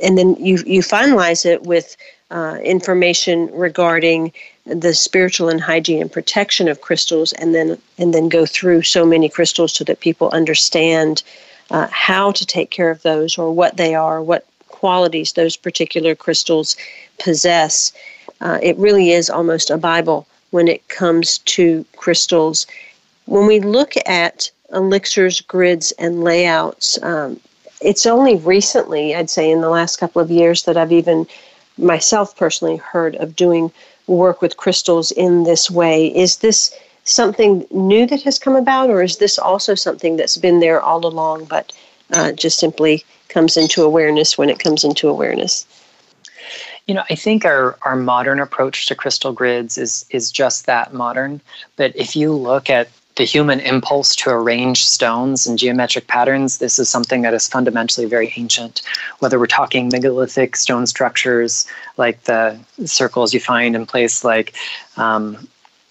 and 0.02 0.16
then 0.16 0.34
you, 0.36 0.56
you 0.66 0.80
finalize 0.80 1.44
it 1.44 1.62
with 1.64 1.96
uh, 2.30 2.56
information 2.64 3.50
regarding 3.52 4.32
the 4.64 4.94
spiritual 4.94 5.50
and 5.50 5.60
hygiene 5.60 6.00
and 6.00 6.10
protection 6.10 6.66
of 6.68 6.80
crystals, 6.80 7.32
and 7.34 7.54
then 7.54 7.78
and 7.98 8.14
then 8.14 8.28
go 8.28 8.46
through 8.46 8.82
so 8.82 9.04
many 9.04 9.28
crystals 9.28 9.72
so 9.74 9.84
that 9.84 10.00
people 10.00 10.30
understand 10.30 11.22
uh, 11.70 11.88
how 11.90 12.32
to 12.32 12.44
take 12.46 12.70
care 12.70 12.90
of 12.90 13.02
those 13.02 13.38
or 13.38 13.52
what 13.52 13.76
they 13.76 13.94
are, 13.94 14.22
what 14.22 14.46
qualities 14.82 15.34
those 15.34 15.56
particular 15.56 16.12
crystals 16.24 16.76
possess. 17.20 17.92
Uh, 18.40 18.58
it 18.60 18.76
really 18.78 19.12
is 19.12 19.30
almost 19.30 19.70
a 19.70 19.78
Bible 19.78 20.26
when 20.50 20.66
it 20.66 20.82
comes 20.88 21.38
to 21.54 21.84
crystals. 21.96 22.66
When 23.26 23.46
we 23.46 23.60
look 23.60 23.92
at 24.06 24.50
elixirs, 24.72 25.40
grids, 25.40 25.92
and 26.00 26.24
layouts, 26.24 26.98
um, 27.04 27.38
it's 27.80 28.06
only 28.06 28.34
recently, 28.56 29.14
I'd 29.14 29.30
say, 29.30 29.48
in 29.48 29.60
the 29.60 29.70
last 29.78 30.00
couple 30.00 30.20
of 30.20 30.32
years, 30.32 30.64
that 30.64 30.76
I've 30.76 30.98
even 31.02 31.28
myself 31.78 32.36
personally 32.36 32.78
heard 32.78 33.14
of 33.16 33.36
doing 33.36 33.70
work 34.08 34.42
with 34.42 34.56
crystals 34.56 35.12
in 35.12 35.44
this 35.44 35.70
way. 35.70 36.08
Is 36.24 36.38
this 36.38 36.76
something 37.04 37.64
new 37.70 38.04
that 38.06 38.22
has 38.22 38.36
come 38.36 38.56
about, 38.56 38.90
or 38.90 39.00
is 39.00 39.18
this 39.18 39.38
also 39.38 39.76
something 39.76 40.16
that's 40.16 40.36
been 40.36 40.58
there 40.58 40.82
all 40.82 41.06
along, 41.06 41.44
but 41.44 41.72
uh, 42.12 42.32
just 42.32 42.58
simply 42.58 43.04
comes 43.32 43.56
into 43.56 43.82
awareness 43.82 44.36
when 44.38 44.50
it 44.50 44.58
comes 44.58 44.84
into 44.84 45.08
awareness? 45.08 45.66
You 46.86 46.94
know, 46.94 47.04
I 47.08 47.14
think 47.14 47.44
our, 47.44 47.76
our 47.82 47.96
modern 47.96 48.40
approach 48.40 48.86
to 48.86 48.94
crystal 48.94 49.32
grids 49.32 49.78
is 49.78 50.04
is 50.10 50.32
just 50.32 50.66
that 50.66 50.92
modern. 50.92 51.40
But 51.76 51.94
if 51.96 52.16
you 52.16 52.32
look 52.32 52.68
at 52.68 52.88
the 53.16 53.24
human 53.24 53.60
impulse 53.60 54.16
to 54.16 54.30
arrange 54.30 54.86
stones 54.86 55.46
and 55.46 55.58
geometric 55.58 56.06
patterns, 56.06 56.58
this 56.58 56.78
is 56.78 56.88
something 56.88 57.22
that 57.22 57.34
is 57.34 57.46
fundamentally 57.46 58.06
very 58.06 58.32
ancient. 58.36 58.82
Whether 59.18 59.38
we're 59.38 59.46
talking 59.46 59.90
megalithic 59.92 60.56
stone 60.56 60.86
structures 60.86 61.66
like 61.98 62.24
the 62.24 62.58
circles 62.86 63.34
you 63.34 63.40
find 63.40 63.76
in 63.76 63.86
place 63.86 64.24
like, 64.24 64.54
um, 64.96 65.46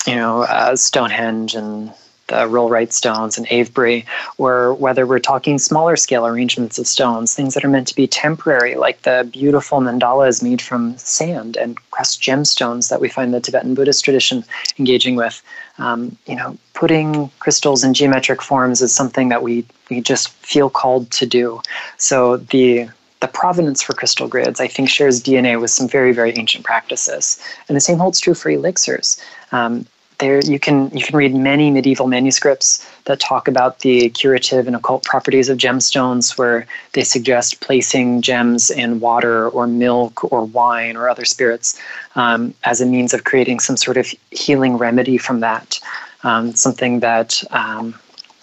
you 0.07 0.15
know, 0.15 0.43
uh, 0.43 0.75
Stonehenge 0.75 1.53
and 1.53 1.93
the 2.31 2.47
Rollright 2.47 2.93
stones 2.93 3.37
and 3.37 3.45
Avebury, 3.51 4.05
or 4.37 4.73
whether 4.75 5.05
we're 5.05 5.19
talking 5.19 5.59
smaller 5.59 5.97
scale 5.97 6.25
arrangements 6.25 6.79
of 6.79 6.87
stones, 6.87 7.35
things 7.35 7.53
that 7.53 7.65
are 7.65 7.69
meant 7.69 7.89
to 7.89 7.95
be 7.95 8.07
temporary, 8.07 8.75
like 8.75 9.01
the 9.01 9.27
beautiful 9.29 9.81
mandalas 9.81 10.41
made 10.41 10.61
from 10.61 10.97
sand 10.97 11.57
and 11.57 11.77
crushed 11.91 12.21
gemstones 12.21 12.89
that 12.89 13.01
we 13.01 13.09
find 13.09 13.33
the 13.33 13.41
Tibetan 13.41 13.75
Buddhist 13.75 14.05
tradition 14.05 14.45
engaging 14.79 15.17
with. 15.17 15.43
Um, 15.77 16.17
you 16.25 16.37
know, 16.37 16.57
putting 16.73 17.29
crystals 17.39 17.83
in 17.83 17.93
geometric 17.93 18.41
forms 18.41 18.81
is 18.81 18.95
something 18.95 19.27
that 19.29 19.43
we 19.43 19.65
we 19.89 19.99
just 19.99 20.29
feel 20.29 20.69
called 20.69 21.11
to 21.11 21.25
do. 21.25 21.61
So 21.97 22.37
the 22.37 22.87
the 23.19 23.27
provenance 23.27 23.83
for 23.83 23.93
crystal 23.93 24.27
grids, 24.27 24.59
I 24.61 24.67
think, 24.67 24.89
shares 24.89 25.21
DNA 25.21 25.59
with 25.59 25.69
some 25.69 25.87
very, 25.87 26.11
very 26.11 26.35
ancient 26.37 26.63
practices. 26.63 27.39
And 27.67 27.75
the 27.75 27.81
same 27.81 27.99
holds 27.99 28.19
true 28.19 28.33
for 28.33 28.49
elixirs. 28.49 29.21
Um, 29.51 29.85
there 30.21 30.39
you 30.39 30.59
can 30.59 30.89
you 30.95 31.03
can 31.03 31.17
read 31.17 31.35
many 31.35 31.69
medieval 31.69 32.07
manuscripts 32.07 32.87
that 33.05 33.19
talk 33.19 33.47
about 33.47 33.79
the 33.79 34.09
curative 34.11 34.67
and 34.67 34.75
occult 34.75 35.03
properties 35.03 35.49
of 35.49 35.57
gemstones 35.57 36.37
where 36.37 36.65
they 36.93 37.03
suggest 37.03 37.59
placing 37.59 38.21
gems 38.21 38.71
in 38.71 38.99
water 39.01 39.49
or 39.49 39.67
milk 39.67 40.31
or 40.31 40.45
wine 40.45 40.95
or 40.95 41.09
other 41.09 41.25
spirits 41.25 41.77
um, 42.15 42.53
as 42.63 42.79
a 42.79 42.85
means 42.85 43.13
of 43.13 43.25
creating 43.25 43.59
some 43.59 43.75
sort 43.75 43.97
of 43.97 44.05
healing 44.29 44.77
remedy 44.77 45.17
from 45.17 45.41
that. 45.41 45.79
Um, 46.23 46.53
something 46.53 46.99
that 46.99 47.43
um, 47.49 47.99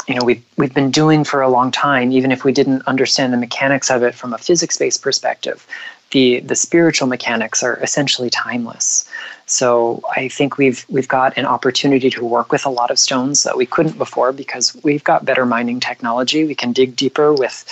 you 0.08 0.16
know 0.16 0.24
we've, 0.24 0.44
we've 0.56 0.74
been 0.74 0.90
doing 0.90 1.22
for 1.22 1.42
a 1.42 1.48
long 1.48 1.70
time 1.70 2.10
even 2.10 2.32
if 2.32 2.44
we 2.44 2.52
didn't 2.52 2.82
understand 2.88 3.32
the 3.32 3.36
mechanics 3.36 3.88
of 3.88 4.02
it 4.02 4.14
from 4.14 4.34
a 4.34 4.38
physics-based 4.38 5.00
perspective. 5.00 5.66
The 6.10 6.40
the 6.40 6.56
spiritual 6.56 7.06
mechanics 7.06 7.62
are 7.62 7.76
essentially 7.76 8.30
timeless 8.30 9.08
so 9.50 10.02
I 10.14 10.28
think 10.28 10.58
we've 10.58 10.84
we've 10.88 11.08
got 11.08 11.36
an 11.38 11.46
opportunity 11.46 12.10
to 12.10 12.24
work 12.24 12.52
with 12.52 12.66
a 12.66 12.70
lot 12.70 12.90
of 12.90 12.98
stones 12.98 13.44
that 13.44 13.56
we 13.56 13.64
couldn't 13.64 13.96
before 13.96 14.32
because 14.32 14.76
we've 14.84 15.02
got 15.02 15.24
better 15.24 15.46
mining 15.46 15.80
technology. 15.80 16.44
We 16.44 16.54
can 16.54 16.72
dig 16.72 16.94
deeper 16.94 17.32
with 17.32 17.64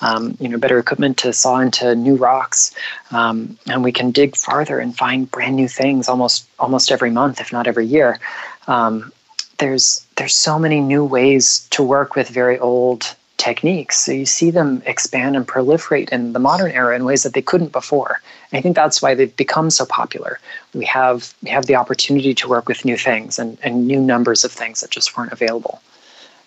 um, 0.00 0.36
you 0.40 0.48
know 0.48 0.58
better 0.58 0.78
equipment 0.78 1.18
to 1.18 1.32
saw 1.32 1.58
into 1.58 1.94
new 1.96 2.14
rocks, 2.14 2.72
um, 3.10 3.58
and 3.66 3.82
we 3.82 3.90
can 3.90 4.12
dig 4.12 4.36
farther 4.36 4.78
and 4.78 4.96
find 4.96 5.30
brand 5.30 5.56
new 5.56 5.68
things 5.68 6.08
almost 6.08 6.46
almost 6.58 6.92
every 6.92 7.10
month, 7.10 7.40
if 7.40 7.52
not 7.52 7.66
every 7.66 7.86
year. 7.86 8.20
Um, 8.68 9.12
there's 9.58 10.06
there's 10.16 10.34
so 10.34 10.58
many 10.58 10.80
new 10.80 11.04
ways 11.04 11.66
to 11.70 11.82
work 11.82 12.14
with 12.14 12.28
very 12.28 12.58
old 12.58 13.16
techniques. 13.44 13.98
So 13.98 14.12
you 14.12 14.24
see 14.24 14.50
them 14.50 14.82
expand 14.86 15.36
and 15.36 15.46
proliferate 15.46 16.08
in 16.10 16.32
the 16.32 16.38
modern 16.38 16.70
era 16.70 16.96
in 16.96 17.04
ways 17.04 17.24
that 17.24 17.34
they 17.34 17.42
couldn't 17.42 17.72
before. 17.72 18.20
I 18.54 18.60
think 18.60 18.76
that's 18.76 19.02
why 19.02 19.14
they've 19.14 19.36
become 19.36 19.70
so 19.70 19.84
popular. 19.84 20.38
We 20.74 20.84
have 20.84 21.34
we 21.42 21.50
have 21.50 21.66
the 21.66 21.76
opportunity 21.76 22.34
to 22.34 22.48
work 22.48 22.68
with 22.68 22.84
new 22.84 22.96
things 22.96 23.38
and, 23.38 23.58
and 23.62 23.86
new 23.86 24.00
numbers 24.00 24.44
of 24.44 24.52
things 24.52 24.80
that 24.80 24.90
just 24.90 25.16
weren't 25.16 25.32
available 25.32 25.82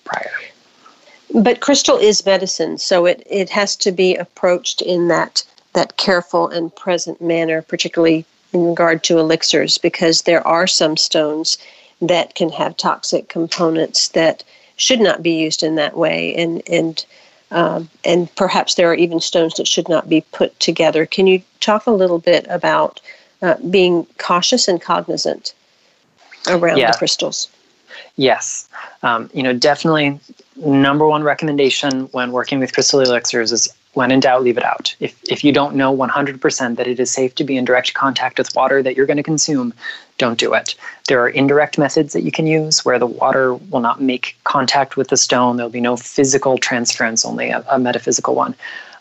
prior. 0.05 0.31
But 1.33 1.59
crystal 1.59 1.97
is 1.97 2.25
medicine, 2.25 2.77
so 2.77 3.05
it, 3.05 3.21
it 3.29 3.49
has 3.49 3.75
to 3.77 3.91
be 3.91 4.15
approached 4.15 4.81
in 4.81 5.09
that 5.09 5.43
that 5.73 5.97
careful 5.97 6.47
and 6.47 6.73
present 6.75 7.21
manner, 7.21 7.61
particularly 7.61 8.25
in 8.53 8.63
regard 8.63 9.03
to 9.03 9.19
elixirs, 9.19 9.77
because 9.77 10.21
there 10.21 10.45
are 10.47 10.65
some 10.65 10.95
stones 10.95 11.57
that 12.01 12.35
can 12.35 12.49
have 12.49 12.77
toxic 12.77 13.27
components 13.27 14.07
that 14.09 14.43
should 14.77 15.01
not 15.01 15.21
be 15.21 15.31
used 15.31 15.61
in 15.61 15.75
that 15.75 15.97
way, 15.97 16.33
and 16.35 16.61
and 16.69 17.05
um, 17.51 17.89
and 18.03 18.33
perhaps 18.35 18.75
there 18.75 18.89
are 18.89 18.95
even 18.95 19.19
stones 19.19 19.55
that 19.55 19.67
should 19.67 19.87
not 19.89 20.09
be 20.09 20.21
put 20.31 20.57
together. 20.59 21.05
Can 21.05 21.27
you 21.27 21.41
talk 21.59 21.85
a 21.85 21.91
little 21.91 22.19
bit 22.19 22.45
about 22.49 22.99
uh, 23.41 23.55
being 23.69 24.05
cautious 24.17 24.67
and 24.67 24.81
cognizant 24.81 25.53
around 26.47 26.77
yeah. 26.77 26.91
the 26.91 26.97
crystals? 26.97 27.47
Yes, 28.15 28.67
um, 29.03 29.29
you 29.33 29.43
know, 29.43 29.53
definitely. 29.53 30.19
Number 30.55 31.07
one 31.07 31.23
recommendation 31.23 32.05
when 32.13 32.31
working 32.31 32.59
with 32.59 32.73
crystal 32.73 32.99
elixirs 32.99 33.51
is 33.51 33.71
when 33.97 34.11
in 34.11 34.19
doubt, 34.19 34.43
leave 34.43 34.59
it 34.59 34.63
out. 34.63 34.95
If, 34.99 35.19
if 35.27 35.43
you 35.43 35.51
don't 35.51 35.75
know 35.75 35.91
100% 35.95 36.75
that 36.75 36.85
it 36.85 36.99
is 36.99 37.09
safe 37.09 37.33
to 37.33 37.43
be 37.43 37.57
in 37.57 37.65
direct 37.65 37.95
contact 37.95 38.37
with 38.37 38.55
water 38.55 38.83
that 38.83 38.95
you're 38.95 39.07
going 39.07 39.17
to 39.17 39.23
consume, 39.23 39.73
don't 40.19 40.37
do 40.37 40.53
it. 40.53 40.75
There 41.07 41.19
are 41.19 41.29
indirect 41.29 41.79
methods 41.79 42.13
that 42.13 42.21
you 42.21 42.31
can 42.31 42.45
use 42.45 42.85
where 42.85 42.99
the 42.99 43.07
water 43.07 43.55
will 43.55 43.79
not 43.79 43.99
make 43.99 44.37
contact 44.43 44.97
with 44.97 45.07
the 45.07 45.17
stone. 45.17 45.57
There'll 45.57 45.71
be 45.71 45.81
no 45.81 45.97
physical 45.97 46.59
transference, 46.59 47.25
only 47.25 47.49
a, 47.49 47.65
a 47.71 47.79
metaphysical 47.79 48.35
one. 48.35 48.53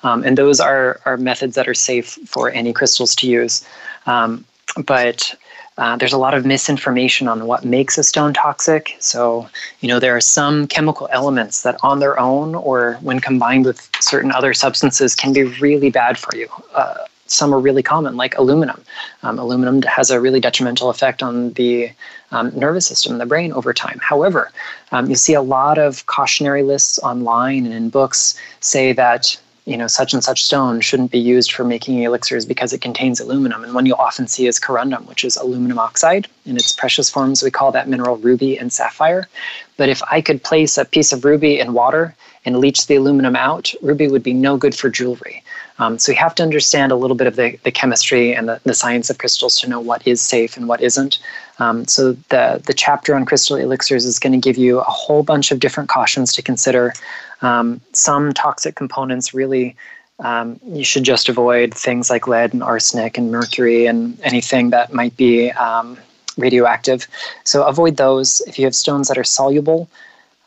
Um, 0.02 0.24
and 0.24 0.38
those 0.38 0.60
are, 0.60 0.98
are 1.04 1.18
methods 1.18 1.56
that 1.56 1.68
are 1.68 1.74
safe 1.74 2.18
for 2.24 2.50
any 2.50 2.72
crystals 2.72 3.14
to 3.16 3.28
use. 3.28 3.66
Um, 4.06 4.46
but 4.86 5.34
uh, 5.78 5.96
there's 5.96 6.12
a 6.12 6.18
lot 6.18 6.34
of 6.34 6.46
misinformation 6.46 7.28
on 7.28 7.46
what 7.46 7.64
makes 7.64 7.98
a 7.98 8.04
stone 8.04 8.32
toxic. 8.32 8.96
So, 8.98 9.48
you 9.80 9.88
know, 9.88 10.00
there 10.00 10.16
are 10.16 10.20
some 10.20 10.66
chemical 10.66 11.08
elements 11.12 11.62
that 11.62 11.76
on 11.82 11.98
their 11.98 12.18
own 12.18 12.54
or 12.54 12.94
when 13.02 13.20
combined 13.20 13.66
with 13.66 13.90
certain 14.00 14.32
other 14.32 14.54
substances 14.54 15.14
can 15.14 15.32
be 15.32 15.44
really 15.44 15.90
bad 15.90 16.16
for 16.16 16.34
you. 16.34 16.48
Uh, 16.74 16.94
some 17.26 17.52
are 17.52 17.58
really 17.58 17.82
common, 17.82 18.16
like 18.16 18.38
aluminum. 18.38 18.82
Um, 19.22 19.38
aluminum 19.38 19.82
has 19.82 20.10
a 20.10 20.20
really 20.20 20.40
detrimental 20.40 20.90
effect 20.90 21.22
on 21.22 21.52
the 21.54 21.90
um, 22.30 22.56
nervous 22.56 22.86
system, 22.86 23.18
the 23.18 23.26
brain, 23.26 23.52
over 23.52 23.74
time. 23.74 23.98
However, 24.00 24.52
um, 24.92 25.10
you 25.10 25.16
see 25.16 25.34
a 25.34 25.42
lot 25.42 25.76
of 25.76 26.06
cautionary 26.06 26.62
lists 26.62 26.98
online 27.00 27.66
and 27.66 27.74
in 27.74 27.90
books 27.90 28.38
say 28.60 28.92
that 28.92 29.36
you 29.66 29.76
know, 29.76 29.88
such 29.88 30.14
and 30.14 30.22
such 30.22 30.44
stone 30.44 30.80
shouldn't 30.80 31.10
be 31.10 31.18
used 31.18 31.52
for 31.52 31.64
making 31.64 32.00
elixirs 32.02 32.46
because 32.46 32.72
it 32.72 32.80
contains 32.80 33.18
aluminum. 33.18 33.64
And 33.64 33.74
one 33.74 33.84
you'll 33.84 33.96
often 33.96 34.28
see 34.28 34.46
is 34.46 34.60
corundum, 34.60 35.06
which 35.06 35.24
is 35.24 35.36
aluminum 35.36 35.78
oxide. 35.78 36.28
In 36.46 36.56
its 36.56 36.72
precious 36.72 37.10
forms, 37.10 37.42
we 37.42 37.50
call 37.50 37.72
that 37.72 37.88
mineral 37.88 38.16
ruby 38.16 38.56
and 38.56 38.72
sapphire. 38.72 39.28
But 39.76 39.88
if 39.88 40.00
I 40.04 40.20
could 40.20 40.44
place 40.44 40.78
a 40.78 40.84
piece 40.84 41.12
of 41.12 41.24
ruby 41.24 41.58
in 41.58 41.72
water 41.72 42.14
and 42.44 42.58
leach 42.58 42.86
the 42.86 42.94
aluminum 42.94 43.34
out, 43.34 43.74
ruby 43.82 44.06
would 44.06 44.22
be 44.22 44.32
no 44.32 44.56
good 44.56 44.74
for 44.74 44.88
jewelry. 44.88 45.42
Um, 45.80 45.98
so 45.98 46.12
you 46.12 46.18
have 46.18 46.34
to 46.36 46.44
understand 46.44 46.92
a 46.92 46.96
little 46.96 47.16
bit 47.16 47.26
of 47.26 47.34
the, 47.34 47.58
the 47.64 47.72
chemistry 47.72 48.34
and 48.34 48.48
the, 48.48 48.60
the 48.62 48.72
science 48.72 49.10
of 49.10 49.18
crystals 49.18 49.58
to 49.60 49.68
know 49.68 49.80
what 49.80 50.06
is 50.06 50.22
safe 50.22 50.56
and 50.56 50.68
what 50.68 50.80
isn't. 50.80 51.18
Um, 51.58 51.86
so 51.86 52.12
the, 52.28 52.62
the 52.64 52.72
chapter 52.72 53.14
on 53.14 53.24
crystal 53.24 53.56
elixirs 53.56 54.04
is 54.04 54.18
going 54.18 54.32
to 54.32 54.38
give 54.38 54.56
you 54.56 54.78
a 54.78 54.84
whole 54.84 55.24
bunch 55.24 55.50
of 55.50 55.58
different 55.58 55.88
cautions 55.88 56.32
to 56.34 56.42
consider 56.42 56.94
um, 57.42 57.80
some 57.92 58.32
toxic 58.32 58.74
components 58.74 59.34
really 59.34 59.76
um, 60.18 60.58
you 60.64 60.84
should 60.84 61.02
just 61.02 61.28
avoid 61.28 61.74
things 61.74 62.08
like 62.08 62.26
lead 62.26 62.52
and 62.52 62.62
arsenic 62.62 63.18
and 63.18 63.30
mercury 63.30 63.86
and 63.86 64.18
anything 64.22 64.70
that 64.70 64.92
might 64.92 65.16
be 65.16 65.50
um, 65.52 65.98
radioactive. 66.38 67.06
So 67.44 67.64
avoid 67.64 67.96
those. 67.96 68.40
If 68.46 68.58
you 68.58 68.64
have 68.64 68.74
stones 68.74 69.08
that 69.08 69.18
are 69.18 69.24
soluble, 69.24 69.88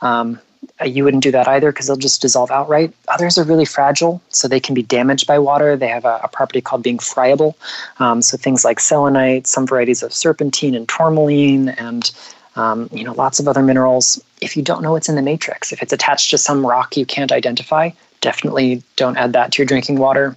um, 0.01 0.39
you 0.83 1.03
wouldn't 1.03 1.23
do 1.23 1.31
that 1.31 1.47
either 1.47 1.71
because 1.71 1.87
they'll 1.87 1.97
just 1.97 2.21
dissolve 2.21 2.51
outright. 2.51 2.93
Others 3.09 3.37
are 3.37 3.43
really 3.43 3.65
fragile, 3.65 4.21
so 4.29 4.47
they 4.47 4.59
can 4.59 4.73
be 4.75 4.83
damaged 4.83 5.27
by 5.27 5.39
water. 5.39 5.77
They 5.77 5.87
have 5.87 6.05
a, 6.05 6.19
a 6.23 6.27
property 6.27 6.61
called 6.61 6.83
being 6.83 6.99
friable. 6.99 7.55
Um, 7.99 8.21
so 8.21 8.37
things 8.37 8.65
like 8.65 8.79
selenite, 8.79 9.45
some 9.47 9.67
varieties 9.67 10.03
of 10.03 10.13
serpentine 10.13 10.75
and 10.75 10.87
tourmaline, 10.89 11.69
and 11.69 12.11
um, 12.59 12.89
you 12.91 13.05
know, 13.05 13.13
lots 13.13 13.39
of 13.39 13.47
other 13.47 13.63
minerals. 13.63 14.21
If 14.41 14.57
you 14.57 14.63
don't 14.63 14.81
know 14.81 14.91
what's 14.91 15.07
in 15.07 15.15
the 15.15 15.21
matrix, 15.21 15.71
if 15.71 15.81
it's 15.81 15.93
attached 15.93 16.29
to 16.31 16.37
some 16.37 16.65
rock 16.65 16.97
you 16.97 17.05
can't 17.05 17.31
identify, 17.31 17.91
definitely 18.19 18.83
don't 18.97 19.17
add 19.17 19.31
that 19.33 19.53
to 19.53 19.61
your 19.61 19.65
drinking 19.65 19.97
water. 19.97 20.35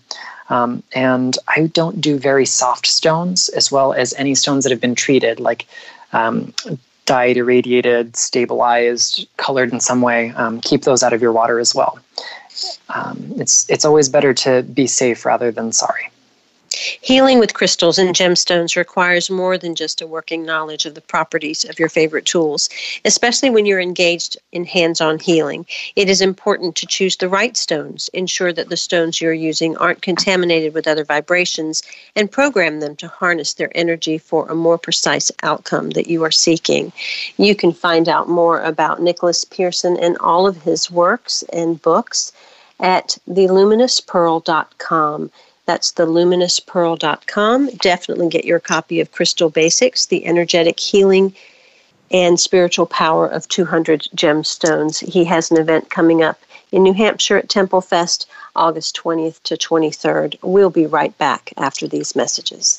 Um, 0.48 0.84
and 0.94 1.36
I 1.48 1.66
don't 1.66 2.00
do 2.00 2.18
very 2.18 2.46
soft 2.46 2.86
stones 2.86 3.48
as 3.50 3.72
well 3.72 3.92
as 3.92 4.14
any 4.14 4.36
stones 4.36 4.62
that 4.62 4.70
have 4.70 4.80
been 4.80 4.94
treated, 4.94 5.40
like 5.40 5.66
um, 6.12 6.54
dyed, 7.06 7.38
irradiated, 7.38 8.14
stabilized, 8.14 9.26
colored 9.36 9.72
in 9.72 9.80
some 9.80 10.00
way. 10.00 10.30
Um, 10.30 10.60
keep 10.60 10.82
those 10.82 11.02
out 11.02 11.12
of 11.12 11.22
your 11.22 11.32
water 11.32 11.58
as 11.58 11.74
well. 11.74 11.98
Um, 12.90 13.32
it's 13.36 13.68
it's 13.68 13.84
always 13.84 14.08
better 14.08 14.32
to 14.34 14.62
be 14.62 14.86
safe 14.86 15.24
rather 15.24 15.50
than 15.50 15.72
sorry. 15.72 16.10
Healing 17.00 17.38
with 17.38 17.54
crystals 17.54 17.98
and 17.98 18.14
gemstones 18.14 18.76
requires 18.76 19.30
more 19.30 19.58
than 19.58 19.74
just 19.74 20.00
a 20.00 20.06
working 20.06 20.44
knowledge 20.44 20.86
of 20.86 20.94
the 20.94 21.00
properties 21.00 21.64
of 21.64 21.78
your 21.78 21.88
favorite 21.88 22.24
tools, 22.24 22.68
especially 23.04 23.50
when 23.50 23.66
you're 23.66 23.80
engaged 23.80 24.36
in 24.52 24.64
hands 24.64 25.00
on 25.00 25.18
healing. 25.18 25.66
It 25.96 26.08
is 26.08 26.20
important 26.20 26.76
to 26.76 26.86
choose 26.86 27.16
the 27.16 27.28
right 27.28 27.56
stones, 27.56 28.08
ensure 28.14 28.52
that 28.52 28.68
the 28.68 28.76
stones 28.76 29.20
you're 29.20 29.32
using 29.32 29.76
aren't 29.76 30.02
contaminated 30.02 30.74
with 30.74 30.86
other 30.86 31.04
vibrations, 31.04 31.82
and 32.16 32.30
program 32.30 32.80
them 32.80 32.96
to 32.96 33.08
harness 33.08 33.54
their 33.54 33.70
energy 33.74 34.18
for 34.18 34.48
a 34.48 34.54
more 34.54 34.78
precise 34.78 35.30
outcome 35.42 35.90
that 35.90 36.06
you 36.06 36.22
are 36.24 36.30
seeking. 36.30 36.92
You 37.36 37.54
can 37.54 37.72
find 37.72 38.08
out 38.08 38.28
more 38.28 38.60
about 38.60 39.02
Nicholas 39.02 39.44
Pearson 39.44 39.96
and 39.98 40.16
all 40.18 40.46
of 40.46 40.62
his 40.62 40.90
works 40.90 41.42
and 41.52 41.80
books 41.82 42.32
at 42.80 43.18
theluminouspearl.com. 43.28 45.30
That's 45.66 45.92
theluminouspearl.com. 45.92 47.70
Definitely 47.76 48.28
get 48.28 48.44
your 48.44 48.60
copy 48.60 49.00
of 49.00 49.12
Crystal 49.12 49.50
Basics, 49.50 50.06
the 50.06 50.26
energetic 50.26 50.80
healing 50.80 51.34
and 52.10 52.38
spiritual 52.38 52.86
power 52.86 53.26
of 53.26 53.48
200 53.48 54.08
gemstones. 54.14 55.06
He 55.06 55.24
has 55.24 55.50
an 55.50 55.58
event 55.58 55.90
coming 55.90 56.22
up 56.22 56.38
in 56.70 56.82
New 56.82 56.92
Hampshire 56.92 57.38
at 57.38 57.48
Temple 57.48 57.80
Fest, 57.80 58.28
August 58.54 58.96
20th 58.96 59.42
to 59.44 59.56
23rd. 59.56 60.36
We'll 60.42 60.70
be 60.70 60.86
right 60.86 61.16
back 61.18 61.52
after 61.56 61.88
these 61.88 62.14
messages. 62.14 62.78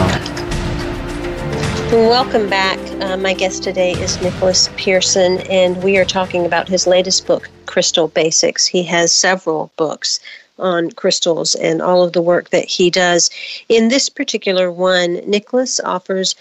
Welcome 1.93 2.49
back. 2.49 2.78
Uh, 3.03 3.18
my 3.18 3.35
guest 3.35 3.62
today 3.62 3.93
is 3.93 4.18
Nicholas 4.22 4.70
Pearson, 4.78 5.41
and 5.51 5.83
we 5.83 5.99
are 5.99 6.07
talking 6.07 6.47
about 6.47 6.66
his 6.66 6.87
latest 6.87 7.26
book, 7.26 7.51
Crystal 7.66 8.09
Basics. 8.09 8.64
He 8.64 8.83
has 8.85 9.12
several 9.12 9.70
books 9.76 10.18
on 10.62 10.90
crystals 10.92 11.54
and 11.54 11.82
all 11.82 12.02
of 12.02 12.12
the 12.12 12.22
work 12.22 12.50
that 12.50 12.64
he 12.64 12.88
does. 12.88 13.28
In 13.68 13.88
this 13.88 14.08
particular 14.08 14.70
one, 14.70 15.14
Nicholas 15.26 15.80
offers 15.80 16.34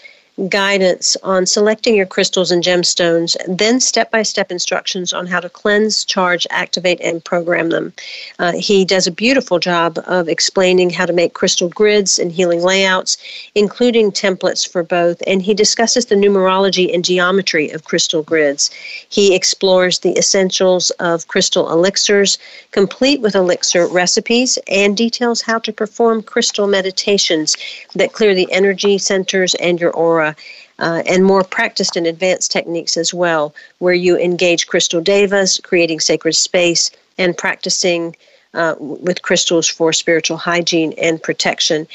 guidance 0.48 1.16
on 1.22 1.44
selecting 1.44 1.94
your 1.94 2.06
crystals 2.06 2.50
and 2.50 2.62
gemstones, 2.62 3.36
then 3.46 3.78
step 3.78 4.10
by 4.10 4.22
step 4.22 4.50
instructions 4.50 5.12
on 5.12 5.26
how 5.26 5.38
to 5.38 5.48
cleanse, 5.48 6.04
charge, 6.04 6.46
activate, 6.50 7.00
and 7.02 7.22
program 7.22 7.68
them. 7.68 7.92
Uh, 8.38 8.52
he 8.52 8.84
does 8.84 9.06
a 9.06 9.10
beautiful 9.10 9.58
job 9.58 9.98
of 10.06 10.28
explaining 10.28 10.88
how 10.88 11.04
to 11.04 11.12
make 11.12 11.34
crystal 11.34 11.68
grids 11.68 12.18
and 12.18 12.32
healing 12.32 12.62
layouts, 12.62 13.18
including 13.54 14.10
templates 14.10 14.66
for 14.66 14.82
both, 14.82 15.22
and 15.26 15.42
he 15.42 15.52
discusses 15.52 16.06
the 16.06 16.14
numerology 16.14 16.92
and 16.94 17.04
geometry 17.04 17.68
of 17.70 17.84
crystal 17.84 18.22
grids. 18.22 18.70
He 19.10 19.34
explores 19.34 19.98
the 19.98 20.16
essentials 20.16 20.90
of 20.92 21.28
crystal 21.28 21.70
elixirs, 21.70 22.38
complete 22.70 23.20
with 23.20 23.34
elixir 23.34 23.86
recipes, 23.86 24.58
and 24.68 24.96
details 24.96 25.42
how 25.42 25.58
to 25.58 25.72
perform 25.72 26.22
crystal 26.22 26.66
meditations 26.66 27.54
that 27.94 28.14
clear 28.14 28.34
the 28.34 28.50
energy 28.50 28.96
centers 28.96 29.54
and 29.56 29.78
your 29.78 29.90
aura 29.90 30.21
uh, 30.26 31.02
and 31.06 31.24
more 31.24 31.44
practiced 31.44 31.96
and 31.96 32.06
advanced 32.06 32.50
techniques 32.50 32.96
as 32.96 33.12
well, 33.14 33.54
where 33.78 33.94
you 33.94 34.18
engage 34.18 34.66
crystal 34.66 35.00
devas, 35.00 35.60
creating 35.62 36.00
sacred 36.00 36.34
space, 36.34 36.90
and 37.18 37.36
practicing 37.36 38.16
uh, 38.54 38.74
with 38.78 39.22
crystals 39.22 39.66
for 39.68 39.92
spiritual 39.92 40.36
hygiene 40.36 40.92
and 40.98 41.22
protection. 41.22 41.86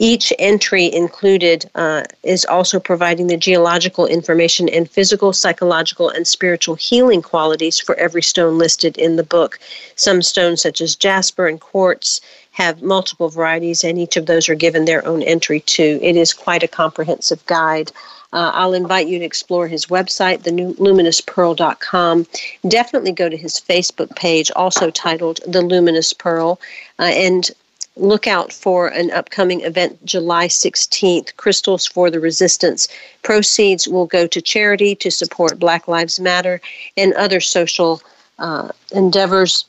Each 0.00 0.32
entry 0.38 0.92
included 0.92 1.68
uh, 1.74 2.04
is 2.22 2.44
also 2.44 2.78
providing 2.78 3.26
the 3.26 3.36
geological 3.36 4.06
information 4.06 4.68
and 4.68 4.88
physical, 4.88 5.32
psychological, 5.32 6.08
and 6.08 6.24
spiritual 6.24 6.76
healing 6.76 7.20
qualities 7.20 7.80
for 7.80 7.96
every 7.96 8.22
stone 8.22 8.58
listed 8.58 8.96
in 8.96 9.16
the 9.16 9.24
book. 9.24 9.58
Some 9.96 10.22
stones, 10.22 10.62
such 10.62 10.80
as 10.80 10.94
jasper 10.94 11.48
and 11.48 11.60
quartz, 11.60 12.20
have 12.58 12.82
multiple 12.82 13.28
varieties, 13.28 13.84
and 13.84 13.98
each 14.00 14.16
of 14.16 14.26
those 14.26 14.48
are 14.48 14.56
given 14.56 14.84
their 14.84 15.06
own 15.06 15.22
entry 15.22 15.60
too. 15.60 16.00
It 16.02 16.16
is 16.16 16.34
quite 16.34 16.64
a 16.64 16.68
comprehensive 16.68 17.44
guide. 17.46 17.92
Uh, 18.32 18.50
I'll 18.52 18.74
invite 18.74 19.06
you 19.06 19.20
to 19.20 19.24
explore 19.24 19.68
his 19.68 19.86
website, 19.86 20.42
theluminouspearl.com. 20.42 22.26
Definitely 22.66 23.12
go 23.12 23.28
to 23.28 23.36
his 23.36 23.60
Facebook 23.60 24.14
page, 24.16 24.50
also 24.56 24.90
titled 24.90 25.38
The 25.46 25.62
Luminous 25.62 26.12
Pearl. 26.12 26.60
Uh, 26.98 27.04
and 27.04 27.48
look 27.94 28.26
out 28.26 28.52
for 28.52 28.88
an 28.88 29.12
upcoming 29.12 29.60
event 29.60 30.04
July 30.04 30.48
16th, 30.48 31.36
Crystals 31.36 31.86
for 31.86 32.10
the 32.10 32.20
Resistance. 32.20 32.88
Proceeds 33.22 33.86
will 33.86 34.06
go 34.06 34.26
to 34.26 34.42
charity 34.42 34.96
to 34.96 35.12
support 35.12 35.60
Black 35.60 35.86
Lives 35.86 36.18
Matter 36.18 36.60
and 36.96 37.14
other 37.14 37.40
social 37.40 38.02
uh, 38.40 38.68
endeavors 38.92 39.64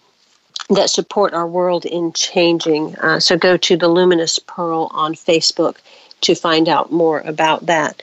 that 0.70 0.90
support 0.90 1.34
our 1.34 1.48
world 1.48 1.86
in 1.86 2.14
changing. 2.14 2.96
Uh, 2.98 3.20
so 3.20 3.38
go 3.38 3.58
to 3.58 3.76
the 3.76 3.88
Luminous 3.88 4.40
Pearl 4.40 4.90
on 4.94 5.16
Facebook 5.16 5.78
to 6.22 6.36
find 6.36 6.70
out 6.70 6.92
more 6.92 7.22
about 7.22 7.66
that. 7.66 8.02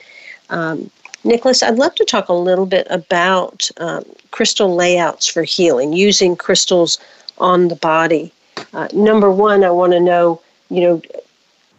Um, 0.49 0.89
Nicholas, 1.23 1.63
I'd 1.63 1.75
love 1.75 1.95
to 1.95 2.05
talk 2.05 2.29
a 2.29 2.33
little 2.33 2.65
bit 2.65 2.87
about 2.89 3.69
um, 3.77 4.03
crystal 4.31 4.75
layouts 4.75 5.27
for 5.27 5.43
healing, 5.43 5.93
using 5.93 6.35
crystals 6.35 6.99
on 7.37 7.67
the 7.67 7.75
body. 7.75 8.31
Uh, 8.73 8.87
number 8.93 9.31
one, 9.31 9.63
I 9.63 9.69
want 9.69 9.93
to 9.93 9.99
know, 9.99 10.41
you 10.69 10.81
know, 10.81 11.01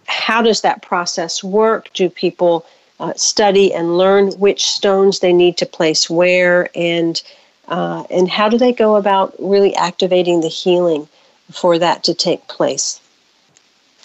how 0.07 0.43
does 0.43 0.63
that 0.63 0.83
process 0.83 1.45
work? 1.45 1.93
Do 1.93 2.09
people 2.09 2.65
uh, 3.01 3.15
study 3.15 3.73
and 3.73 3.97
learn 3.99 4.33
which 4.39 4.67
stones 4.67 5.21
they 5.21 5.33
need 5.33 5.57
to 5.59 5.67
place 5.67 6.09
where, 6.11 6.69
and 6.75 7.23
uh, 7.69 8.05
and 8.11 8.29
how 8.29 8.49
do 8.49 8.59
they 8.59 8.73
go 8.73 8.97
about 8.97 9.35
really 9.39 9.75
activating 9.77 10.41
the 10.41 10.49
healing 10.49 11.09
for 11.51 11.79
that 11.79 12.05
to 12.05 12.15
take 12.15 12.47
place? 12.49 13.01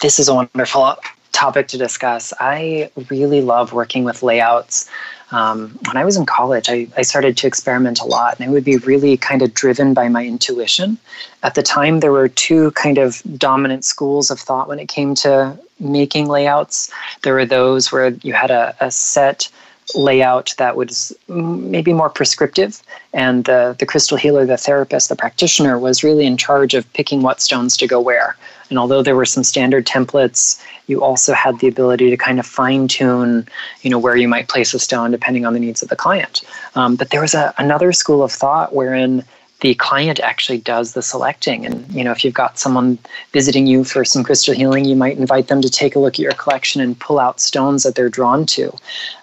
This 0.00 0.18
is 0.18 0.28
a 0.28 0.34
wonderful 0.34 0.96
topic 1.32 1.68
to 1.68 1.78
discuss. 1.78 2.32
I 2.40 2.90
really 3.10 3.42
love 3.42 3.72
working 3.72 4.04
with 4.04 4.22
layouts. 4.22 4.88
Um, 5.30 5.78
when 5.86 5.96
I 5.96 6.04
was 6.04 6.16
in 6.16 6.26
college, 6.26 6.68
I, 6.68 6.86
I 6.96 7.02
started 7.02 7.36
to 7.38 7.46
experiment 7.46 8.00
a 8.00 8.04
lot, 8.04 8.38
and 8.38 8.48
I 8.48 8.52
would 8.52 8.64
be 8.64 8.76
really 8.76 9.16
kind 9.16 9.42
of 9.42 9.52
driven 9.52 9.94
by 9.94 10.08
my 10.08 10.24
intuition. 10.24 10.98
At 11.42 11.54
the 11.54 11.62
time, 11.62 12.00
there 12.00 12.12
were 12.12 12.28
two 12.28 12.70
kind 12.72 12.98
of 12.98 13.20
dominant 13.36 13.84
schools 13.84 14.30
of 14.30 14.38
thought 14.38 14.68
when 14.68 14.78
it 14.78 14.86
came 14.86 15.14
to 15.16 15.58
making 15.80 16.28
layouts. 16.28 16.90
There 17.22 17.34
were 17.34 17.46
those 17.46 17.90
where 17.90 18.10
you 18.22 18.32
had 18.32 18.50
a, 18.50 18.76
a 18.80 18.90
set 18.90 19.48
layout 19.94 20.54
that 20.58 20.76
was 20.76 21.16
maybe 21.28 21.92
more 21.92 22.10
prescriptive. 22.10 22.82
And 23.12 23.44
the, 23.44 23.76
the 23.78 23.86
crystal 23.86 24.16
healer, 24.16 24.46
the 24.46 24.56
therapist, 24.56 25.08
the 25.08 25.16
practitioner 25.16 25.78
was 25.78 26.02
really 26.02 26.26
in 26.26 26.36
charge 26.36 26.74
of 26.74 26.90
picking 26.94 27.22
what 27.22 27.40
stones 27.40 27.76
to 27.76 27.86
go 27.86 28.00
where. 28.00 28.36
And 28.70 28.78
although 28.78 29.02
there 29.02 29.16
were 29.16 29.26
some 29.26 29.44
standard 29.44 29.86
templates, 29.86 30.60
you 30.86 31.02
also 31.02 31.32
had 31.34 31.58
the 31.60 31.68
ability 31.68 32.10
to 32.10 32.16
kind 32.16 32.38
of 32.38 32.46
fine 32.46 32.88
tune, 32.88 33.46
you 33.82 33.90
know, 33.90 33.98
where 33.98 34.16
you 34.16 34.28
might 34.28 34.48
place 34.48 34.74
a 34.74 34.78
stone 34.78 35.10
depending 35.10 35.44
on 35.44 35.52
the 35.52 35.60
needs 35.60 35.82
of 35.82 35.90
the 35.90 35.96
client. 35.96 36.42
Um, 36.74 36.96
but 36.96 37.10
there 37.10 37.20
was 37.20 37.34
a, 37.34 37.54
another 37.58 37.92
school 37.92 38.22
of 38.22 38.32
thought 38.32 38.74
wherein 38.74 39.24
the 39.64 39.74
client 39.76 40.20
actually 40.20 40.58
does 40.58 40.92
the 40.92 41.00
selecting. 41.00 41.64
And 41.64 41.90
you 41.90 42.04
know, 42.04 42.12
if 42.12 42.22
you've 42.22 42.34
got 42.34 42.58
someone 42.58 42.98
visiting 43.32 43.66
you 43.66 43.82
for 43.82 44.04
some 44.04 44.22
crystal 44.22 44.52
healing, 44.52 44.84
you 44.84 44.94
might 44.94 45.16
invite 45.16 45.48
them 45.48 45.62
to 45.62 45.70
take 45.70 45.96
a 45.96 45.98
look 45.98 46.16
at 46.16 46.18
your 46.18 46.32
collection 46.32 46.82
and 46.82 47.00
pull 47.00 47.18
out 47.18 47.40
stones 47.40 47.82
that 47.82 47.94
they're 47.94 48.10
drawn 48.10 48.44
to, 48.44 48.70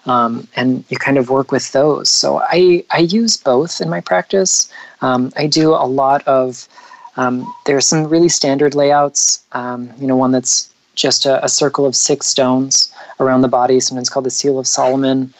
um, 0.06 0.48
and 0.56 0.84
you 0.88 0.96
kind 0.96 1.16
of 1.16 1.30
work 1.30 1.52
with 1.52 1.70
those. 1.70 2.10
So 2.10 2.40
I 2.40 2.84
I 2.90 2.98
use 2.98 3.36
both 3.36 3.80
in 3.80 3.88
my 3.88 4.00
practice. 4.00 4.68
Um, 5.00 5.32
I 5.36 5.46
do 5.46 5.74
a 5.74 5.86
lot 5.86 6.26
of 6.26 6.68
um, 7.16 7.46
there 7.66 7.76
are 7.76 7.88
some 7.92 8.08
really 8.08 8.28
standard 8.28 8.74
layouts. 8.74 9.44
Um, 9.52 9.92
you 10.00 10.08
know, 10.08 10.16
one 10.16 10.32
that's 10.32 10.74
just 10.96 11.24
a, 11.24 11.44
a, 11.44 11.48
circle 11.48 11.86
of 11.86 11.94
six 11.94 12.26
stones 12.26 12.92
around 13.20 13.42
the 13.42 13.48
body, 13.48 13.78
sometimes 13.78 14.10
called 14.10 14.26
the 14.26 14.30
Seal 14.30 14.58
of 14.58 14.66
Solomon. 14.66 15.32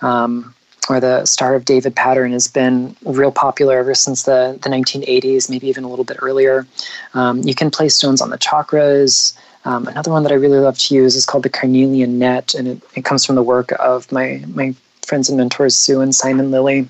Um, 0.00 0.54
or 0.88 1.00
the 1.00 1.24
Star 1.24 1.54
of 1.54 1.64
David 1.64 1.94
pattern 1.94 2.32
has 2.32 2.48
been 2.48 2.96
real 3.04 3.32
popular 3.32 3.78
ever 3.78 3.94
since 3.94 4.24
the, 4.24 4.58
the 4.62 4.68
1980s, 4.68 5.50
maybe 5.50 5.68
even 5.68 5.84
a 5.84 5.88
little 5.88 6.04
bit 6.04 6.18
earlier. 6.20 6.66
Um, 7.14 7.42
you 7.42 7.54
can 7.54 7.70
place 7.70 7.94
stones 7.94 8.20
on 8.20 8.30
the 8.30 8.38
chakras. 8.38 9.36
Um, 9.64 9.88
another 9.88 10.10
one 10.10 10.22
that 10.22 10.32
I 10.32 10.36
really 10.36 10.58
love 10.58 10.78
to 10.78 10.94
use 10.94 11.16
is 11.16 11.26
called 11.26 11.42
the 11.42 11.50
Carnelian 11.50 12.18
Net, 12.18 12.54
and 12.54 12.68
it, 12.68 12.82
it 12.94 13.04
comes 13.04 13.24
from 13.24 13.34
the 13.34 13.42
work 13.42 13.72
of 13.80 14.10
my, 14.12 14.44
my 14.48 14.74
friends 15.02 15.28
and 15.28 15.38
mentors, 15.38 15.76
Sue 15.76 16.00
and 16.00 16.14
Simon 16.14 16.50
Lilly 16.50 16.88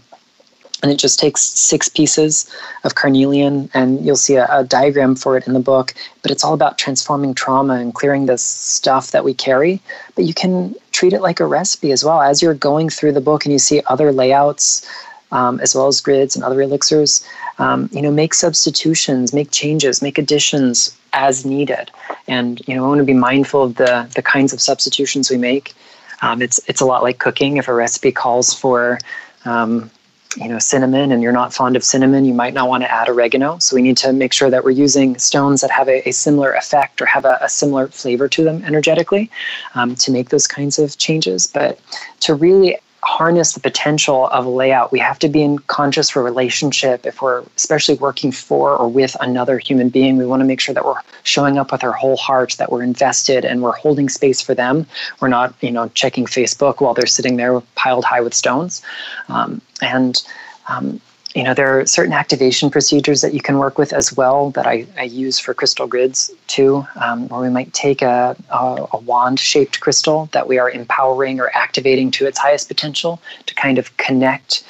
and 0.82 0.92
it 0.92 0.98
just 0.98 1.18
takes 1.18 1.42
six 1.42 1.88
pieces 1.88 2.50
of 2.84 2.94
carnelian 2.94 3.70
and 3.74 4.04
you'll 4.04 4.16
see 4.16 4.36
a, 4.36 4.46
a, 4.50 4.64
diagram 4.64 5.14
for 5.14 5.36
it 5.36 5.46
in 5.46 5.52
the 5.54 5.60
book 5.60 5.94
but 6.26 6.30
it's 6.30 6.44
all 6.44 6.54
about 6.54 6.76
transforming 6.76 7.34
trauma 7.34 7.74
and 7.74 7.94
clearing 7.94 8.26
the 8.26 8.36
stuff 8.36 9.12
that 9.12 9.22
we 9.22 9.32
carry. 9.32 9.80
But 10.16 10.24
you 10.24 10.34
can 10.34 10.74
treat 10.90 11.12
it 11.12 11.20
like 11.20 11.38
a 11.38 11.46
recipe 11.46 11.92
as 11.92 12.04
well. 12.04 12.20
As 12.20 12.42
you're 12.42 12.54
going 12.54 12.88
through 12.88 13.12
the 13.12 13.20
book 13.20 13.44
and 13.44 13.52
you 13.52 13.60
see 13.60 13.80
other 13.86 14.10
layouts 14.10 14.84
um, 15.30 15.60
as 15.60 15.74
well 15.74 15.86
as 15.86 16.00
grids 16.00 16.34
and 16.34 16.44
other 16.44 16.62
elixirs 16.62 17.24
um, 17.58 17.88
you 17.92 18.02
know 18.02 18.10
make 18.10 18.34
substitutions 18.34 19.32
make 19.32 19.50
changes 19.50 20.02
make 20.02 20.18
additions 20.18 20.96
as 21.12 21.44
needed. 21.44 21.90
And 22.26 22.60
you 22.66 22.74
know 22.74 22.84
i 22.84 22.88
want 22.88 22.98
to 22.98 23.04
be 23.04 23.14
mindful 23.14 23.62
of 23.62 23.76
the 23.76 24.10
the 24.14 24.22
kinds 24.22 24.52
of 24.52 24.60
substitutions 24.60 25.30
we 25.30 25.36
make. 25.36 25.74
Um, 26.22 26.42
it's 26.42 26.58
it's 26.66 26.80
a 26.80 26.86
lot 26.86 27.02
like 27.02 27.18
cooking. 27.18 27.56
If 27.56 27.68
a 27.68 27.74
recipe 27.74 28.10
calls 28.10 28.52
for 28.52 28.98
um, 29.44 29.90
you 30.36 30.48
know 30.48 30.58
cinnamon 30.58 31.12
and 31.12 31.22
you're 31.22 31.32
not 31.32 31.52
fond 31.52 31.76
of 31.76 31.84
cinnamon 31.84 32.24
you 32.24 32.34
might 32.34 32.54
not 32.54 32.68
want 32.68 32.82
to 32.82 32.90
add 32.90 33.08
oregano. 33.08 33.58
So 33.58 33.74
we 33.74 33.82
need 33.82 33.96
to 33.98 34.12
make 34.12 34.32
sure 34.32 34.50
that 34.50 34.64
we're 34.64 34.70
using 34.70 35.18
stones 35.18 35.60
that 35.60 35.70
have 35.70 35.88
a, 35.88 36.06
a 36.08 36.12
similar 36.12 36.52
effect 36.52 37.00
or 37.00 37.06
have 37.06 37.24
a, 37.24 37.38
a, 37.40 37.48
similar 37.48 37.88
flavor 37.88 38.28
to 38.28 38.44
them 38.44 38.62
energetically 38.64 39.30
um, 39.74 39.94
to 39.96 40.12
make 40.12 40.28
those 40.28 40.46
kinds 40.46 40.78
of 40.78 40.98
changes. 40.98 41.46
But 41.46 41.80
to 42.20 42.34
really 42.34 42.76
harness 43.06 43.52
the 43.52 43.60
potential 43.60 44.26
of 44.28 44.44
a 44.44 44.48
layout, 44.48 44.90
we 44.90 44.98
have 44.98 45.18
to 45.20 45.28
be 45.28 45.40
in 45.40 45.58
conscious 45.60 46.10
for 46.10 46.22
relationship. 46.22 47.06
If 47.06 47.22
we're 47.22 47.44
especially 47.56 47.94
working 47.94 48.32
for 48.32 48.76
or 48.76 48.88
with 48.88 49.16
another 49.20 49.58
human 49.58 49.90
being, 49.90 50.16
we 50.16 50.26
want 50.26 50.40
to 50.40 50.44
make 50.44 50.60
sure 50.60 50.74
that 50.74 50.84
we're 50.84 51.00
showing 51.22 51.56
up 51.56 51.70
with 51.70 51.84
our 51.84 51.92
whole 51.92 52.16
heart, 52.16 52.56
that 52.58 52.72
we're 52.72 52.82
invested 52.82 53.44
and 53.44 53.62
we're 53.62 53.76
holding 53.76 54.08
space 54.08 54.40
for 54.40 54.54
them. 54.54 54.86
We're 55.20 55.28
not, 55.28 55.54
you 55.60 55.70
know, 55.70 55.88
checking 55.90 56.26
Facebook 56.26 56.80
while 56.80 56.94
they're 56.94 57.06
sitting 57.06 57.36
there 57.36 57.60
piled 57.76 58.04
high 58.04 58.20
with 58.20 58.34
stones. 58.34 58.82
Um, 59.28 59.62
and 59.80 60.20
um, 60.68 61.00
you 61.36 61.42
know, 61.42 61.52
there 61.52 61.78
are 61.78 61.84
certain 61.84 62.14
activation 62.14 62.70
procedures 62.70 63.20
that 63.20 63.34
you 63.34 63.42
can 63.42 63.58
work 63.58 63.76
with 63.76 63.92
as 63.92 64.16
well 64.16 64.52
that 64.52 64.66
I, 64.66 64.86
I 64.96 65.02
use 65.02 65.38
for 65.38 65.52
crystal 65.52 65.86
grids 65.86 66.32
too, 66.46 66.86
um, 66.96 67.28
where 67.28 67.42
we 67.42 67.50
might 67.50 67.74
take 67.74 68.00
a, 68.00 68.34
a, 68.48 68.86
a 68.94 68.98
wand 69.00 69.38
shaped 69.38 69.80
crystal 69.80 70.30
that 70.32 70.48
we 70.48 70.58
are 70.58 70.70
empowering 70.70 71.38
or 71.38 71.50
activating 71.54 72.10
to 72.12 72.26
its 72.26 72.38
highest 72.38 72.68
potential 72.68 73.20
to 73.44 73.54
kind 73.54 73.76
of 73.76 73.94
connect 73.98 74.64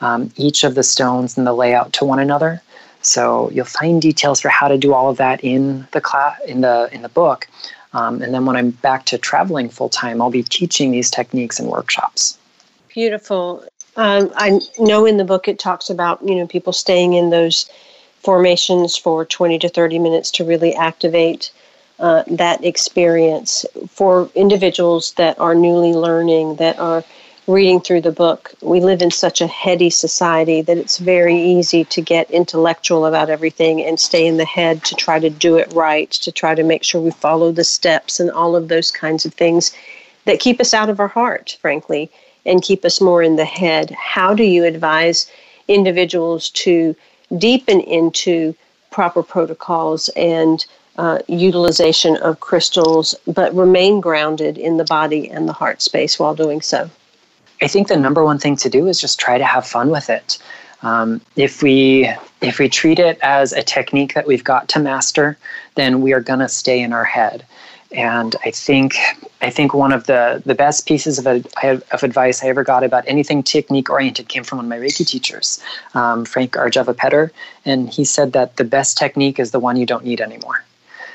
um, 0.00 0.32
each 0.34 0.64
of 0.64 0.74
the 0.74 0.82
stones 0.82 1.38
and 1.38 1.46
the 1.46 1.52
layout 1.52 1.92
to 1.92 2.04
one 2.04 2.18
another. 2.18 2.60
So 3.00 3.48
you'll 3.50 3.64
find 3.64 4.02
details 4.02 4.40
for 4.40 4.48
how 4.48 4.66
to 4.66 4.76
do 4.76 4.94
all 4.94 5.08
of 5.08 5.18
that 5.18 5.44
in 5.44 5.86
the 5.92 6.00
class 6.00 6.36
in 6.48 6.62
the 6.62 6.88
in 6.90 7.02
the 7.02 7.08
book. 7.08 7.46
Um, 7.92 8.22
and 8.22 8.34
then 8.34 8.44
when 8.44 8.56
I'm 8.56 8.70
back 8.70 9.06
to 9.06 9.18
traveling 9.18 9.68
full 9.68 9.88
time, 9.88 10.20
I'll 10.20 10.30
be 10.30 10.42
teaching 10.42 10.90
these 10.90 11.12
techniques 11.12 11.60
in 11.60 11.66
workshops. 11.66 12.36
Beautiful. 12.88 13.64
Um, 13.98 14.30
I 14.36 14.60
know 14.78 15.06
in 15.06 15.16
the 15.16 15.24
book 15.24 15.48
it 15.48 15.58
talks 15.58 15.90
about 15.90 16.22
you 16.22 16.36
know 16.36 16.46
people 16.46 16.72
staying 16.72 17.14
in 17.14 17.30
those 17.30 17.68
formations 18.20 18.96
for 18.96 19.24
20 19.24 19.58
to 19.58 19.68
30 19.68 19.98
minutes 19.98 20.30
to 20.32 20.44
really 20.44 20.72
activate 20.74 21.50
uh, 21.98 22.22
that 22.28 22.64
experience 22.64 23.66
for 23.90 24.30
individuals 24.36 25.12
that 25.14 25.38
are 25.40 25.54
newly 25.54 25.94
learning 25.94 26.56
that 26.56 26.78
are 26.78 27.02
reading 27.48 27.80
through 27.80 28.02
the 28.02 28.12
book. 28.12 28.52
We 28.62 28.80
live 28.80 29.02
in 29.02 29.10
such 29.10 29.40
a 29.40 29.48
heady 29.48 29.90
society 29.90 30.62
that 30.62 30.78
it's 30.78 30.98
very 30.98 31.36
easy 31.36 31.82
to 31.86 32.00
get 32.00 32.30
intellectual 32.30 33.04
about 33.04 33.30
everything 33.30 33.82
and 33.82 33.98
stay 33.98 34.28
in 34.28 34.36
the 34.36 34.44
head 34.44 34.84
to 34.84 34.94
try 34.94 35.18
to 35.18 35.30
do 35.30 35.56
it 35.56 35.72
right 35.72 36.10
to 36.10 36.30
try 36.30 36.54
to 36.54 36.62
make 36.62 36.84
sure 36.84 37.00
we 37.00 37.10
follow 37.10 37.50
the 37.50 37.64
steps 37.64 38.20
and 38.20 38.30
all 38.30 38.54
of 38.54 38.68
those 38.68 38.92
kinds 38.92 39.24
of 39.24 39.34
things 39.34 39.74
that 40.24 40.38
keep 40.38 40.60
us 40.60 40.72
out 40.72 40.90
of 40.90 41.00
our 41.00 41.08
heart 41.08 41.56
frankly 41.60 42.10
and 42.48 42.62
keep 42.62 42.84
us 42.84 43.00
more 43.00 43.22
in 43.22 43.36
the 43.36 43.44
head. 43.44 43.90
How 43.90 44.34
do 44.34 44.42
you 44.42 44.64
advise 44.64 45.30
individuals 45.68 46.50
to 46.50 46.96
deepen 47.36 47.80
into 47.80 48.54
proper 48.90 49.22
protocols 49.22 50.08
and 50.16 50.64
uh, 50.96 51.20
utilization 51.28 52.16
of 52.16 52.40
crystals, 52.40 53.14
but 53.26 53.54
remain 53.54 54.00
grounded 54.00 54.58
in 54.58 54.78
the 54.78 54.84
body 54.84 55.30
and 55.30 55.48
the 55.48 55.52
heart 55.52 55.80
space 55.82 56.18
while 56.18 56.34
doing 56.34 56.60
so? 56.60 56.90
I 57.62 57.68
think 57.68 57.88
the 57.88 57.96
number 57.96 58.24
one 58.24 58.38
thing 58.38 58.56
to 58.56 58.70
do 58.70 58.88
is 58.88 59.00
just 59.00 59.20
try 59.20 59.38
to 59.38 59.44
have 59.44 59.66
fun 59.66 59.90
with 59.90 60.10
it. 60.10 60.38
Um, 60.82 61.20
if 61.36 61.62
we 61.62 62.08
if 62.40 62.60
we 62.60 62.68
treat 62.68 63.00
it 63.00 63.18
as 63.20 63.52
a 63.52 63.62
technique 63.62 64.14
that 64.14 64.26
we've 64.26 64.44
got 64.44 64.68
to 64.68 64.78
master, 64.78 65.36
then 65.74 66.00
we 66.02 66.12
are 66.12 66.20
going 66.20 66.38
to 66.38 66.48
stay 66.48 66.80
in 66.80 66.92
our 66.92 67.04
head. 67.04 67.44
And 67.92 68.36
I 68.44 68.50
think 68.50 68.96
I 69.40 69.50
think 69.50 69.72
one 69.72 69.92
of 69.92 70.04
the, 70.04 70.42
the 70.44 70.54
best 70.54 70.86
pieces 70.86 71.18
of, 71.18 71.26
of 71.62 72.02
advice 72.02 72.42
I 72.42 72.48
ever 72.48 72.64
got 72.64 72.84
about 72.84 73.04
anything 73.06 73.42
technique 73.42 73.88
oriented 73.88 74.28
came 74.28 74.44
from 74.44 74.58
one 74.58 74.66
of 74.66 74.68
my 74.68 74.78
Reiki 74.78 75.06
teachers, 75.06 75.62
um, 75.94 76.24
Frank 76.24 76.52
Arjava 76.52 76.94
Petter. 76.96 77.32
And 77.64 77.88
he 77.88 78.04
said 78.04 78.32
that 78.32 78.56
the 78.56 78.64
best 78.64 78.98
technique 78.98 79.38
is 79.38 79.52
the 79.52 79.60
one 79.60 79.76
you 79.76 79.86
don't 79.86 80.04
need 80.04 80.20
anymore. 80.20 80.64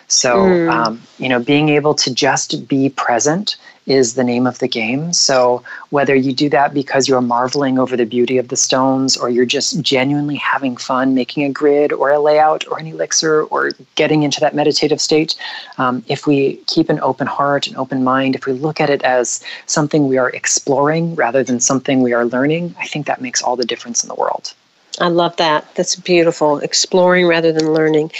So, 0.07 0.36
mm. 0.38 0.69
um, 0.71 1.01
you 1.17 1.30
know, 1.30 1.39
being 1.39 1.69
able 1.69 1.93
to 1.95 2.13
just 2.13 2.67
be 2.67 2.89
present 2.89 3.55
is 3.86 4.13
the 4.13 4.23
name 4.23 4.47
of 4.47 4.59
the 4.59 4.67
game. 4.67 5.11
So, 5.13 5.63
whether 5.89 6.15
you 6.15 6.34
do 6.34 6.49
that 6.49 6.73
because 6.73 7.07
you're 7.07 7.21
marveling 7.21 7.77
over 7.77 7.97
the 7.97 8.05
beauty 8.05 8.38
of 8.38 8.47
the 8.47 8.55
stones, 8.55 9.17
or 9.17 9.29
you're 9.29 9.45
just 9.45 9.81
genuinely 9.81 10.36
having 10.36 10.77
fun 10.77 11.13
making 11.13 11.43
a 11.43 11.49
grid 11.49 11.91
or 11.91 12.11
a 12.11 12.19
layout 12.19 12.67
or 12.67 12.79
an 12.79 12.88
elixir 12.88 13.43
or 13.43 13.71
getting 13.95 14.23
into 14.23 14.39
that 14.39 14.55
meditative 14.55 15.01
state, 15.01 15.36
um, 15.77 16.03
if 16.07 16.25
we 16.25 16.57
keep 16.67 16.89
an 16.89 16.99
open 17.01 17.27
heart, 17.27 17.67
an 17.67 17.75
open 17.75 18.03
mind, 18.03 18.36
if 18.36 18.45
we 18.45 18.53
look 18.53 18.79
at 18.79 18.89
it 18.89 19.03
as 19.03 19.43
something 19.65 20.07
we 20.07 20.17
are 20.17 20.29
exploring 20.29 21.15
rather 21.15 21.43
than 21.43 21.59
something 21.59 22.01
we 22.01 22.13
are 22.13 22.25
learning, 22.25 22.75
I 22.79 22.88
think 22.88 23.05
that 23.07 23.21
makes 23.21 23.41
all 23.41 23.55
the 23.55 23.65
difference 23.65 24.03
in 24.03 24.07
the 24.07 24.15
world. 24.15 24.53
I 24.99 25.07
love 25.07 25.36
that. 25.38 25.73
That's 25.75 25.95
beautiful. 25.95 26.59
Exploring 26.59 27.25
rather 27.25 27.51
than 27.51 27.73
learning. 27.73 28.11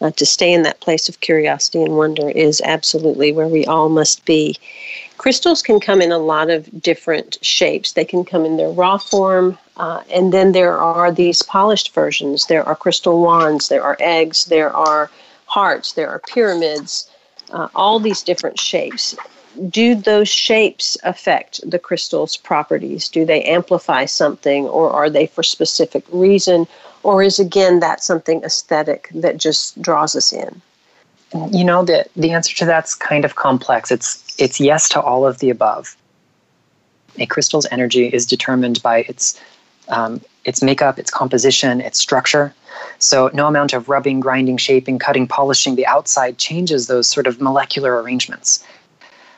Uh, 0.00 0.10
to 0.12 0.24
stay 0.24 0.52
in 0.52 0.62
that 0.62 0.80
place 0.80 1.08
of 1.08 1.20
curiosity 1.20 1.82
and 1.82 1.96
wonder 1.96 2.28
is 2.28 2.60
absolutely 2.64 3.32
where 3.32 3.48
we 3.48 3.64
all 3.66 3.88
must 3.88 4.24
be. 4.24 4.56
Crystals 5.18 5.62
can 5.62 5.80
come 5.80 6.00
in 6.00 6.12
a 6.12 6.18
lot 6.18 6.48
of 6.48 6.80
different 6.80 7.38
shapes. 7.42 7.92
They 7.92 8.04
can 8.04 8.24
come 8.24 8.44
in 8.44 8.56
their 8.56 8.70
raw 8.70 8.98
form, 8.98 9.58
uh, 9.76 10.02
and 10.10 10.32
then 10.32 10.52
there 10.52 10.78
are 10.78 11.12
these 11.12 11.42
polished 11.42 11.92
versions. 11.92 12.46
There 12.46 12.64
are 12.64 12.74
crystal 12.74 13.20
wands, 13.20 13.68
there 13.68 13.82
are 13.82 13.96
eggs, 14.00 14.46
there 14.46 14.74
are 14.74 15.10
hearts, 15.46 15.92
there 15.92 16.08
are 16.08 16.20
pyramids, 16.20 17.10
uh, 17.50 17.68
all 17.74 17.98
these 18.00 18.22
different 18.22 18.58
shapes 18.58 19.16
do 19.68 19.94
those 19.94 20.28
shapes 20.28 20.96
affect 21.02 21.60
the 21.68 21.78
crystal's 21.78 22.36
properties? 22.36 23.08
Do 23.08 23.24
they 23.24 23.42
amplify 23.42 24.04
something, 24.04 24.66
or 24.66 24.90
are 24.90 25.10
they 25.10 25.26
for 25.26 25.42
specific 25.42 26.04
reason, 26.10 26.66
or 27.02 27.22
is 27.22 27.38
again 27.38 27.80
that 27.80 28.02
something 28.02 28.42
aesthetic 28.44 29.08
that 29.14 29.36
just 29.36 29.80
draws 29.82 30.14
us 30.14 30.32
in? 30.32 30.60
You 31.50 31.64
know 31.64 31.84
the 31.84 32.06
the 32.16 32.30
answer 32.30 32.56
to 32.56 32.64
that's 32.64 32.94
kind 32.94 33.24
of 33.24 33.34
complex. 33.34 33.90
It's 33.90 34.27
it's 34.38 34.60
yes 34.60 34.88
to 34.90 35.00
all 35.00 35.26
of 35.26 35.38
the 35.38 35.50
above. 35.50 35.96
A 37.18 37.26
crystal's 37.26 37.66
energy 37.70 38.06
is 38.06 38.24
determined 38.24 38.82
by 38.82 39.00
its 39.08 39.40
um, 39.88 40.20
its 40.44 40.62
makeup, 40.62 40.98
its 40.98 41.10
composition, 41.10 41.80
its 41.80 41.98
structure. 41.98 42.54
So 42.98 43.30
no 43.32 43.46
amount 43.46 43.72
of 43.72 43.88
rubbing, 43.88 44.20
grinding, 44.20 44.58
shaping, 44.58 44.98
cutting, 44.98 45.26
polishing 45.26 45.76
the 45.76 45.86
outside 45.86 46.38
changes 46.38 46.86
those 46.86 47.06
sort 47.06 47.26
of 47.26 47.40
molecular 47.40 48.00
arrangements. 48.02 48.64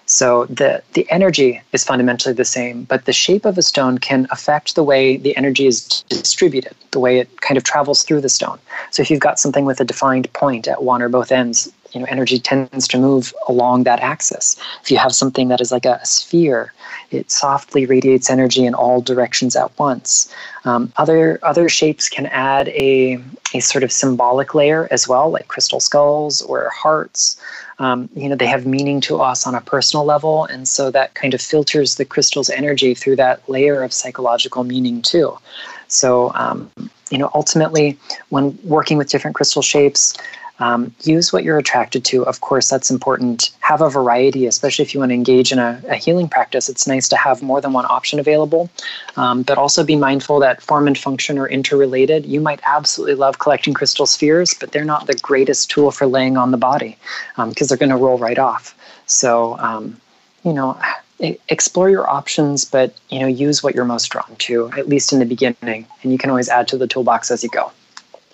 So 0.07 0.47
the, 0.47 0.83
the 0.95 1.09
energy 1.09 1.63
is 1.73 1.85
fundamentally 1.85 2.35
the 2.35 2.45
same, 2.45 2.83
but 2.83 3.05
the 3.05 3.13
shape 3.13 3.45
of 3.45 3.57
a 3.57 3.63
stone 3.63 3.99
can 3.99 4.27
affect 4.33 4.75
the 4.75 4.83
way 4.83 5.17
the 5.17 5.37
energy 5.37 5.69
is 5.69 6.03
distributed, 6.09 6.75
the 6.91 6.99
way 6.99 7.21
it 7.21 7.41
kind 7.43 7.57
of 7.57 7.63
travels 7.63 8.03
through 8.03 8.21
the 8.21 8.29
stone. 8.29 8.59
So 8.91 9.03
if 9.03 9.11
you've 9.11 9.21
got 9.21 9.39
something 9.39 9.65
with 9.65 9.81
a 9.81 9.85
defined 9.85 10.33
point 10.33 10.67
at 10.67 10.83
one 10.83 11.01
or 11.01 11.09
both 11.09 11.31
ends, 11.31 11.73
you 11.93 12.01
know, 12.01 12.07
energy 12.09 12.39
tends 12.39 12.87
to 12.89 12.99
move 12.99 13.33
along 13.49 13.85
that 13.85 14.01
axis. 14.01 14.57
If 14.83 14.91
you 14.91 14.99
have 14.99 15.13
something 15.13 15.49
that 15.49 15.61
is 15.61 15.73
like 15.73 15.85
a, 15.85 16.05
sphere, 16.05 16.73
it 17.11 17.31
softly 17.31 17.87
radiates 17.87 18.31
energy 18.31 18.65
in 18.65 18.75
all 18.75 19.01
directions 19.01 19.57
at 19.57 19.77
once. 19.79 20.33
Um, 20.65 20.93
other 20.97 21.39
other 21.43 21.69
shapes 21.69 22.09
can 22.09 22.27
add 22.27 22.69
a 22.69 23.19
a 23.55 23.61
sort 23.61 23.83
of 23.83 23.91
symbolic 23.91 24.55
layer 24.55 24.89
as 24.91 25.09
well, 25.09 25.31
like 25.31 25.49
crystal 25.49 25.81
skulls 25.81 26.43
or 26.43 26.71
hearts 26.71 27.41
um, 27.81 28.09
you 28.15 28.29
know 28.29 28.37
they 28.37 28.47
have 28.47 28.67
meaning 28.67 29.01
to 29.01 29.21
us 29.21 29.47
on 29.47 29.55
a 29.55 29.61
personal 29.61 30.05
level 30.05 30.45
and 30.45 30.69
so 30.69 30.91
that 30.91 31.15
kind 31.15 31.35
of 31.35 31.41
filters 31.41 31.97
the 31.97 32.05
crystal's 32.05 32.51
energy 32.51 32.95
through 32.95 33.17
that 33.17 33.47
layer 33.49 33.83
of 33.83 33.93
psychological 33.93 34.63
meaning 34.63 35.03
too 35.03 35.37
so 35.89 36.31
um, 36.35 36.71
you 37.11 37.19
know 37.19 37.31
ultimately 37.35 37.99
when 38.29 38.57
working 38.63 38.99
with 38.99 39.09
different 39.09 39.35
crystal 39.35 39.63
shapes 39.63 40.17
um, 40.61 40.95
use 41.03 41.33
what 41.33 41.43
you're 41.43 41.59
attracted 41.59 42.05
to. 42.05 42.25
Of 42.27 42.43
course, 42.43 42.69
that's 42.69 42.91
important. 42.91 43.51
Have 43.61 43.81
a 43.81 43.89
variety, 43.89 44.47
especially 44.47 44.85
if 44.85 44.95
you 44.95 45.01
want 45.01 45.11
to 45.11 45.15
engage 45.15 45.53
in 45.53 45.59
a, 45.59 45.83
a 45.89 45.97
healing 45.97 46.29
practice. 46.29 46.69
It's 46.69 46.87
nice 46.87 47.09
to 47.09 47.17
have 47.17 47.43
more 47.43 47.61
than 47.61 47.73
one 47.73 47.87
option 47.87 48.21
available, 48.21 48.71
um, 49.17 49.43
but 49.43 49.59
also 49.59 49.83
be 49.83 49.97
mindful 49.97 50.39
that 50.41 50.63
form 50.63 50.87
and 50.87 50.97
function 50.97 51.39
are 51.39 51.49
interrelated. 51.49 52.27
You 52.27 52.41
might 52.41 52.61
absolutely 52.67 53.15
love 53.15 53.39
collecting 53.39 53.75
crystal 53.75 54.07
spheres, 54.07 54.55
but 54.55 54.73
they're 54.73 54.85
not 54.85 55.07
the 55.07 55.15
greatest 55.15 55.71
tool 55.71 55.91
for 55.91 56.07
laying 56.07 56.37
on 56.37 56.51
the 56.51 56.59
body 56.59 56.97
because 57.37 57.39
um, 57.39 57.67
they're 57.69 57.79
going 57.79 57.91
to 57.91 57.97
roll 57.97 58.19
right 58.19 58.39
off. 58.39 58.77
So, 59.07 59.59
um, 59.59 60.01
you 60.45 60.53
know, 60.53 60.79
explore 61.49 61.91
your 61.91 62.09
options, 62.09 62.65
but 62.65 62.95
you 63.09 63.19
know, 63.19 63.27
use 63.27 63.63
what 63.63 63.75
you're 63.75 63.85
most 63.85 64.09
drawn 64.09 64.37
to, 64.37 64.71
at 64.77 64.89
least 64.89 65.13
in 65.13 65.19
the 65.19 65.27
beginning, 65.27 65.87
and 66.03 66.13
you 66.13 66.19
can 66.19 66.31
always 66.31 66.49
add 66.49 66.69
to 66.69 66.79
the 66.79 66.87
toolbox 66.87 67.31
as 67.31 67.43
you 67.43 67.51
go. 67.51 67.73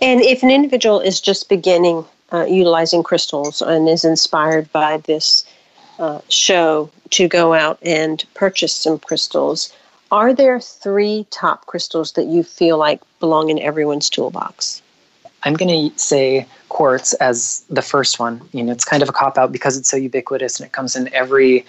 And 0.03 0.21
if 0.21 0.43
an 0.43 0.51
individual 0.51 1.01
is 1.01 1.21
just 1.21 1.49
beginning 1.49 2.05
uh, 2.33 2.45
utilizing 2.45 3.03
crystals 3.03 3.63
and 3.63 3.89
is 3.89 4.05
inspired 4.05 4.71
by 4.73 4.99
this 4.99 5.45
uh, 5.99 6.21
show 6.29 6.91
to 7.11 7.29
go 7.29 7.55
out 7.55 7.79
and 7.83 8.25
purchase 8.35 8.75
some 8.75 8.99
crystals, 8.99 9.73
are 10.11 10.35
there 10.35 10.61
three 10.61 11.27
top 11.31 11.67
crystals 11.67 12.13
that 12.13 12.27
you 12.27 12.43
feel 12.43 12.79
like 12.79 13.01
belong 13.21 13.49
in 13.49 13.59
everyone's 13.59 14.11
toolbox? 14.11 14.83
I'm 15.43 15.55
going 15.55 15.91
to 15.91 15.99
say 15.99 16.47
quartz 16.69 17.13
as 17.15 17.65
the 17.71 17.83
first 17.83 18.19
one. 18.19 18.41
You 18.53 18.65
know, 18.65 18.73
it's 18.73 18.85
kind 18.85 19.03
of 19.03 19.09
a 19.09 19.13
cop 19.13 19.39
out 19.39 19.53
because 19.53 19.77
it's 19.77 19.89
so 19.89 19.97
ubiquitous 19.97 20.59
and 20.59 20.67
it 20.67 20.73
comes 20.73 20.97
in 20.97 21.13
every 21.15 21.65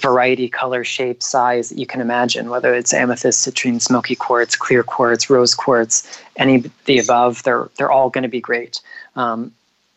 variety, 0.00 0.48
color, 0.48 0.84
shape, 0.84 1.22
size 1.22 1.68
that 1.68 1.78
you 1.78 1.86
can 1.86 2.00
imagine, 2.00 2.48
whether 2.48 2.72
it's 2.72 2.94
amethyst, 2.94 3.46
citrine, 3.46 3.80
smoky 3.80 4.14
quartz, 4.14 4.56
clear 4.56 4.82
quartz, 4.82 5.28
rose 5.28 5.54
quartz, 5.54 6.20
any 6.36 6.64
the 6.86 6.98
above, 6.98 7.42
they're, 7.42 7.68
they're 7.76 7.90
all 7.90 8.08
going 8.08 8.22
to 8.22 8.28
be 8.28 8.40
great. 8.40 8.80
Um, 9.16 9.52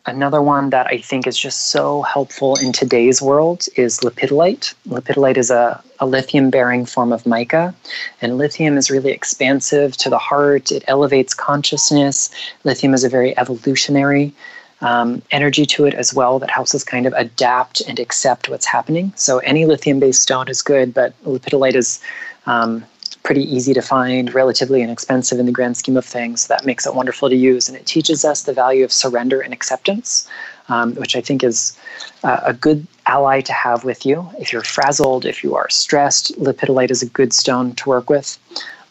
Another 0.06 0.40
one 0.40 0.70
that 0.70 0.86
I 0.86 0.98
think 0.98 1.26
is 1.26 1.36
just 1.36 1.70
so 1.70 2.02
helpful 2.02 2.54
in 2.56 2.72
today's 2.72 3.20
world 3.20 3.66
is 3.74 4.00
lepidolite. 4.00 4.72
Lepidolite 4.88 5.36
is 5.36 5.50
a, 5.50 5.82
a 5.98 6.06
lithium 6.06 6.48
bearing 6.48 6.86
form 6.86 7.12
of 7.12 7.26
mica, 7.26 7.74
and 8.22 8.38
lithium 8.38 8.76
is 8.76 8.88
really 8.88 9.10
expansive 9.10 9.96
to 9.96 10.08
the 10.08 10.18
heart. 10.18 10.70
It 10.70 10.84
elevates 10.86 11.34
consciousness. 11.34 12.30
Lithium 12.62 12.94
is 12.94 13.02
a 13.02 13.08
very 13.08 13.36
evolutionary 13.36 14.32
um, 14.80 15.22
energy 15.32 15.66
to 15.66 15.86
it 15.86 15.94
as 15.94 16.14
well 16.14 16.38
that 16.38 16.50
helps 16.50 16.72
us 16.72 16.84
kind 16.84 17.06
of 17.06 17.12
adapt 17.14 17.80
and 17.88 17.98
accept 17.98 18.48
what's 18.48 18.66
happening. 18.66 19.12
So, 19.16 19.38
any 19.38 19.66
lithium 19.66 19.98
based 19.98 20.22
stone 20.22 20.48
is 20.48 20.62
good, 20.62 20.94
but 20.94 21.20
lepidolite 21.24 21.74
is 21.74 22.00
um, 22.46 22.84
pretty 23.26 23.42
easy 23.52 23.74
to 23.74 23.82
find, 23.82 24.32
relatively 24.32 24.82
inexpensive 24.82 25.40
in 25.40 25.46
the 25.46 25.52
grand 25.58 25.76
scheme 25.76 25.96
of 25.96 26.04
things. 26.04 26.46
That 26.46 26.64
makes 26.64 26.86
it 26.86 26.94
wonderful 26.94 27.28
to 27.28 27.34
use. 27.34 27.68
And 27.68 27.76
it 27.76 27.84
teaches 27.84 28.24
us 28.24 28.44
the 28.44 28.52
value 28.52 28.84
of 28.84 28.92
surrender 28.92 29.40
and 29.40 29.52
acceptance, 29.52 30.28
um, 30.68 30.94
which 30.94 31.16
I 31.16 31.20
think 31.20 31.42
is 31.42 31.76
uh, 32.22 32.38
a 32.44 32.54
good 32.54 32.86
ally 33.06 33.40
to 33.40 33.52
have 33.52 33.82
with 33.82 34.06
you. 34.06 34.30
If 34.38 34.52
you're 34.52 34.62
frazzled, 34.62 35.26
if 35.26 35.42
you 35.42 35.56
are 35.56 35.68
stressed, 35.68 36.38
lepidolite 36.38 36.92
is 36.92 37.02
a 37.02 37.06
good 37.06 37.32
stone 37.32 37.74
to 37.74 37.88
work 37.88 38.08
with. 38.08 38.38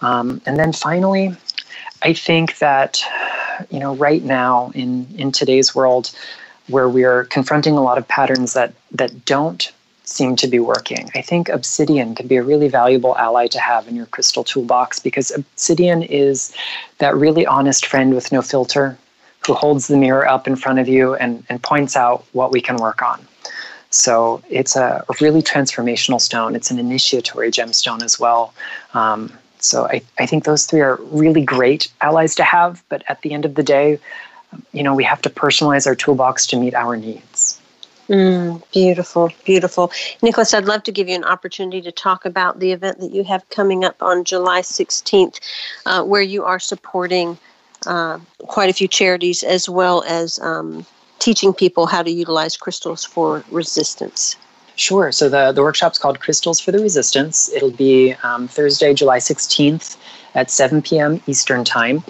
Um, 0.02 0.42
and 0.46 0.60
then 0.60 0.74
finally, 0.74 1.34
I 2.02 2.12
think 2.12 2.58
that, 2.58 3.02
you 3.70 3.80
know, 3.80 3.96
right 3.96 4.22
now 4.22 4.70
in, 4.76 5.08
in 5.18 5.32
today's 5.32 5.74
world, 5.74 6.12
where 6.68 6.90
we 6.90 7.06
are 7.06 7.24
confronting 7.24 7.78
a 7.78 7.82
lot 7.82 7.98
of 7.98 8.06
patterns 8.10 8.52
that, 8.52 8.74
that 8.92 9.24
don't 9.24 9.72
seem 10.06 10.36
to 10.38 10.48
be 10.48 10.60
working. 10.60 11.10
I 11.16 11.22
think 11.22 11.50
obsidian 11.50 12.16
can 12.16 12.28
be 12.28 12.38
a 12.38 12.44
really 12.44 12.70
valuable 12.70 13.18
ally 13.18 13.48
to 13.48 13.60
have 13.60 13.88
in 13.88 13.96
your 13.96 14.06
crystal 14.06 14.44
toolbox 14.44 15.00
because 15.00 15.32
obsidian 15.32 16.04
is 16.04 16.56
that 17.00 17.16
really 17.16 17.46
honest 17.46 17.86
friend 17.86 18.14
with 18.14 18.32
no 18.32 18.42
filter 18.42 18.98
who 19.46 19.54
holds 19.54 19.88
the 19.88 19.98
mirror 19.98 20.28
up 20.28 20.48
in 20.48 20.56
front 20.56 20.80
of 20.80 20.88
you 20.88 21.16
and, 21.16 21.44
and 21.50 21.62
points 21.62 21.96
out 21.96 22.26
what 22.34 22.52
we 22.52 22.62
can 22.62 22.78
work 22.78 23.02
on. 23.02 23.20
So 23.90 24.42
it's 24.50 24.76
a, 24.76 25.06
really 25.22 25.42
transformational 25.42 26.20
stone. 26.20 26.56
It's 26.56 26.70
an 26.72 26.80
initiatory 26.80 27.50
gemstone 27.52 28.04
as 28.04 28.20
well. 28.20 28.54
Um, 28.94 29.32
so 29.60 29.88
I, 29.88 30.02
I 30.20 30.26
think 30.26 30.44
those 30.44 30.66
three 30.66 30.82
are 30.82 30.98
really 31.12 31.44
great 31.44 31.92
allies 32.02 32.36
to 32.36 32.44
have, 32.44 32.84
but 32.90 33.04
at 33.08 33.22
the 33.22 33.34
end 33.34 33.46
of 33.46 33.56
the 33.56 33.64
day, 33.64 34.00
you 34.74 34.84
know, 34.84 34.94
we 34.94 35.04
have 35.04 35.22
to 35.24 35.30
personalize 35.30 35.88
our 35.88 35.96
toolbox 35.96 36.46
to 36.48 36.60
meet 36.60 36.74
our 36.74 36.96
needs. 36.98 37.35
Mm, 38.10 38.62
beautiful, 38.72 39.32
beautiful. 39.46 39.92
Nicholas, 40.22 40.54
I'd 40.54 40.66
love 40.66 40.84
to 40.84 40.92
give 40.92 41.10
you 41.10 41.16
an 41.16 41.24
opportunity 41.24 41.82
to 41.82 41.92
talk 41.92 42.26
about 42.26 42.60
the 42.60 42.72
event 42.72 43.00
that 43.00 43.12
you 43.12 43.24
have 43.24 43.48
coming 43.50 43.84
up 43.84 44.02
on 44.02 44.24
July 44.24 44.62
16th, 44.62 45.40
uh, 45.86 46.04
where 46.04 46.22
you 46.22 46.44
are 46.44 46.60
supporting 46.60 47.38
uh, 47.88 48.20
quite 48.40 48.70
a 48.70 48.74
few 48.74 48.88
charities 48.88 49.42
as 49.44 49.68
well 49.68 50.04
as 50.08 50.40
um, 50.40 50.86
teaching 51.18 51.52
people 51.54 51.88
how 51.88 52.04
to 52.04 52.12
utilize 52.12 52.56
crystals 52.56 53.04
for 53.04 53.44
resistance. 53.50 54.36
Sure. 54.76 55.12
So 55.12 55.30
the, 55.30 55.52
the 55.52 55.64
workshop's 55.64 55.98
called 55.98 56.20
Crystals 56.20 56.60
for 56.60 56.72
the 56.72 56.80
Resistance. 56.80 57.50
It'll 57.54 57.72
be 57.72 58.14
um, 58.24 58.48
Thursday, 58.48 58.94
July 58.94 59.20
16th 59.20 59.98
at 60.36 60.52
7 60.52 60.82
p.m. 60.82 61.22
Eastern 61.28 61.64
Time 61.64 62.04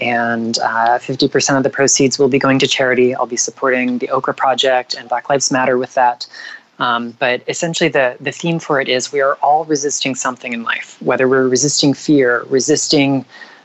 and 0.00 0.58
uh, 0.58 0.98
50% 0.98 1.56
of 1.56 1.62
the 1.62 1.70
proceeds 1.70 2.18
will 2.18 2.28
be 2.28 2.38
going 2.38 2.58
to 2.58 2.66
charity. 2.66 3.14
I'll 3.14 3.26
be 3.26 3.36
supporting 3.36 3.98
the 3.98 4.10
Okra 4.10 4.34
Project 4.34 4.94
and 4.94 5.08
Black 5.08 5.28
Lives 5.28 5.50
Matter 5.50 5.78
with 5.78 5.94
that. 5.94 6.26
Um, 6.78 7.10
but 7.18 7.42
essentially, 7.46 7.90
the, 7.90 8.16
the 8.20 8.32
theme 8.32 8.58
for 8.58 8.80
it 8.80 8.88
is 8.88 9.12
we 9.12 9.20
are 9.20 9.34
all 9.42 9.64
resisting 9.64 10.14
something 10.14 10.52
in 10.52 10.62
life, 10.62 11.00
whether 11.02 11.28
we're 11.28 11.46
resisting 11.46 11.92
fear, 11.92 12.44
resisting 12.48 13.24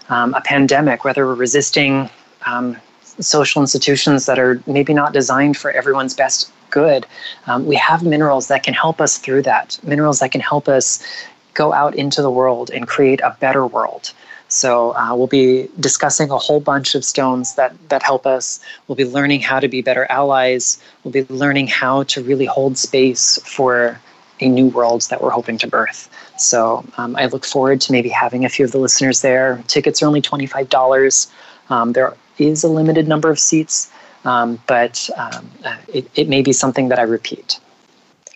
um, 0.09 0.33
a 0.33 0.41
pandemic, 0.41 1.05
whether 1.05 1.25
we're 1.25 1.35
resisting 1.35 2.09
um, 2.45 2.75
social 3.19 3.61
institutions 3.61 4.25
that 4.25 4.37
are 4.37 4.61
maybe 4.67 4.93
not 4.93 5.13
designed 5.13 5.55
for 5.57 5.71
everyone's 5.71 6.13
best 6.13 6.51
good, 6.69 7.05
um, 7.47 7.65
we 7.65 7.75
have 7.75 8.03
minerals 8.03 8.47
that 8.47 8.63
can 8.63 8.73
help 8.73 8.99
us 8.99 9.17
through 9.17 9.41
that, 9.43 9.79
minerals 9.83 10.19
that 10.19 10.31
can 10.31 10.41
help 10.41 10.67
us 10.67 11.01
go 11.53 11.73
out 11.73 11.95
into 11.95 12.21
the 12.21 12.29
world 12.29 12.69
and 12.69 12.85
create 12.87 13.21
a 13.21 13.35
better 13.39 13.65
world. 13.65 14.11
So 14.55 14.95
uh, 14.95 15.13
we'll 15.13 15.27
be 15.27 15.67
discussing 15.81 16.31
a 16.31 16.37
whole 16.37 16.61
bunch 16.61 16.95
of 16.95 17.03
stones 17.03 17.55
that 17.55 17.73
that 17.89 18.01
help 18.01 18.25
us. 18.25 18.61
We'll 18.87 18.95
be 18.95 19.03
learning 19.03 19.41
how 19.41 19.59
to 19.59 19.67
be 19.67 19.81
better 19.81 20.05
allies. 20.09 20.81
We'll 21.03 21.11
be 21.11 21.25
learning 21.27 21.67
how 21.67 22.03
to 22.03 22.23
really 22.23 22.45
hold 22.45 22.77
space 22.77 23.37
for 23.43 23.99
a 24.39 24.47
new 24.47 24.67
world 24.67 25.01
that 25.09 25.21
we're 25.21 25.35
hoping 25.39 25.57
to 25.57 25.67
birth. 25.67 26.09
So 26.37 26.85
um, 26.97 27.17
I 27.17 27.25
look 27.25 27.45
forward 27.45 27.81
to 27.81 27.91
maybe 27.91 28.07
having 28.07 28.45
a 28.45 28.49
few 28.49 28.63
of 28.63 28.71
the 28.71 28.77
listeners 28.77 29.21
there. 29.21 29.61
Tickets 29.67 30.01
are 30.01 30.05
only 30.05 30.21
twenty 30.21 30.45
five 30.45 30.69
dollars. 30.69 31.27
Um, 31.69 31.91
there 31.91 32.15
is 32.37 32.63
a 32.63 32.69
limited 32.69 33.09
number 33.09 33.29
of 33.29 33.39
seats, 33.39 33.91
um, 34.23 34.57
but 34.67 35.09
um, 35.17 35.51
uh, 35.65 35.77
it, 35.93 36.09
it 36.15 36.29
may 36.29 36.41
be 36.41 36.53
something 36.53 36.87
that 36.89 36.99
I 36.99 37.03
repeat. 37.03 37.59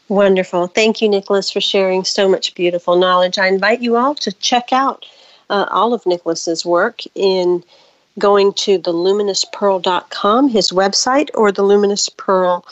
Wonderful. 0.09 0.67
Thank 0.67 1.01
you, 1.01 1.07
Nicholas, 1.07 1.49
for 1.49 1.61
sharing 1.61 2.03
so 2.03 2.27
much 2.27 2.55
beautiful 2.55 2.97
knowledge. 2.97 3.37
I 3.37 3.47
invite 3.47 3.81
you 3.81 3.95
all 3.95 4.15
to 4.15 4.31
check 4.33 4.73
out 4.73 5.05
uh, 5.49 5.65
all 5.69 5.93
of 5.93 6.05
Nicholas's 6.05 6.65
work 6.65 7.01
in 7.15 7.63
going 8.17 8.53
to 8.53 8.77
the 8.77 8.93
luminouspearl.com, 8.93 10.49
his 10.49 10.71
website, 10.71 11.29
or 11.33 11.51
the 11.51 11.63
Luminous 11.63 12.09
Pearl 12.09 12.65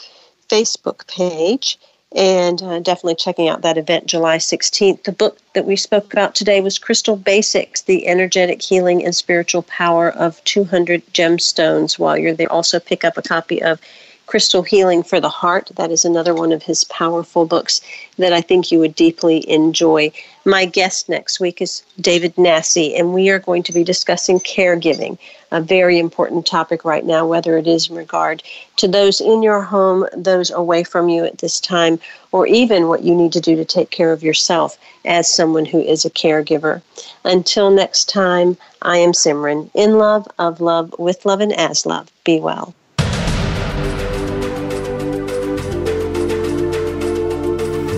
Facebook 0.48 1.06
page, 1.06 1.78
and 2.14 2.62
uh, 2.62 2.78
definitely 2.80 3.14
checking 3.14 3.48
out 3.48 3.62
that 3.62 3.78
event 3.78 4.06
July 4.06 4.38
16th. 4.38 5.04
The 5.04 5.12
book 5.12 5.38
that 5.54 5.66
we 5.66 5.76
spoke 5.76 6.12
about 6.12 6.34
today 6.34 6.60
was 6.60 6.78
Crystal 6.78 7.16
Basics 7.16 7.82
The 7.82 8.06
Energetic 8.06 8.62
Healing 8.62 9.04
and 9.04 9.14
Spiritual 9.14 9.62
Power 9.62 10.10
of 10.10 10.42
200 10.44 11.04
Gemstones. 11.12 11.98
While 11.98 12.16
you're 12.16 12.34
there, 12.34 12.50
also 12.50 12.80
pick 12.80 13.04
up 13.04 13.16
a 13.16 13.22
copy 13.22 13.62
of 13.62 13.80
Crystal 14.28 14.62
Healing 14.62 15.02
for 15.02 15.20
the 15.20 15.30
Heart. 15.30 15.70
That 15.76 15.90
is 15.90 16.04
another 16.04 16.34
one 16.34 16.52
of 16.52 16.62
his 16.62 16.84
powerful 16.84 17.46
books 17.46 17.80
that 18.18 18.30
I 18.34 18.42
think 18.42 18.70
you 18.70 18.78
would 18.78 18.94
deeply 18.94 19.48
enjoy. 19.50 20.12
My 20.44 20.66
guest 20.66 21.08
next 21.08 21.40
week 21.40 21.62
is 21.62 21.82
David 21.98 22.34
Nassy, 22.36 22.94
and 22.94 23.14
we 23.14 23.30
are 23.30 23.38
going 23.38 23.62
to 23.62 23.72
be 23.72 23.82
discussing 23.82 24.38
caregiving, 24.40 25.16
a 25.50 25.62
very 25.62 25.98
important 25.98 26.44
topic 26.44 26.84
right 26.84 27.06
now, 27.06 27.26
whether 27.26 27.56
it 27.56 27.66
is 27.66 27.88
in 27.88 27.96
regard 27.96 28.42
to 28.76 28.86
those 28.86 29.18
in 29.22 29.42
your 29.42 29.62
home, 29.62 30.06
those 30.14 30.50
away 30.50 30.84
from 30.84 31.08
you 31.08 31.24
at 31.24 31.38
this 31.38 31.58
time, 31.58 31.98
or 32.30 32.46
even 32.46 32.88
what 32.88 33.04
you 33.04 33.14
need 33.14 33.32
to 33.32 33.40
do 33.40 33.56
to 33.56 33.64
take 33.64 33.88
care 33.88 34.12
of 34.12 34.22
yourself 34.22 34.76
as 35.06 35.32
someone 35.32 35.64
who 35.64 35.80
is 35.80 36.04
a 36.04 36.10
caregiver. 36.10 36.82
Until 37.24 37.70
next 37.70 38.10
time, 38.10 38.58
I 38.82 38.98
am 38.98 39.12
Simran, 39.12 39.70
in 39.72 39.96
love, 39.96 40.28
of 40.38 40.60
love, 40.60 40.94
with 40.98 41.24
love, 41.24 41.40
and 41.40 41.54
as 41.54 41.86
love. 41.86 42.12
Be 42.24 42.40
well. 42.40 42.74